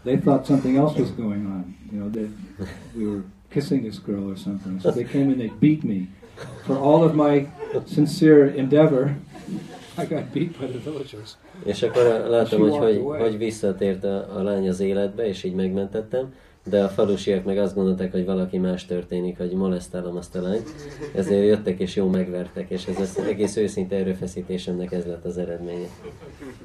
they 0.04 0.18
thought 0.18 0.46
something 0.46 0.78
else 0.78 0.96
was 0.96 1.12
going 1.12 1.46
on. 1.46 1.76
You 1.92 2.00
know, 2.00 2.10
that 2.10 2.30
we 2.96 3.08
were 3.08 3.24
kissing 3.50 3.84
this 3.84 4.00
girl 4.00 4.30
or 4.30 4.38
something. 4.38 4.80
So 4.80 4.92
they 4.92 5.04
came 5.04 5.30
and 5.30 5.40
they 5.40 5.50
beat 5.60 5.84
me. 5.84 6.10
For 6.66 6.78
all 6.78 7.04
of 7.04 7.16
my 7.16 7.48
sincere 7.86 8.46
endeavor, 8.46 9.16
I 9.98 10.06
got 10.06 10.32
beat 10.34 10.58
by 10.60 10.68
the 10.68 10.80
villagers. 10.80 11.38
És 11.66 11.84
akkor 11.84 12.04
láttam, 12.30 12.60
hogy, 12.60 12.78
hogy, 12.78 13.02
hogy 13.20 13.38
visszatért 13.38 14.04
a, 14.04 14.38
a 14.38 14.44
lány 14.44 14.70
az 14.70 14.80
életbe, 14.80 15.28
és 15.28 15.44
így 15.44 15.56
megmentettem, 15.56 16.34
de 16.70 16.84
a 16.84 16.88
falusiak 16.88 17.44
meg 17.44 17.58
azt 17.58 17.76
gondolták, 17.76 18.12
hogy 18.12 18.26
valaki 18.26 18.58
más 18.58 18.86
történik, 18.86 19.38
hogy 19.38 19.52
molesztálom 19.52 20.16
azt 20.16 20.36
a 20.36 20.42
lányt, 20.42 20.70
ezért 21.16 21.46
jöttek 21.46 21.80
és 21.80 21.96
jó 21.96 22.08
megvertek, 22.08 22.70
és 22.70 22.88
ez 22.88 23.00
az 23.00 23.24
egész 23.30 23.56
őszinte 23.56 23.96
erőfeszítésemnek 23.96 24.92
ez 24.92 25.06
lett 25.06 25.26
az 25.26 25.38
eredménye. 25.38 25.88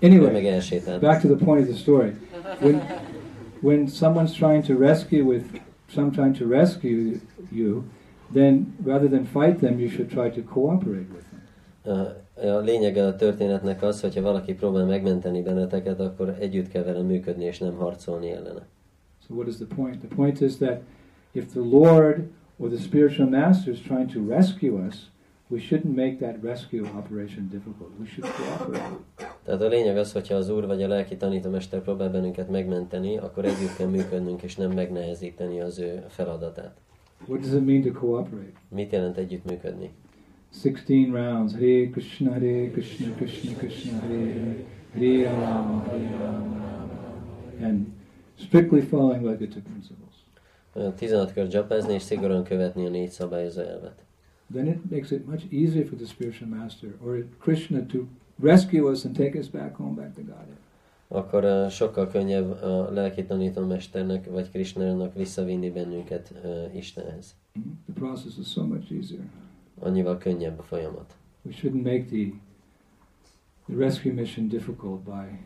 Anyway, 0.02 0.32
meg 0.32 0.46
elsétált. 0.46 1.00
back 1.00 1.20
to 1.20 1.34
the 1.34 1.44
point 1.44 1.68
of 1.68 1.68
the 1.68 1.78
story. 1.78 2.12
When, 2.60 2.82
when 3.60 3.86
someone's 3.86 4.36
trying 4.36 4.64
to 4.64 4.78
rescue 4.78 5.24
with, 5.24 5.44
some 5.94 6.10
trying 6.10 6.36
to 6.36 6.46
rescue 6.48 7.20
you, 7.50 7.82
then 8.32 8.76
rather 8.84 9.08
than 9.08 9.24
fight 9.24 9.58
them, 9.58 9.78
you 9.78 9.88
should 9.88 10.10
try 10.10 10.30
to 10.30 10.42
cooperate 10.42 11.08
with 11.12 11.24
them. 11.28 11.42
A, 11.96 12.22
a 12.46 12.60
lényege 12.60 13.06
a 13.06 13.16
történetnek 13.16 13.82
az, 13.82 14.00
hogyha 14.00 14.22
valaki 14.22 14.54
próbál 14.54 14.84
megmenteni 14.84 15.42
benneteket, 15.42 16.00
akkor 16.00 16.36
együtt 16.40 16.68
kell 16.68 16.82
vele 16.82 17.02
működni, 17.02 17.44
és 17.44 17.58
nem 17.58 17.74
harcolni 17.74 18.30
ellene. 18.30 18.66
So 19.26 19.34
what 19.34 19.48
is 19.48 19.56
the 19.56 19.66
point? 19.66 20.00
The 20.00 20.14
point 20.14 20.40
is 20.40 20.58
that 20.58 20.82
if 21.32 21.52
the 21.52 21.60
Lord 21.60 22.28
or 22.58 22.68
the 22.68 22.78
spiritual 22.78 23.28
master 23.28 23.72
is 23.72 23.80
trying 23.80 24.08
to 24.12 24.20
rescue 24.20 24.86
us, 24.88 25.10
we 25.48 25.60
shouldn't 25.60 25.94
make 25.96 26.18
that 26.18 26.42
rescue 26.42 26.86
operation 26.86 27.48
difficult. 27.48 27.90
We 28.00 28.06
should 28.06 28.30
cooperate. 28.32 28.98
Tehát 29.44 29.62
a 29.62 29.68
lényeg 29.68 29.96
az, 29.96 30.12
hogyha 30.12 30.34
az 30.34 30.48
úr 30.48 30.66
vagy 30.66 30.82
a 30.82 30.88
lelki 30.88 31.16
tanítomester 31.16 31.82
próbál 31.82 32.10
bennünket 32.10 32.50
megmenteni, 32.50 33.18
akkor 33.18 33.44
együtt 33.44 33.76
kell 33.76 33.88
működnünk, 33.88 34.42
és 34.42 34.56
nem 34.56 34.70
megnehezíteni 34.70 35.60
az 35.60 35.78
ő 35.78 36.04
feladatát. 36.08 36.76
What 37.26 37.40
does 37.40 37.52
it 37.52 37.66
mean 37.66 37.82
to 37.82 37.92
cooperate? 37.92 38.52
Mit 38.68 38.92
jelent 38.92 39.16
együttműködni? 39.16 39.90
16 40.62 41.08
rounds. 41.10 41.52
Hare 41.52 41.88
Krishna, 41.90 42.32
Hare 42.32 42.70
Krishna, 42.70 43.14
Krishna 43.14 43.56
Krishna, 43.56 43.98
Hare 43.98 44.14
Hare, 44.14 44.64
Hare 44.94 45.30
Rama, 45.30 45.84
Hare 45.84 46.16
Rama. 46.18 46.88
And 47.60 47.86
strictly 48.36 48.80
following 48.80 49.24
Legacy 49.24 49.60
principles. 49.60 50.14
Ö, 50.72 50.88
16 50.96 51.32
kör 51.32 51.52
japázni, 51.52 51.92
és 51.94 52.02
szigorúan 52.02 52.44
követni 52.44 52.86
a 52.86 52.90
négy 52.90 53.10
szabályozó 53.10 53.60
elvet. 53.60 54.04
Then 54.52 54.66
it 54.66 54.90
makes 54.90 55.10
it 55.10 55.26
much 55.26 55.44
easier 55.52 55.86
for 55.86 55.96
the 55.98 56.06
spiritual 56.06 56.48
master 56.48 56.90
or 57.04 57.26
Krishna 57.38 57.86
to 57.86 57.98
rescue 58.42 58.90
us 58.90 59.04
and 59.04 59.16
take 59.16 59.38
us 59.38 59.48
back 59.48 59.76
home, 59.76 59.94
back 59.94 60.14
to 60.14 60.20
Godhead. 60.20 60.56
Akkor 61.08 61.44
ö, 61.44 61.66
sokkal 61.70 62.08
könnyebb 62.08 62.62
a 62.62 62.90
lelki 62.90 63.24
tanítómesternek, 63.24 64.30
vagy 64.30 64.50
Krishnának 64.50 65.14
visszavinni 65.14 65.70
bennünket 65.70 66.32
ö, 66.44 66.64
Istenhez. 66.74 67.34
Mhm. 67.52 67.68
The 67.84 67.92
process 67.94 68.38
is 68.38 68.46
so 68.46 68.66
much 68.66 68.92
easier. 68.92 69.20
Annyival 69.78 70.18
könnyebb 70.18 70.58
a 70.58 70.62
folyamat. 70.62 71.16
We 71.42 71.52
shouldn't 71.52 71.82
make 71.82 72.04
the, 72.04 72.32
the 73.66 73.76
rescue 73.76 74.12
mission 74.12 74.48
difficult 74.48 75.04
by 75.04 75.10
uh, 75.10 75.38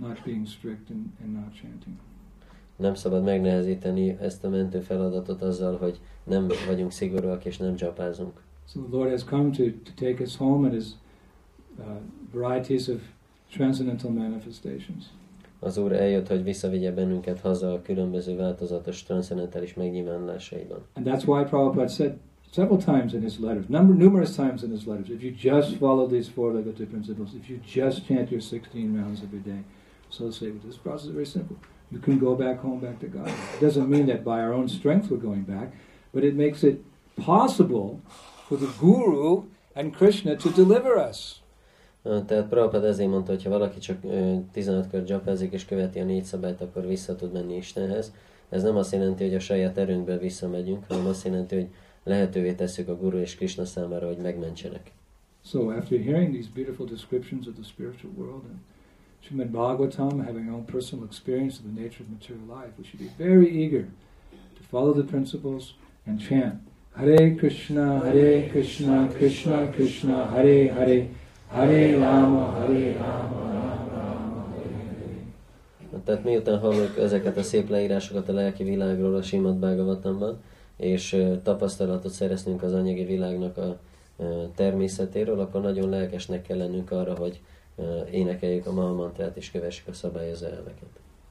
not 0.00 0.22
being 0.24 0.46
strict 0.46 0.90
and, 0.90 1.06
and 1.22 1.32
not 1.32 1.54
chanting. 1.54 1.96
Nem 2.76 2.94
szabad 2.94 3.24
megnehezíteni 3.24 4.16
ezt 4.20 4.44
a 4.44 4.48
mentő 4.48 4.80
feladatot 4.80 5.42
azzal, 5.42 5.76
hogy 5.76 6.00
nem 6.24 6.48
vagyunk 6.66 6.92
szigorúak 6.92 7.44
és 7.44 7.56
nem 7.56 7.76
csapázunk. 7.76 8.42
So 8.68 8.80
the 8.80 8.96
Lord 8.96 9.10
has 9.10 9.24
come 9.24 9.50
to, 9.50 9.64
to 9.64 9.90
take 9.94 10.22
us 10.22 10.36
home 10.36 10.68
in 10.68 10.74
His 10.74 10.86
uh, 11.78 11.84
varieties 12.32 12.88
of 12.88 13.00
transcendental 13.50 14.10
manifestations. 14.10 15.04
Az 15.58 15.76
Úr 15.76 15.92
eljött, 15.92 16.28
hogy 16.28 16.42
visszavigye 16.42 16.92
bennünket 16.92 17.40
haza 17.40 17.72
a 17.72 17.82
különböző 17.82 18.36
változatos 18.36 19.02
transzendentális 19.02 19.74
megnyilvánulásaiban. 19.74 20.78
And 20.94 21.06
that's 21.06 21.26
why 21.26 21.44
Prabhupada 21.44 21.88
said 21.88 22.14
several 22.52 22.78
times 22.78 23.14
in 23.14 23.22
his 23.22 23.40
letters, 23.40 23.68
number, 23.68 23.94
numerous 23.94 24.36
times 24.36 24.62
in 24.62 24.70
his 24.70 24.86
letters, 24.86 25.08
if 25.10 25.22
you 25.22 25.32
just 25.32 25.76
follow 25.78 26.06
these 26.06 26.28
four 26.28 26.52
legacy 26.52 26.84
principles, 26.84 27.34
if 27.34 27.48
you 27.48 27.58
just 27.64 28.06
chant 28.06 28.30
your 28.30 28.40
16 28.40 28.96
rounds 28.96 29.22
every 29.22 29.40
day, 29.40 29.64
so 30.10 30.30
say, 30.30 30.50
this 30.64 30.76
process 30.76 31.06
is 31.06 31.12
very 31.12 31.26
simple. 31.26 31.56
You 31.90 31.98
can 31.98 32.18
go 32.18 32.34
back 32.34 32.60
home, 32.60 32.80
back 32.80 33.00
to 33.00 33.06
God. 33.06 33.28
It 33.28 33.60
doesn't 33.60 33.88
mean 33.88 34.06
that 34.06 34.22
by 34.22 34.40
our 34.40 34.52
own 34.52 34.68
strength 34.68 35.10
we're 35.10 35.16
going 35.16 35.42
back, 35.42 35.72
but 36.12 36.24
it 36.24 36.34
makes 36.36 36.62
it 36.62 36.84
possible 37.16 38.00
for 38.46 38.56
the 38.56 38.70
Guru 38.78 39.44
and 39.74 39.94
Krishna 39.94 40.36
to 40.36 40.50
deliver 40.50 40.98
us. 41.08 41.42
Tehát 42.02 42.48
Prabhupada 42.48 42.86
ezért 42.86 43.10
mondta, 43.10 43.32
hogy 43.32 43.42
ha 43.42 43.50
valaki 43.50 43.78
csak 43.78 43.96
ö, 44.04 44.34
15 44.52 44.90
kör 44.90 45.08
japázik 45.08 45.52
és 45.52 45.64
követi 45.64 45.98
a 45.98 46.04
négy 46.04 46.24
szabályt, 46.24 46.60
akkor 46.60 46.86
vissza 46.86 47.16
tud 47.16 47.32
menni 47.32 47.56
Istenhez. 47.56 48.12
Ez 48.48 48.62
nem 48.62 48.76
azt 48.76 48.92
jelenti, 48.92 49.24
hogy 49.24 49.34
a 49.34 49.38
saját 49.38 49.78
erőnkből 49.78 50.18
visszamegyünk, 50.18 50.84
hanem 50.88 51.06
azt 51.06 51.24
jelenti, 51.24 51.54
hogy 51.54 51.68
lehetővé 52.04 52.52
tesszük 52.52 52.88
a 52.88 52.96
Guru 52.96 53.18
és 53.18 53.34
Krishna 53.34 53.64
számára, 53.64 54.06
hogy 54.06 54.16
megmentsenek. 54.16 54.90
So 55.44 55.70
after 55.70 55.98
hearing 55.98 56.32
these 56.32 56.48
beautiful 56.54 56.86
descriptions 56.86 57.46
of 57.46 57.54
the 57.54 57.64
spiritual 57.64 58.12
world 58.16 58.42
and 58.44 58.58
Srimad 59.24 59.50
Bhagavatam, 59.50 60.24
having 60.24 60.48
our 60.48 60.56
own 60.56 60.64
personal 60.64 61.04
experience 61.04 61.58
of 61.58 61.64
the 61.72 61.82
nature 61.82 62.02
of 62.02 62.10
material 62.10 62.46
life, 62.46 62.72
we 62.78 62.84
should 62.84 63.00
be 63.00 63.24
very 63.24 63.48
eager 63.64 63.86
to 64.56 64.62
follow 64.70 64.92
the 64.92 65.04
principles 65.04 65.74
and 66.06 66.20
chant 66.20 66.60
Hare 66.96 67.34
Krishna, 67.36 68.00
Hare 68.00 68.48
Krishna, 68.50 69.08
Krishna 69.16 69.72
Krishna, 69.72 70.26
Hare 70.26 70.72
Hare, 70.74 71.08
Hare 71.48 71.98
Rama, 71.98 72.50
Hare 72.50 72.92
Rama. 72.92 73.42
Tehát 76.04 76.24
miután 76.24 76.58
halljuk 76.58 76.98
ezeket 76.98 77.36
a 77.36 77.42
szép 77.42 77.68
leírásokat 77.68 78.28
a 78.28 78.32
lelki 78.32 78.64
világról 78.64 79.14
a 79.14 79.22
Simad 79.22 79.56
Bhagavatamban, 79.56 80.40
és 80.82 81.26
tapasztalatot 81.42 82.12
szereztünk 82.12 82.62
az 82.62 82.72
anyagi 82.72 83.04
világnak 83.04 83.56
a 83.56 83.78
természetéről, 84.54 85.40
akkor 85.40 85.60
nagyon 85.60 85.88
lelkesnek 85.88 86.42
kell 86.42 86.56
lennünk 86.56 86.90
arra, 86.90 87.14
hogy 87.14 87.40
énekeljük 88.10 88.66
a 88.66 88.72
Mahamantrát 88.72 89.36
és 89.36 89.50
kövessük 89.50 89.88
a 89.88 89.92
szabályozó 89.92 90.46
elveket. 90.46 90.88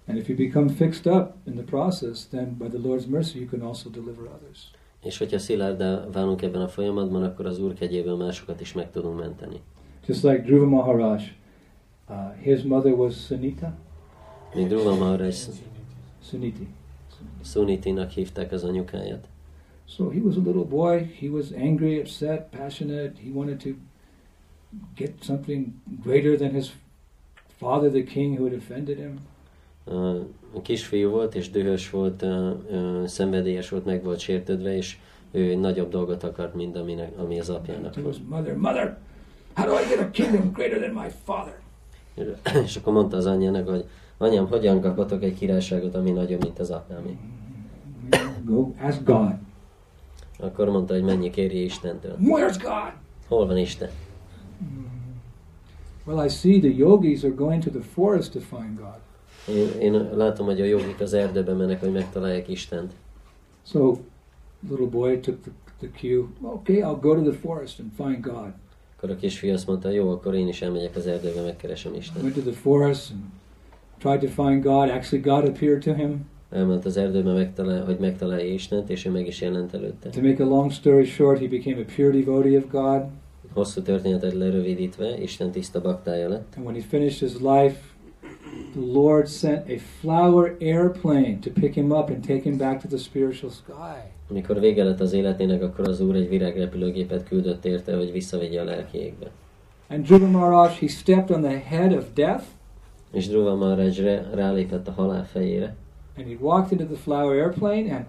And 0.08 0.18
if 0.18 0.28
you 0.28 0.38
become 0.38 0.70
fixed 0.70 1.06
up 1.14 1.34
in 1.46 1.54
the 1.54 1.64
process, 1.64 2.26
then 2.30 2.58
by 2.58 2.68
the 2.68 2.80
Lord's 2.84 3.08
mercy 3.08 3.40
you 3.40 3.48
can 3.50 3.62
also 3.62 3.90
deliver 3.90 4.26
others. 4.26 4.72
És 5.04 5.18
hogyha 5.18 5.40
szilárdá 5.40 6.06
válunk 6.12 6.42
ebben 6.42 6.62
a 6.62 6.68
folyamatban, 6.68 7.24
akkor 7.24 7.46
az 7.46 7.60
Úr 7.60 7.74
kegyéből 7.74 8.16
másokat 8.16 8.62
is 8.62 8.74
meg 8.74 8.92
tudunk 8.92 9.20
menteni. 9.20 9.62
Just 10.06 10.24
like 10.24 10.42
Dhruva 10.42 10.66
Maharaj, 10.66 11.22
uh, 12.10 12.16
his 12.42 12.62
mother 12.62 12.92
was 12.92 13.26
Sunita. 13.26 13.74
Még 14.56 14.68
Dhruva 14.68 14.96
Maharaj 14.96 15.32
Suniti. 16.24 16.68
Sunitinak 17.44 18.10
hívták 18.10 18.52
az 18.52 18.64
anyukáját. 18.64 19.28
So 19.98 20.10
he 20.10 20.22
was 20.22 20.38
a 20.38 20.40
little 20.40 20.64
boy. 20.64 21.10
He 21.20 21.30
was 21.30 21.52
angry, 21.52 22.00
upset, 22.00 22.50
passionate. 22.52 23.18
He 23.18 23.30
wanted 23.34 23.60
to 23.60 23.76
get 24.96 25.24
something 25.24 25.74
greater 26.04 26.38
than 26.38 26.54
his 26.54 26.72
father, 27.60 27.90
the 27.90 28.04
king, 28.04 28.38
who 28.38 28.46
had 28.46 28.54
offended 28.54 28.98
him. 28.98 29.20
Ö, 29.86 30.20
kisfiú 30.62 31.10
volt, 31.10 31.36
és 31.36 31.50
dühös 31.50 31.90
volt, 31.90 32.22
ö, 32.22 32.52
ö, 32.70 33.04
szenvedélyes 33.08 33.70
volt, 33.70 33.86
meg 33.86 34.04
volt 34.04 34.20
sértődve, 34.20 34.76
és 34.76 34.98
ő 35.32 35.56
nagyobb 35.56 35.90
dolgot 35.90 36.24
akart, 36.24 36.56
mint 36.56 36.78
aminek, 36.78 37.18
ami 37.18 37.40
az 37.40 37.50
apjának 37.50 38.02
volt. 38.02 38.30
mother, 38.30 38.56
Mother, 38.56 38.98
how 39.56 39.66
do 39.66 39.74
I 39.74 39.96
get 39.96 40.00
a 40.00 40.10
kingdom 40.12 40.52
greater 40.52 40.80
than 40.80 41.04
my 41.04 41.10
father? 41.24 41.60
És 42.66 42.76
akkor 42.76 42.94
mondta 42.94 43.18
az 43.18 43.26
anyjának, 43.26 43.68
hogy 43.70 43.86
anyám, 44.18 44.48
hogyan 44.48 44.82
kaphatok 44.82 45.24
egy 45.24 45.36
királyságot, 45.36 45.96
ami 45.96 46.12
nagyobb, 46.12 46.44
mint 46.44 46.60
az 46.60 46.70
apámé? 46.70 47.18
Go 48.44 48.72
ask 48.80 49.04
God. 49.04 49.34
Akkor 50.42 50.70
mondta, 50.70 50.94
hogy 50.94 51.04
mennyi 51.04 51.30
kérje 51.30 51.62
Istentől. 51.62 52.18
Where's 52.22 52.58
God? 52.62 52.94
Hol 53.28 53.48
van 53.48 53.58
Isten? 53.58 53.90
Well, 56.06 56.26
I 56.26 56.30
see 56.30 56.60
the 56.60 56.70
yogis 56.70 57.24
are 57.24 57.34
going 57.34 57.64
to 57.64 57.70
the 57.70 57.82
forest 57.82 58.32
to 58.32 58.40
find 58.40 58.78
God. 58.78 59.00
Én, 59.48 59.80
én 59.80 60.10
látom, 60.16 60.46
hogy 60.46 60.62
a 60.62 60.66
jogik 60.66 61.00
az 61.00 61.14
erdőbe 61.14 61.54
mennek, 61.54 61.80
hogy 61.80 61.92
megtalálják 61.92 62.48
Istent. 62.48 62.94
So, 63.66 63.98
little 64.70 64.86
boy 64.86 65.20
took 65.20 65.42
the, 65.42 65.52
the 65.80 65.90
cue. 66.00 66.28
Okay, 66.42 66.76
I'll 66.76 67.00
go 67.02 67.16
to 67.16 67.22
the 67.22 67.40
forest 67.40 67.80
and 67.80 67.92
find 67.96 68.22
God. 68.22 68.54
Akkor 68.98 69.10
a 69.10 69.16
kisfiú 69.16 69.54
azt 69.54 69.68
mondta, 69.68 69.90
jó, 69.90 70.10
akkor 70.10 70.36
én 70.36 70.48
is 70.48 70.62
elmegyek 70.62 70.96
az 70.96 71.08
erdőbe, 71.08 71.42
megkeresem 71.42 71.94
Istent. 71.94 72.24
Went 72.24 72.36
to 72.36 72.42
the 72.42 72.60
forest 72.60 73.12
and 73.12 73.22
tried 73.98 74.20
to 74.20 74.44
find 74.44 74.64
God. 74.64 74.90
Actually, 74.90 75.24
God 75.24 75.46
appeared 75.50 75.84
to 75.84 75.94
him. 75.94 76.30
Elment 76.52 76.86
az 76.86 76.98
erdőbe, 76.98 77.34
megtalál, 77.34 77.86
hogy 77.86 77.98
megtalálja 78.00 78.54
Istent, 78.54 78.90
és 78.90 79.06
ő 79.06 79.12
meg 79.12 79.28
is 79.28 79.42
jelent 79.42 79.74
előtte. 79.74 80.10
To 80.10 80.22
make 80.22 80.44
a 80.44 80.48
long 80.48 80.72
story 80.72 81.06
short, 81.06 81.40
he 81.40 81.48
became 81.48 81.82
a 81.82 81.86
pure 81.96 82.12
devotee 82.12 82.58
of 82.58 82.68
God. 82.72 83.04
Hosszú 83.54 83.82
történetet 83.82 84.34
lerövidítve, 84.34 85.22
Isten 85.22 85.52
tiszta 85.52 85.82
baktája 85.82 86.30
lett, 86.30 86.54
And 86.56 86.66
when 86.66 86.76
he 86.76 86.82
finished 86.82 87.20
his 87.20 87.40
life, 87.40 87.78
the 88.74 89.00
Lord 89.00 89.28
sent 89.28 89.70
a 89.70 89.78
flower 90.00 90.56
airplane 90.60 91.38
to 91.42 91.50
pick 91.50 91.74
him 91.74 91.92
up 91.92 92.10
and 92.10 92.26
take 92.26 92.42
him 92.42 92.58
back 92.58 92.82
to 92.82 92.88
the 92.88 92.98
spiritual 92.98 93.52
sky. 93.52 94.12
Amikor 94.30 94.60
vége 94.60 94.84
lett 94.84 95.00
az 95.00 95.14
életének, 95.14 95.62
akkor 95.64 95.88
az 95.88 96.02
Úr 96.02 96.16
egy 96.16 96.30
virágrepülőgépet 96.30 97.24
küldött 97.24 97.66
érte, 97.66 97.96
hogy 97.96 98.12
visszavegye 98.12 98.62
a 98.62 98.64
lelki 98.64 98.98
égbe. 98.98 99.32
And 99.90 100.06
Dhruva 100.06 100.28
Maharaj, 100.28 100.70
he 100.80 100.88
stepped 100.88 101.36
on 101.36 101.42
the 101.42 101.60
head 101.60 101.94
of 101.94 102.06
death 102.14 102.44
És 103.12 103.28
Dhruva 103.28 103.56
Maharaj 103.56 103.92
rá- 103.92 104.34
rálépett 104.34 104.88
a 104.88 104.92
halál 104.92 105.26
fejére, 105.26 105.76
and 106.18 106.28
he 106.28 106.36
walked 106.40 106.72
into 106.72 106.86
the 106.94 107.02
flower 107.04 107.36
airplane 107.36 107.96
and 107.96 108.06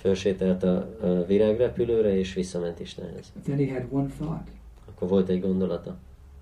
fölsételt 0.00 0.62
a, 0.62 0.76
a 1.02 1.24
virágrepülőre, 1.26 2.18
és 2.18 2.34
visszament 2.34 2.80
Istenhez. 2.80 3.32
then 3.44 3.58
he 3.58 3.72
had 3.72 3.86
one 3.90 4.08
thought. 4.18 4.48
Akkor 4.88 5.08
volt 5.08 5.28
egy 5.28 5.40
gondolata, 5.40 5.96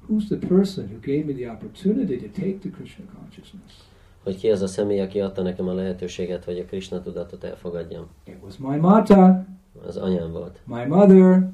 Who's 0.09 0.25
the 0.39 0.47
person 0.49 0.85
who 0.85 0.99
gave 1.01 1.25
me 1.25 1.33
the 1.33 1.51
opportunity 1.51 2.16
to 2.16 2.41
take 2.41 2.53
the 2.59 2.71
Krishna 2.71 3.05
consciousness? 3.21 3.73
hogy 4.23 4.37
ki 4.37 4.51
az 4.51 4.62
a 4.62 4.66
személy, 4.66 5.01
aki 5.01 5.21
adta 5.21 5.43
nekem 5.43 5.68
a 5.68 5.73
lehetőséget, 5.75 6.45
hogy 6.45 6.59
a 6.59 6.64
Krishna 6.64 7.01
tudatot 7.03 7.45
elfogadjam. 7.45 8.07
It 8.25 8.37
was 8.43 8.57
my 8.57 8.77
mata, 8.77 9.45
Az 9.87 9.97
anyám 9.97 10.33
volt. 10.33 10.61
my 10.66 10.85
mother. 10.85 11.49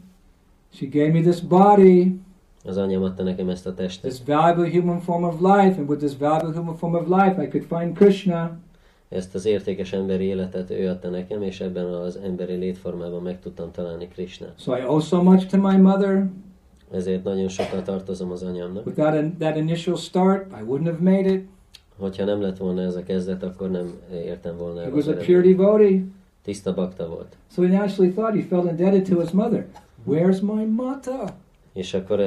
She 0.73 0.87
gave 0.87 1.13
me 1.13 1.21
this 1.21 1.41
body, 1.41 2.21
Az 2.67 2.77
anyám 2.77 3.03
adta 3.03 3.23
nekem 3.23 3.49
ezt 3.49 3.67
a 3.67 3.75
this 3.75 3.99
testet, 4.01 4.27
valuable 4.27 4.71
human 4.71 5.01
form 5.01 5.25
of 5.25 5.41
life, 5.41 5.81
and 5.81 5.89
with 5.89 6.05
this 6.05 6.17
valuable 6.17 6.53
human 6.53 6.77
form 6.77 6.95
of 6.95 7.07
life, 7.09 7.43
I 7.43 7.49
could 7.49 7.67
find 7.69 7.97
Krishna. 7.97 8.59
ezt 9.09 9.35
az 9.35 9.47
értékes 9.47 9.93
emberi 9.93 10.25
életet 10.25 10.71
ő 10.71 10.89
adta 10.89 11.09
nekem, 11.09 11.43
és 11.43 11.61
ebben 11.61 11.85
az 11.85 12.17
emberi 12.17 12.55
létformában 12.55 13.23
meg 13.23 13.41
tudtam 13.41 13.71
találni 13.71 14.09
Krishna. 14.09 14.47
So 14.59 14.77
I 14.77 14.83
owe 14.87 15.01
so 15.01 15.23
much 15.23 15.47
to 15.47 15.59
my 15.59 15.77
mother. 15.77 16.27
Ezért 16.93 17.25
nagyon 17.25 17.49
sokat 17.49 17.85
tartozom 17.85 18.31
az 18.31 18.43
anyámnak. 18.43 18.87
Without 18.87 19.15
a, 19.15 19.31
that 19.39 19.57
initial 19.57 19.97
start, 19.97 20.47
I 20.61 20.65
wouldn't 20.69 20.85
have 20.85 20.99
made 21.01 21.33
it. 21.33 21.49
Hogyha 21.99 22.25
nem 22.25 22.41
lett 22.41 22.57
volna 22.57 22.83
ez 22.83 22.97
a 22.97 23.03
kezdet, 23.03 23.43
akkor 23.43 23.71
nem 23.71 23.95
értem 24.13 24.57
volna 24.57 24.81
el 24.81 24.87
az 24.87 24.93
was 24.93 25.07
a 25.07 25.25
pure 25.25 25.41
devotee. 25.41 26.03
Tiszta 26.43 26.75
bakta 26.75 27.09
volt. 27.09 27.37
So 27.53 27.63
he 27.63 27.69
naturally 27.69 28.13
thought 28.13 28.35
he 28.35 28.43
felt 28.43 28.71
indebted 28.71 29.09
to 29.09 29.21
his 29.21 29.31
mother. 29.31 29.67
Where's 30.07 30.41
my 30.41 30.65
mata? 30.65 31.35
És 31.77 31.95
akkor 31.95 32.19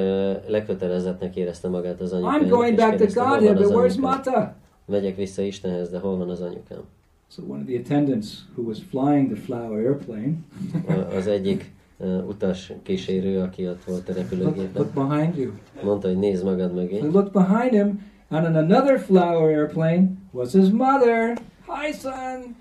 lekötelezettnek 0.48 1.36
érezte 1.36 1.68
magát 1.68 2.00
az 2.00 2.12
I'm 2.12 2.14
anyukájának, 2.14 2.48
going 2.48 2.78
és 2.78 2.84
back 2.84 3.12
to 3.14 3.24
van 3.24 3.54
but 3.54 3.66
where's 3.66 4.00
mata? 4.00 4.54
Megyek 4.84 5.16
vissza 5.16 5.42
Istenhez, 5.42 5.90
de 5.90 5.98
hol 5.98 6.16
van 6.16 6.30
az 6.30 6.40
anyukám? 6.40 6.78
So 7.28 7.42
one 7.48 7.60
of 7.60 7.66
the 7.66 7.78
attendants 7.78 8.28
who 8.54 8.62
was 8.62 8.78
flying 8.90 9.32
the 9.32 9.42
flower 9.42 9.78
airplane 9.86 10.32
Az 11.16 11.26
egyik 11.26 11.72
uh, 11.96 12.28
utas 12.28 12.72
kísérő, 12.82 13.40
aki 13.40 13.68
ott 13.68 13.84
volt 13.84 14.08
a 14.08 14.12
look, 14.12 14.22
repülőgépen, 14.22 14.70
look 14.74 15.08
behind 15.08 15.36
you. 15.36 15.52
mondta, 15.82 16.08
hogy 16.08 16.18
nézd 16.18 16.44
magad 16.44 16.74
mögé. 16.74 16.98
He 16.98 17.06
looked 17.06 17.32
behind 17.32 17.70
him, 17.70 18.06
and 18.28 18.46
on 18.46 18.56
another 18.56 18.98
flower 18.98 19.50
airplane 19.50 20.08
was 20.32 20.52
his 20.52 20.68
mother. 20.68 21.38
Hi, 21.70 21.92
son. 21.92 22.56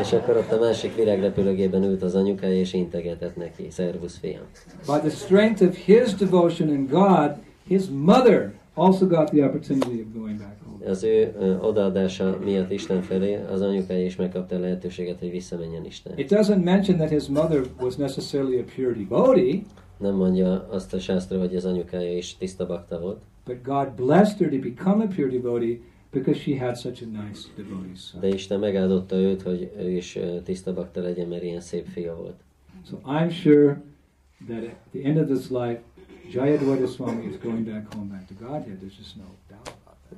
És 0.00 0.12
akkor 0.12 0.36
ott 0.36 0.52
a 0.52 0.58
másik 0.58 0.94
virágrepülőgében 0.94 1.82
ült 1.82 2.02
az 2.02 2.14
anyukája, 2.14 2.58
és 2.58 2.72
integetett 2.72 3.36
neki. 3.36 3.66
Szervusz, 3.70 4.18
fiam. 4.18 4.42
By 4.86 5.08
the 5.08 5.10
strength 5.10 5.62
of 5.62 5.76
his 5.76 6.14
devotion 6.14 6.68
in 6.68 6.86
God, 6.86 7.30
his 7.66 7.82
mother 7.90 8.52
also 8.74 9.06
got 9.06 9.30
the 9.30 9.44
opportunity 9.44 10.00
of 10.00 10.12
going 10.14 10.38
back 10.38 10.56
home. 10.64 10.90
Az 10.90 11.02
ő 11.04 11.34
odaadása 11.60 12.38
miatt 12.44 12.70
Isten 12.70 13.02
felé 13.02 13.38
az 13.52 13.60
anyukája 13.60 14.04
is 14.04 14.16
megkapta 14.16 14.56
a 14.56 14.58
lehetőséget, 14.58 15.18
hogy 15.18 15.30
visszamenjen 15.30 15.84
Isten. 15.84 16.18
It 16.18 16.32
doesn't 16.32 16.62
mention 16.62 16.96
that 16.96 17.08
his 17.10 17.26
mother 17.26 17.60
was 17.80 17.94
necessarily 17.96 18.58
a 18.58 18.64
pure 18.74 18.92
devotee, 18.92 19.60
Nem 19.98 20.14
mondja 20.14 20.68
azt 20.70 20.94
a 20.94 20.98
sásztra, 20.98 21.38
hogy 21.38 21.56
az 21.56 21.64
anyukája 21.64 22.16
is 22.16 22.36
tiszta 22.36 22.66
bakta 22.66 23.00
volt, 23.00 23.20
but 23.44 23.62
God 23.62 23.88
blessed 23.96 24.38
her 24.38 24.48
to 24.48 24.58
become 24.58 25.04
a 25.04 25.06
pure 25.06 25.28
devotee 25.28 25.78
because 26.14 26.40
she 26.40 26.58
had 26.58 26.76
such 26.76 27.02
a 27.02 27.06
nice 27.06 27.48
devotee 27.56 27.94
son. 27.94 28.20
de 28.20 28.28
Isten 28.28 28.58
megáldotta 28.58 29.16
őt, 29.16 29.42
hogy 29.42 29.72
ő 29.78 29.90
is 29.90 30.18
tiszta 30.44 30.74
bakta 30.74 31.00
legyen, 31.00 31.28
mert 31.28 31.42
ilyen 31.42 31.60
szép 31.60 31.86
fia 31.86 32.16
volt. 32.16 32.40
So 32.88 32.98
I'm 33.04 33.30
sure 33.30 33.82
that 34.48 34.62
at 34.64 34.76
the 34.92 35.02
end 35.02 35.18
of 35.18 35.26
this 35.26 35.50
life, 35.50 35.80
Jayadvaita 36.30 36.86
Swami 36.86 37.26
is 37.26 37.38
going 37.42 37.64
back 37.64 37.94
home, 37.94 38.08
back 38.08 38.26
to 38.26 38.34
Godhead. 38.34 38.78
There's 38.78 38.96
just 38.98 39.16
no 39.16 39.24
doubt. 39.48 39.76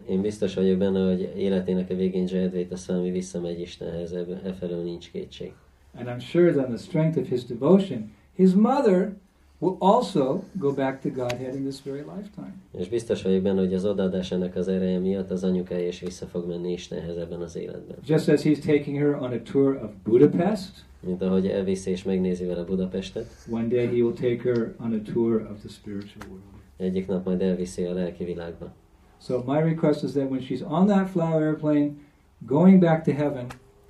Én 0.09 0.21
biztos 0.21 0.55
vagyok 0.55 0.79
benne, 0.79 1.07
hogy 1.07 1.33
életének 1.37 1.91
a 1.91 1.95
végén 1.95 2.27
Jayadvaita 2.29 2.77
Swami 2.77 3.11
visszamegy 3.11 3.61
Istenhez, 3.61 4.13
e 4.13 4.53
felől 4.59 4.83
nincs 4.83 5.11
kétség. 5.11 5.53
And 5.95 6.09
I'm 6.09 6.21
sure 6.21 6.53
that 6.53 6.65
on 6.65 6.75
the 6.75 6.85
strength 6.85 7.19
of 7.19 7.29
his 7.29 7.45
devotion, 7.45 8.13
his 8.35 8.53
mother 8.53 9.17
will 9.59 9.77
also 9.79 10.43
go 10.53 10.73
back 10.73 11.01
to 11.01 11.09
Godhead 11.09 11.55
in 11.55 11.63
this 11.63 11.83
very 11.83 12.05
lifetime. 12.17 12.55
És 12.79 12.89
biztos 12.89 13.23
vagyok 13.23 13.43
benne, 13.43 13.61
hogy 13.61 13.75
az 13.75 13.85
odaadásának 13.85 14.57
az 14.57 14.69
ereje 14.69 14.99
miatt 14.99 15.31
az 15.31 15.45
anyukája 15.45 15.87
is 15.87 16.01
vissza 16.01 16.27
fog 16.27 16.49
menni 16.49 16.73
Istenhez 16.73 17.17
ebben 17.17 17.41
az 17.41 17.57
életben. 17.57 17.97
Just 18.07 18.29
as 18.29 18.43
he's 18.43 18.59
taking 18.59 18.97
her 18.97 19.15
on 19.15 19.33
a 19.33 19.43
tour 19.43 19.81
of 19.83 19.91
Budapest, 20.05 20.85
Mint 21.01 21.23
ahogy 21.23 21.47
elviszi 21.47 21.91
és 21.91 22.03
megnézi 22.03 22.45
vele 22.45 22.63
Budapestet, 22.63 23.27
one 23.51 23.67
day 23.67 23.87
he 23.87 23.93
will 23.93 24.13
take 24.13 24.41
her 24.43 24.75
on 24.81 24.93
a 24.93 25.13
tour 25.13 25.49
of 25.51 25.59
the 25.59 25.69
spiritual 25.69 26.25
world. 26.29 26.43
egyik 26.77 27.07
nap 27.07 27.25
majd 27.25 27.43
elviszi 27.43 27.83
a 27.83 27.93
lelki 27.93 28.25
világba. 28.25 28.73
So 29.21 29.43
my 29.47 29.61
request 29.61 30.03
is 30.03 30.11
that 30.11 30.31
when 30.31 30.41
she's 30.41 30.63
on 30.63 30.87
that 30.87 31.09
flower 31.09 31.43
airplane, 31.43 31.91
going 32.47 32.81
back 32.81 33.05
to 33.05 33.13
heaven, 33.13 33.47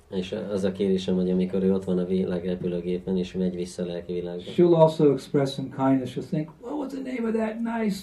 És 0.09 0.35
az 0.51 0.63
a 0.63 0.71
kérésem, 0.71 1.15
hogy 1.15 1.29
amikor 1.29 1.63
ő 1.63 1.73
ott 1.73 1.83
van 1.83 1.97
a 1.97 2.05
világrepülőgépen, 2.05 3.17
és 3.17 3.33
megy 3.33 3.55
vissza 3.55 3.83
a 3.83 3.85
lelki 3.85 4.13
világba, 4.13 4.51
she'll 4.55 4.75
also 4.75 5.11
express 5.11 5.53
some 5.53 5.67
kindness. 5.77 6.15
She'll 6.15 6.29
think, 6.29 6.49
what 6.61 6.77
was 6.77 6.91
the 6.91 7.01
name 7.01 7.27
of 7.27 7.35
that 7.35 7.79
nice 7.79 7.99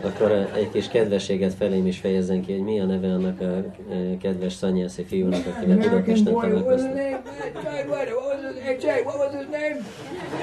akkor 0.00 0.30
egy 0.54 0.70
kis 0.72 0.88
kedvességet 0.88 1.54
felém 1.54 1.86
is 1.86 1.98
fejezzen 1.98 2.40
ki, 2.40 2.52
hogy 2.52 2.62
mi 2.62 2.80
a 2.80 2.84
neve 2.84 3.12
annak 3.12 3.40
a 3.40 3.44
eh, 3.44 3.64
kedves 4.20 4.52
szanyászi 4.52 5.02
fiúnak, 5.02 5.46
akivel 5.56 5.76
Budapesten 5.76 6.34
találkoztam. 6.34 6.90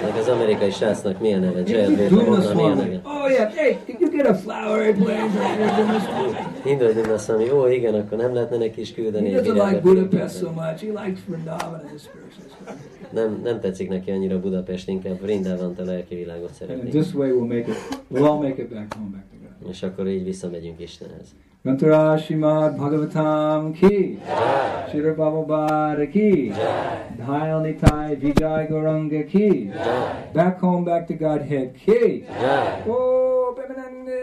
Meg 0.02 0.16
az 0.20 0.28
amerikai 0.28 0.72
srácnak 0.72 1.20
milyen 1.20 1.40
neve? 1.40 1.64
He's 1.64 1.70
Jared 1.70 2.10
honnan 2.10 2.56
milyen 2.56 2.72
one. 2.72 2.84
neve? 2.84 3.02
Oh 3.04 3.32
yeah, 3.32 3.52
hey, 3.54 3.78
you 4.00 4.10
get 4.10 4.28
a 4.28 4.36
flower 4.36 4.96
hogy 6.64 7.10
azt 7.14 7.28
mondja, 7.28 7.56
ó 7.56 7.68
igen, 7.68 7.94
akkor 7.94 8.18
nem 8.18 8.34
lehetne 8.34 8.58
neki 8.58 8.82
is 8.82 8.94
küldeni 8.94 9.32
He 9.32 9.38
egy 9.38 9.46
doesn't 9.46 9.48
like 9.48 9.54
világrepülőgépet. 9.54 10.10
Budapest 10.10 10.38
so 10.38 10.52
much. 10.52 10.82
He 10.82 11.06
likes 11.06 11.20
Vrindavan 11.28 11.74
and 11.74 11.84
the 11.84 11.98
spiritual 11.98 12.48
stuff. 12.50 12.94
Nem, 13.14 13.42
nem 13.44 13.60
tetszik 13.60 13.90
neki 13.90 14.12
annyira 14.12 14.40
Budapest, 14.40 14.88
inkább 14.88 15.22
Vrindavant 15.22 15.80
a 15.80 15.84
lelki 15.94 16.16
világot 16.16 16.54
szeretnénk. 16.54 16.94
And 16.94 17.04
this 17.04 17.14
way 17.14 17.32
we'll 17.32 17.48
make 17.48 17.72
it, 17.72 17.78
we'll 18.10 18.26
all 18.26 18.42
make 18.42 18.62
it 18.62 18.70
back 18.70 18.94
home, 18.94 19.10
back 19.12 19.24
to 19.32 19.36
God. 19.42 19.70
És 19.70 19.84
akkor 19.84 20.08
így 20.08 20.24
visszamegyünk 20.24 20.80
Istenhez. 20.80 21.36
Gantura 21.64 22.18
Shimad 22.18 22.76
Bhagavatam 22.76 23.72
ki, 23.72 24.20
Shira 24.90 25.14
Bhavabhara 25.14 26.10
ki, 26.10 26.52
Dhayal 27.18 27.62
Nitai 27.62 28.16
Vijay 28.16 28.68
Goranga 28.68 29.26
ki, 29.26 29.72
back 30.34 30.60
home, 30.60 30.84
back 30.84 31.08
to 31.08 31.14
Godhead 31.14 31.72
ki. 31.72 32.26
Oh, 32.88 33.56
Bebenande! 33.56 34.22